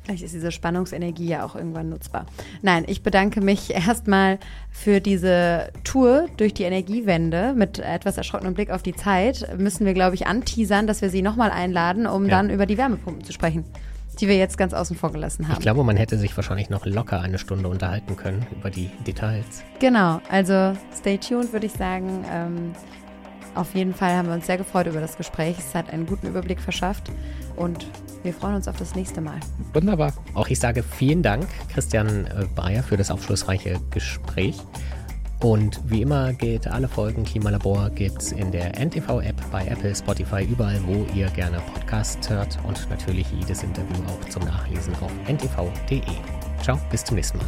Vielleicht 0.10 0.24
ist 0.24 0.34
diese 0.34 0.52
Spannungsenergie 0.52 1.28
ja 1.28 1.46
auch 1.46 1.54
irgendwann 1.54 1.90
nutzbar. 1.90 2.26
Nein, 2.64 2.84
ich 2.88 3.04
bedanke 3.04 3.42
mich 3.42 3.72
erstmal 3.76 4.40
für 4.72 5.02
diese 5.02 5.72
Tour 5.84 6.26
durch 6.38 6.52
die 6.56 6.64
Energiewende 6.64 7.54
mit 7.54 7.78
etwas 7.78 8.18
erschrockenem 8.18 8.56
Blick 8.56 8.72
auf 8.72 8.82
die 8.82 8.96
Zeit. 8.96 9.56
Müssen 9.60 9.86
wir, 9.86 9.94
glaube 9.94 10.16
ich, 10.16 10.26
anteasern, 10.26 10.88
dass 10.88 11.04
wir 11.04 11.12
Sie 11.12 11.22
nochmal 11.22 11.52
einladen, 11.52 12.08
um 12.08 12.24
ja. 12.24 12.30
dann 12.32 12.50
über 12.50 12.66
die 12.66 12.80
Wärmepumpen 12.80 13.24
zu 13.24 13.34
sprechen, 13.34 13.66
die 14.20 14.28
wir 14.28 14.36
jetzt 14.36 14.58
ganz 14.58 14.74
außen 14.74 14.98
vor 14.98 15.12
gelassen 15.12 15.48
haben. 15.48 15.54
Ich 15.54 15.60
glaube, 15.60 15.84
man 15.84 15.96
hätte 15.96 16.18
sich 16.18 16.36
wahrscheinlich 16.36 16.72
noch 16.72 16.88
locker 16.88 17.22
eine 17.22 17.38
Stunde 17.38 17.70
unterhalten 17.70 18.16
können 18.16 18.48
über 18.52 18.72
die 18.72 18.90
Details. 19.06 19.64
Genau, 19.78 20.22
also 20.32 20.76
stay 20.98 21.20
tuned, 21.20 21.54
würde 21.54 21.68
ich 21.68 21.74
sagen. 21.74 22.26
Ähm, 22.34 22.72
auf 23.54 23.76
jeden 23.76 23.94
Fall 23.94 24.16
haben 24.16 24.28
wir 24.28 24.34
uns 24.34 24.48
sehr 24.48 24.58
gefreut 24.58 24.88
über 24.88 25.02
das 25.02 25.18
Gespräch. 25.18 25.60
Es 25.60 25.76
hat 25.76 25.94
einen 25.94 26.08
guten 26.08 26.26
Überblick 26.26 26.60
verschafft 26.60 27.12
und 27.56 27.86
wir 28.24 28.34
freuen 28.34 28.56
uns 28.56 28.68
auf 28.68 28.78
das 28.78 28.96
nächste 28.96 29.22
Mal. 29.22 29.40
Wunderbar. 29.74 30.14
Auch 30.34 30.48
ich 30.48 30.60
sage 30.60 30.84
vielen 30.84 31.24
Dank, 31.24 31.48
Christian 31.74 32.26
äh, 32.26 32.46
Bayer, 32.56 32.84
für 32.84 32.98
das 32.98 33.12
aufschlussreiche 33.12 33.80
Gespräch. 33.92 34.58
Und 35.42 35.80
wie 35.86 36.02
immer 36.02 36.34
gilt, 36.34 36.68
alle 36.68 36.90
Folgen 36.90 37.24
Klimalabor 37.24 37.90
gibt 37.92 38.22
es 38.22 38.32
in 38.34 38.52
der 38.52 38.78
NTV-App 38.78 39.52
bei 39.52 39.66
Apple, 39.68 39.96
Spotify, 39.96 40.44
überall, 40.44 40.82
wo 40.86 41.06
ihr 41.16 41.28
gerne 41.28 41.62
Podcasts 41.74 42.30
hört. 42.30 42.60
Und 42.68 42.90
natürlich 42.90 43.28
jedes 43.32 43.64
Interview 43.64 43.96
auch 44.08 44.30
zum 44.30 44.44
Nachlesen 44.44 44.94
auf 44.96 45.12
ntv.de. 45.28 46.02
Ciao, 46.62 46.78
bis 46.92 47.06
zum 47.06 47.16
nächsten 47.16 47.38
Mal. 47.38 47.48